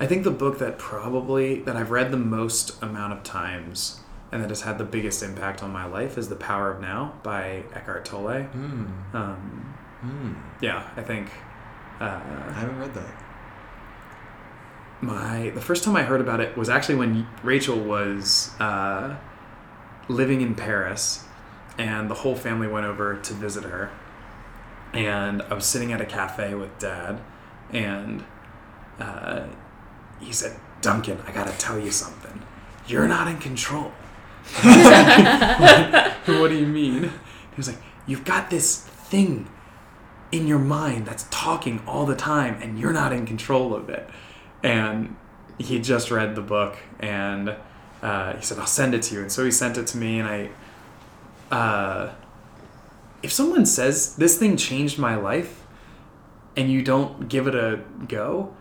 I 0.00 0.06
think 0.06 0.24
the 0.24 0.30
book 0.30 0.58
that 0.58 0.78
probably 0.78 1.60
that 1.62 1.76
I've 1.76 1.90
read 1.90 2.10
the 2.12 2.16
most 2.18 2.80
amount 2.82 3.12
of 3.12 3.22
times 3.24 4.00
and 4.30 4.42
that 4.42 4.50
has 4.50 4.60
had 4.62 4.78
the 4.78 4.84
biggest 4.84 5.22
impact 5.22 5.62
on 5.62 5.72
my 5.72 5.84
life 5.86 6.16
is 6.18 6.28
The 6.28 6.36
Power 6.36 6.70
of 6.70 6.80
Now 6.80 7.14
by 7.22 7.64
Eckhart 7.74 8.04
Tolle. 8.04 8.42
Hmm. 8.44 8.86
Um, 9.12 9.74
Hmm. 10.00 10.34
yeah, 10.60 10.88
I 10.96 11.02
think 11.02 11.28
I 11.98 12.04
uh, 12.06 12.52
haven't 12.52 12.78
read 12.78 12.94
that. 12.94 13.10
my 15.00 15.50
the 15.50 15.60
first 15.60 15.82
time 15.82 15.96
I 15.96 16.02
heard 16.04 16.20
about 16.20 16.38
it 16.38 16.56
was 16.56 16.68
actually 16.68 16.94
when 16.96 17.26
Rachel 17.42 17.78
was 17.78 18.52
uh, 18.60 19.16
living 20.08 20.40
in 20.40 20.54
Paris, 20.54 21.24
and 21.76 22.08
the 22.08 22.14
whole 22.14 22.36
family 22.36 22.68
went 22.68 22.86
over 22.86 23.16
to 23.16 23.32
visit 23.34 23.64
her. 23.64 23.90
And 24.92 25.42
I 25.42 25.54
was 25.54 25.66
sitting 25.66 25.92
at 25.92 26.00
a 26.00 26.06
cafe 26.06 26.54
with 26.54 26.78
Dad, 26.78 27.20
and 27.72 28.24
uh, 29.00 29.46
he 30.20 30.32
said, 30.32 30.58
"Duncan, 30.80 31.18
I 31.26 31.32
gotta 31.32 31.56
tell 31.58 31.78
you 31.78 31.90
something. 31.90 32.42
You're 32.86 33.08
not 33.08 33.28
in 33.28 33.38
control." 33.38 33.92
what 34.62 36.48
do 36.48 36.58
you 36.58 36.66
mean? 36.66 37.04
He 37.04 37.56
was 37.56 37.68
like, 37.68 37.78
"You've 38.06 38.24
got 38.24 38.50
this 38.50 38.78
thing 38.82 39.48
in 40.30 40.46
your 40.46 40.58
mind 40.58 41.06
that's 41.06 41.26
talking 41.30 41.82
all 41.86 42.04
the 42.04 42.14
time 42.14 42.60
and 42.60 42.78
you're 42.78 42.92
not 42.92 43.12
in 43.12 43.26
control 43.26 43.74
of 43.74 43.88
it. 43.88 44.08
And 44.62 45.16
he 45.58 45.80
just 45.80 46.10
read 46.10 46.34
the 46.34 46.42
book 46.42 46.76
and 47.00 47.56
uh, 48.02 48.36
he 48.36 48.44
said, 48.44 48.58
I'll 48.58 48.66
send 48.66 48.94
it 48.94 49.02
to 49.04 49.14
you. 49.14 49.22
And 49.22 49.32
so 49.32 49.44
he 49.44 49.50
sent 49.50 49.78
it 49.78 49.86
to 49.88 49.98
me. 49.98 50.20
And 50.20 50.28
I, 51.50 51.54
uh, 51.54 52.12
if 53.22 53.32
someone 53.32 53.66
says 53.66 54.16
this 54.16 54.38
thing 54.38 54.56
changed 54.56 54.98
my 54.98 55.16
life 55.16 55.66
and 56.56 56.70
you 56.70 56.82
don't 56.82 57.28
give 57.28 57.46
it 57.46 57.54
a 57.54 57.80
go, 58.06 58.54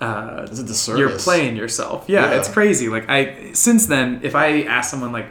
uh, 0.00 0.46
It's 0.50 0.60
a 0.60 0.64
disservice. 0.64 0.98
you're 1.00 1.18
playing 1.18 1.56
yourself. 1.56 2.04
Yeah, 2.08 2.30
Yeah. 2.30 2.38
it's 2.38 2.48
crazy. 2.48 2.88
Like 2.88 3.08
I 3.08 3.52
since 3.52 3.86
then, 3.86 4.20
if 4.22 4.34
I 4.34 4.62
ask 4.62 4.90
someone 4.90 5.12
like 5.12 5.28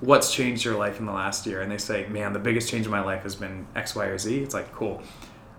what's 0.00 0.32
changed 0.34 0.64
your 0.64 0.76
life 0.76 1.00
in 1.00 1.06
the 1.06 1.12
last 1.12 1.46
year 1.46 1.60
and 1.62 1.70
they 1.70 1.78
say, 1.78 2.06
"Man, 2.08 2.32
the 2.32 2.38
biggest 2.38 2.68
change 2.68 2.84
in 2.86 2.90
my 2.92 3.00
life 3.00 3.22
has 3.22 3.34
been 3.36 3.66
X, 3.74 3.94
Y, 3.96 4.04
or 4.06 4.18
Z." 4.18 4.38
It's 4.42 4.54
like, 4.54 4.72
"Cool." 4.74 5.02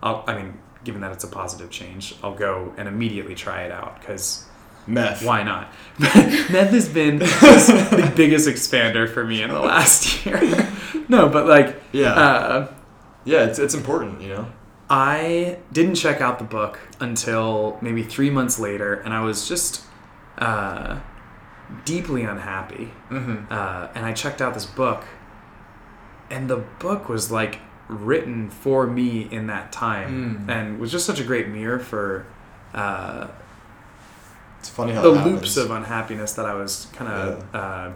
I'll 0.02 0.24
I 0.26 0.36
mean, 0.36 0.54
given 0.84 1.00
that 1.00 1.12
it's 1.12 1.24
a 1.24 1.28
positive 1.28 1.70
change, 1.70 2.14
I'll 2.22 2.34
go 2.34 2.72
and 2.76 2.86
immediately 2.88 3.34
try 3.34 3.62
it 3.62 3.72
out 3.72 4.00
cuz 4.02 4.44
Meth. 4.86 5.24
why 5.24 5.42
not? 5.42 5.72
Meth 5.98 6.70
has 6.70 6.88
been 6.88 7.18
the 7.18 8.12
biggest 8.16 8.46
expander 8.48 9.08
for 9.12 9.24
me 9.24 9.42
in 9.42 9.50
the 9.50 9.58
last 9.60 10.24
year. 10.26 10.40
no, 11.08 11.28
but 11.28 11.46
like 11.46 11.80
Yeah. 11.92 12.12
uh 12.12 12.68
yeah, 13.24 13.44
it's, 13.46 13.58
it's 13.58 13.74
important, 13.74 14.22
you 14.22 14.28
know? 14.28 14.46
I 14.88 15.58
didn't 15.72 15.96
check 15.96 16.20
out 16.20 16.38
the 16.38 16.44
book 16.44 16.78
until 17.00 17.78
maybe 17.80 18.02
three 18.02 18.30
months 18.30 18.58
later, 18.58 18.94
and 18.94 19.12
I 19.12 19.20
was 19.24 19.48
just 19.48 19.82
uh, 20.38 21.00
deeply 21.84 22.22
unhappy. 22.22 22.92
Mm-hmm. 23.10 23.52
Uh, 23.52 23.88
and 23.94 24.06
I 24.06 24.12
checked 24.12 24.40
out 24.40 24.54
this 24.54 24.66
book, 24.66 25.04
and 26.30 26.48
the 26.48 26.58
book 26.78 27.08
was 27.08 27.32
like 27.32 27.58
written 27.88 28.48
for 28.50 28.86
me 28.86 29.22
in 29.30 29.46
that 29.48 29.72
time, 29.72 30.46
Mm. 30.46 30.50
and 30.50 30.78
was 30.80 30.90
just 30.92 31.06
such 31.06 31.20
a 31.20 31.24
great 31.24 31.48
mirror 31.48 31.78
for 31.78 32.26
uh, 32.74 33.28
It's 34.60 34.68
funny 34.68 34.92
how 34.92 35.02
the 35.02 35.10
loops 35.10 35.56
of 35.56 35.70
unhappiness 35.70 36.32
that 36.34 36.46
I 36.46 36.54
was 36.54 36.88
kind 36.92 37.10
of 37.10 37.54
uh, 37.54 37.90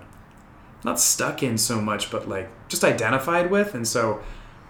not 0.85 0.99
stuck 1.01 1.43
in 1.43 1.59
so 1.59 1.81
much, 1.81 2.11
but 2.11 2.29
like 2.29 2.49
just 2.69 2.83
identified 2.85 3.51
with. 3.51 3.75
And 3.75 3.87
so 3.87 4.21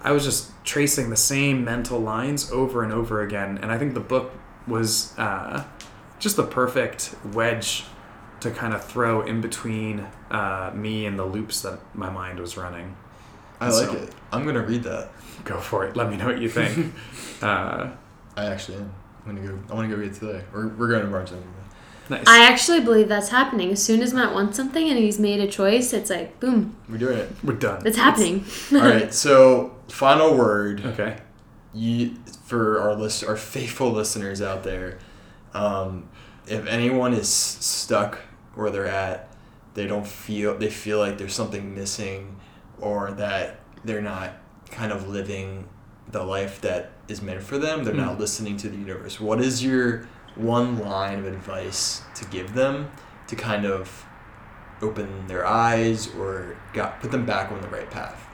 I 0.02 0.12
was 0.12 0.24
just 0.24 0.50
tracing 0.64 1.10
the 1.10 1.16
same 1.16 1.64
mental 1.64 1.98
lines 2.00 2.50
over 2.52 2.82
and 2.82 2.92
over 2.92 3.22
again. 3.22 3.58
And 3.62 3.70
I 3.70 3.78
think 3.78 3.94
the 3.94 4.00
book 4.00 4.32
was 4.66 5.16
uh, 5.18 5.64
just 6.18 6.36
the 6.36 6.44
perfect 6.44 7.14
wedge 7.32 7.84
to 8.40 8.50
kind 8.50 8.72
of 8.72 8.82
throw 8.84 9.20
in 9.22 9.40
between 9.40 10.06
uh, 10.30 10.70
me 10.74 11.06
and 11.06 11.18
the 11.18 11.24
loops 11.24 11.60
that 11.62 11.78
my 11.94 12.08
mind 12.10 12.38
was 12.38 12.56
running. 12.56 12.96
I 13.60 13.68
like 13.70 13.88
so- 13.88 13.96
it. 13.96 14.14
I'm 14.32 14.44
gonna 14.46 14.64
read 14.64 14.84
that. 14.84 15.10
Go 15.44 15.58
for 15.60 15.84
it. 15.86 15.96
Let 15.96 16.08
me 16.10 16.16
know 16.16 16.26
what 16.26 16.40
you 16.40 16.48
think. 16.48 16.94
uh, 17.42 17.90
I 18.36 18.46
actually 18.46 18.78
am. 18.78 18.92
I'm 19.26 19.36
gonna 19.36 19.48
go. 19.48 19.58
I 19.70 19.74
want 19.74 19.90
to 19.90 19.94
go 19.94 20.00
read 20.00 20.12
it 20.12 20.18
today. 20.18 20.42
We're, 20.52 20.68
we're 20.68 20.88
going 20.88 21.02
to 21.02 21.08
Barnes 21.08 21.30
and 21.32 21.40
Noble. 21.40 21.52
nice. 22.08 22.24
I 22.26 22.44
actually 22.50 22.80
believe 22.80 23.08
that's 23.08 23.28
happening. 23.28 23.70
As 23.70 23.82
soon 23.82 24.00
as 24.02 24.14
Matt 24.14 24.32
wants 24.32 24.56
something 24.56 24.88
and 24.88 24.98
he's 24.98 25.18
made 25.18 25.40
a 25.40 25.46
choice, 25.46 25.92
it's 25.92 26.08
like 26.10 26.40
boom, 26.40 26.74
We're 26.88 26.96
doing 26.98 27.18
it. 27.18 27.30
We're 27.44 27.54
done. 27.54 27.86
it's 27.86 27.98
happening. 27.98 28.44
All 28.72 28.78
right. 28.80 29.12
So 29.14 29.76
final 29.90 30.36
word. 30.36 30.84
Okay. 30.84 31.16
you 31.74 32.16
for 32.44 32.80
our 32.80 32.94
list 32.94 33.24
our 33.24 33.36
faithful 33.36 33.90
listeners 33.92 34.42
out 34.42 34.64
there 34.64 34.98
um, 35.54 36.08
if 36.46 36.66
anyone 36.66 37.12
is 37.12 37.28
stuck 37.28 38.18
where 38.54 38.70
they're 38.70 38.86
at 38.86 39.28
they 39.74 39.86
don't 39.86 40.06
feel 40.06 40.58
they 40.58 40.68
feel 40.70 40.98
like 40.98 41.16
there's 41.18 41.34
something 41.34 41.74
missing 41.74 42.36
or 42.80 43.12
that 43.12 43.60
they're 43.84 44.02
not 44.02 44.32
kind 44.70 44.90
of 44.90 45.08
living 45.08 45.68
the 46.10 46.22
life 46.24 46.60
that 46.60 46.90
is 47.06 47.22
meant 47.22 47.40
for 47.42 47.56
them 47.58 47.84
they're 47.84 47.94
not 47.94 48.16
Mm. 48.16 48.20
listening 48.20 48.56
to 48.56 48.68
the 48.68 48.76
universe 48.76 49.20
what 49.20 49.40
is 49.40 49.62
your 49.62 50.08
one 50.34 50.78
line 50.80 51.20
of 51.20 51.26
advice 51.26 52.02
to 52.16 52.24
give 52.26 52.54
them 52.54 52.90
to 53.28 53.36
kind 53.36 53.64
of 53.64 54.04
open 54.82 55.26
their 55.28 55.46
eyes 55.46 56.08
or 56.16 56.56
got 56.72 57.00
put 57.00 57.10
them 57.12 57.24
back 57.26 57.52
on 57.52 57.60
the 57.60 57.68
right 57.68 57.90
path 57.90 58.26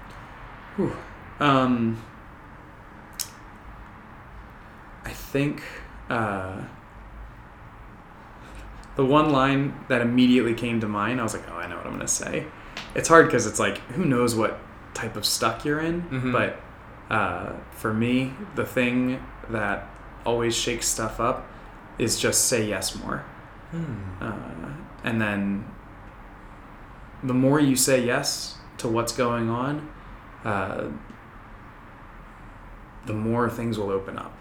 Um, 1.41 2.03
I 5.05 5.11
think 5.11 5.63
uh, 6.09 6.63
the 8.97 9.05
one 9.05 9.31
line 9.31 9.75
that 9.89 10.01
immediately 10.01 10.55
came 10.55 10.81
to 10.81 10.89
mind, 10.89 11.21
I 11.21 11.23
was 11.23 11.35
like, 11.35 11.49
oh, 11.51 11.55
I 11.55 11.67
know 11.69 11.77
what 11.77 11.87
I'm 11.87 11.93
going 11.95 12.01
to 12.07 12.09
say. 12.09 12.47
It's 12.95 13.09
hard 13.09 13.27
because 13.27 13.47
it's 13.47 13.59
like, 13.59 13.79
who 13.93 14.05
knows 14.05 14.35
what 14.35 14.59
type 14.95 15.17
of 15.17 15.25
stuck 15.27 15.65
you're 15.65 15.81
in? 15.81 16.03
Mhm. 16.05 16.33
But 16.33 16.61
uh, 17.15 17.53
for 17.73 17.93
me, 17.93 18.33
the 18.55 18.65
thing 18.65 19.23
that 19.51 19.89
always 20.25 20.57
shakes 20.57 20.87
stuff 20.89 21.21
up 21.21 21.47
is 21.99 22.19
just 22.19 22.47
say 22.47 22.67
yes 22.67 22.97
more. 22.97 23.25
Uh, 24.21 24.33
and 25.05 25.21
then 25.21 25.65
the 27.23 27.35
more 27.35 27.61
you 27.61 27.77
say 27.77 28.05
yes 28.05 28.57
to 28.79 28.89
what's 28.89 29.13
going 29.13 29.51
on, 29.51 29.89
uh, 30.45 30.85
the 33.07 33.13
more 33.13 33.49
things 33.49 33.79
will 33.79 33.91
open 33.91 34.19
up. 34.19 34.37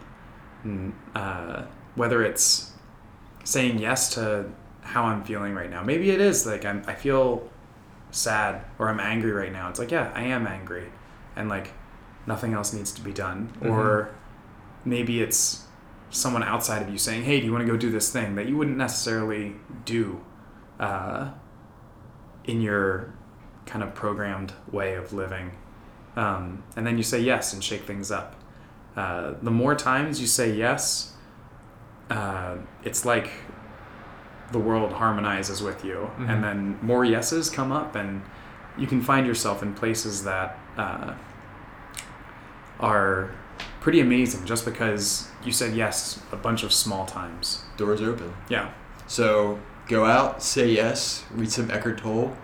And, 0.64 0.94
uh, 1.14 1.64
whether 1.96 2.24
it's 2.24 2.72
saying 3.44 3.80
yes 3.80 4.14
to 4.16 4.50
how 4.82 5.06
I'm 5.06 5.24
feeling 5.24 5.54
right 5.54 5.70
now, 5.70 5.84
maybe 5.84 6.10
it 6.10 6.20
is 6.20 6.46
like 6.46 6.66
I'm, 6.66 6.84
I 6.88 6.96
feel 6.96 7.50
sad 8.12 8.66
or 8.80 8.90
I'm 8.90 9.00
angry 9.00 9.32
right 9.32 9.52
now. 9.52 9.70
It's 9.70 9.80
like, 9.80 9.92
yeah, 9.92 10.12
I 10.14 10.24
am 10.24 10.48
angry. 10.48 10.92
And 11.36 11.50
like 11.50 11.74
nothing 12.26 12.54
else 12.54 12.74
needs 12.74 12.92
to 12.94 13.02
be 13.02 13.14
done. 13.14 13.52
Or 13.62 14.14
maybe 14.84 15.22
it's 15.22 15.66
someone 16.10 16.44
outside 16.44 16.82
of 16.82 16.90
you 16.90 16.98
saying, 16.98 17.24
hey, 17.24 17.40
do 17.40 17.46
you 17.46 17.52
want 17.52 17.66
to 17.66 17.72
go 17.72 17.78
do 17.78 17.92
this 17.92 18.12
thing 18.12 18.36
that 18.36 18.48
you 18.48 18.58
wouldn't 18.58 18.78
necessarily 18.78 19.56
do 19.84 20.22
uh, 20.80 21.32
in 22.46 22.62
your 22.62 23.14
kind 23.66 23.84
of 23.84 23.94
programmed 23.96 24.54
way 24.72 24.96
of 24.96 25.14
living. 25.14 25.52
Um, 26.16 26.64
and 26.76 26.86
then 26.86 26.98
you 26.98 27.04
say 27.04 27.20
yes 27.20 27.54
and 27.54 27.64
shake 27.64 27.84
things 27.84 28.12
up. 28.12 28.35
Uh, 28.96 29.34
the 29.42 29.52
more 29.52 29.76
times 29.76 30.22
you 30.22 30.28
say 30.28 30.52
yes, 30.54 31.14
uh, 32.10 32.56
it's 32.84 33.06
like 33.06 33.30
the 34.52 34.60
world 34.60 34.94
harmonizes 34.94 35.62
with 35.62 35.84
you. 35.84 36.10
Mhm. 36.20 36.30
And 36.30 36.44
then 36.44 36.80
more 36.82 37.04
yeses 37.04 37.50
come 37.50 37.72
up, 37.72 37.96
and 37.96 38.22
you 38.78 38.88
can 38.88 39.02
find 39.02 39.26
yourself 39.28 39.62
in 39.64 39.74
places 39.74 40.24
that 40.24 40.58
uh, 40.78 41.14
are 42.80 43.32
pretty 43.80 44.00
amazing 44.00 44.46
just 44.46 44.66
because 44.66 45.30
you 45.44 45.52
said 45.52 45.74
yes 45.76 46.20
a 46.32 46.36
bunch 46.36 46.64
of 46.64 46.74
small 46.74 47.06
times. 47.06 47.64
doors 47.78 48.02
open 48.02 48.34
Yeah. 48.50 48.70
So 49.08 49.60
go 49.88 50.06
out, 50.06 50.42
say 50.42 50.70
yes, 50.72 51.24
read 51.32 51.52
some 51.52 51.70
Eckhart 51.70 51.98
Tolle, 52.00 52.36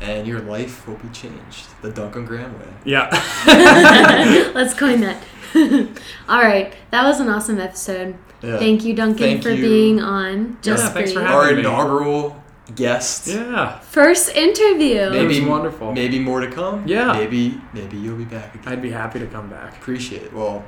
and 0.00 0.26
your 0.26 0.40
life 0.40 0.86
will 0.86 0.96
be 0.96 1.08
changed. 1.10 1.66
The 1.82 1.90
Duncan 1.90 2.24
Graham 2.26 2.52
way. 2.58 2.66
Yeah. 2.84 3.08
Let's 4.54 4.74
coin 4.74 5.00
that. 5.00 5.22
All 6.28 6.42
right, 6.42 6.74
that 6.90 7.04
was 7.04 7.20
an 7.20 7.28
awesome 7.28 7.58
episode. 7.60 8.16
Yeah. 8.42 8.58
Thank 8.58 8.84
you, 8.84 8.94
Duncan, 8.94 9.18
Thank 9.18 9.42
for 9.42 9.50
you. 9.50 9.62
being 9.62 10.00
on. 10.00 10.58
Just 10.62 10.84
Yeah, 10.84 10.90
thanks 10.90 11.12
for 11.12 11.20
Breathe. 11.20 11.28
having 11.30 11.48
Our 11.48 11.52
me. 11.54 11.60
inaugural 11.60 12.42
guest. 12.74 13.28
Yeah. 13.28 13.78
First 13.80 14.34
interview. 14.34 15.10
Maybe- 15.10 15.26
Maybe 15.28 15.40
was 15.40 15.48
wonderful. 15.48 15.92
Maybe 15.92 16.18
more 16.18 16.40
to 16.40 16.50
come. 16.50 16.82
Yeah. 16.86 17.12
Maybe 17.12 17.60
maybe 17.72 17.96
you'll 17.98 18.16
be 18.16 18.24
back 18.24 18.54
again. 18.54 18.72
I'd 18.72 18.82
be 18.82 18.90
happy 18.90 19.18
to 19.20 19.26
come 19.26 19.48
back. 19.48 19.76
Appreciate 19.76 20.22
it. 20.22 20.32
Well, 20.32 20.64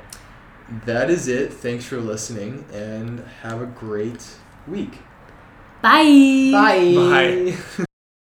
that 0.85 1.09
is 1.09 1.27
it. 1.27 1.51
Thanks 1.53 1.85
for 1.85 1.97
listening 1.97 2.63
and 2.73 3.23
have 3.43 3.61
a 3.61 3.65
great 3.65 4.23
week. 4.67 4.99
Bye. 5.81 6.49
Bye. 6.53 7.55
Bye. 7.77 7.85